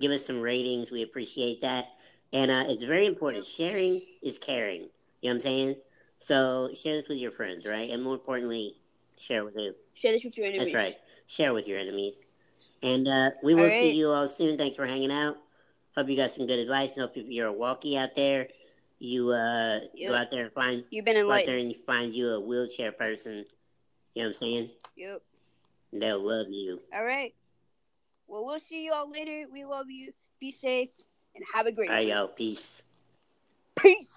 give 0.00 0.10
us 0.10 0.24
some 0.24 0.40
ratings. 0.40 0.90
We 0.90 1.02
appreciate 1.02 1.60
that. 1.62 1.86
And 2.32 2.50
uh, 2.50 2.64
it's 2.68 2.82
very 2.82 3.06
important. 3.06 3.46
Sharing 3.46 4.02
is 4.22 4.38
caring. 4.38 4.82
You 5.22 5.30
know 5.30 5.30
what 5.30 5.34
I'm 5.34 5.40
saying? 5.40 5.76
So 6.18 6.70
share 6.74 6.96
this 6.96 7.08
with 7.08 7.18
your 7.18 7.30
friends, 7.30 7.66
right? 7.66 7.90
And 7.90 8.02
more 8.02 8.14
importantly, 8.14 8.76
share 9.18 9.44
with 9.44 9.54
who? 9.54 9.72
share 9.94 10.12
this 10.12 10.24
with 10.24 10.36
your 10.36 10.46
enemies. 10.46 10.72
That's 10.72 10.74
right. 10.74 10.96
Share 11.26 11.54
with 11.54 11.66
your 11.68 11.78
enemies. 11.78 12.16
And 12.82 13.08
uh, 13.08 13.30
we 13.42 13.54
will 13.54 13.64
All 13.64 13.70
see 13.70 13.92
you 13.92 14.10
all 14.10 14.28
soon. 14.28 14.58
Thanks 14.58 14.76
for 14.76 14.86
hanging 14.86 15.10
out. 15.10 15.36
Hope 15.96 16.08
you 16.08 16.16
got 16.16 16.30
some 16.30 16.46
good 16.46 16.58
advice. 16.58 16.92
And 16.92 17.02
hope 17.02 17.16
if 17.16 17.26
you're 17.26 17.48
a 17.48 17.52
walkie 17.52 17.96
out 17.96 18.14
there, 18.14 18.48
you 18.98 19.30
uh, 19.30 19.80
Yep. 19.94 20.10
go 20.10 20.14
out 20.14 20.30
there 20.30 20.44
and 20.44 20.52
find 20.52 20.84
You've 20.90 21.04
been 21.04 21.16
go 21.16 21.32
out 21.32 21.44
there 21.46 21.58
and 21.58 21.74
find 21.86 22.14
you 22.14 22.30
a 22.30 22.40
wheelchair 22.40 22.92
person. 22.92 23.44
You 24.14 24.22
know 24.22 24.28
what 24.28 24.28
I'm 24.28 24.34
saying? 24.34 24.70
Yep. 24.96 25.22
They'll 25.92 26.24
love 26.26 26.46
you. 26.50 26.80
All 26.92 27.04
right. 27.04 27.34
Well, 28.26 28.44
we'll 28.44 28.60
see 28.60 28.84
you 28.84 28.92
all 28.92 29.10
later. 29.10 29.46
We 29.50 29.64
love 29.64 29.88
you. 29.88 30.12
Be 30.40 30.52
safe 30.52 30.90
and 31.34 31.44
have 31.54 31.66
a 31.66 31.72
great 31.72 31.90
All 31.90 31.96
right, 31.96 32.06
y'all. 32.06 32.28
Peace. 32.28 32.82
Peace. 33.76 34.12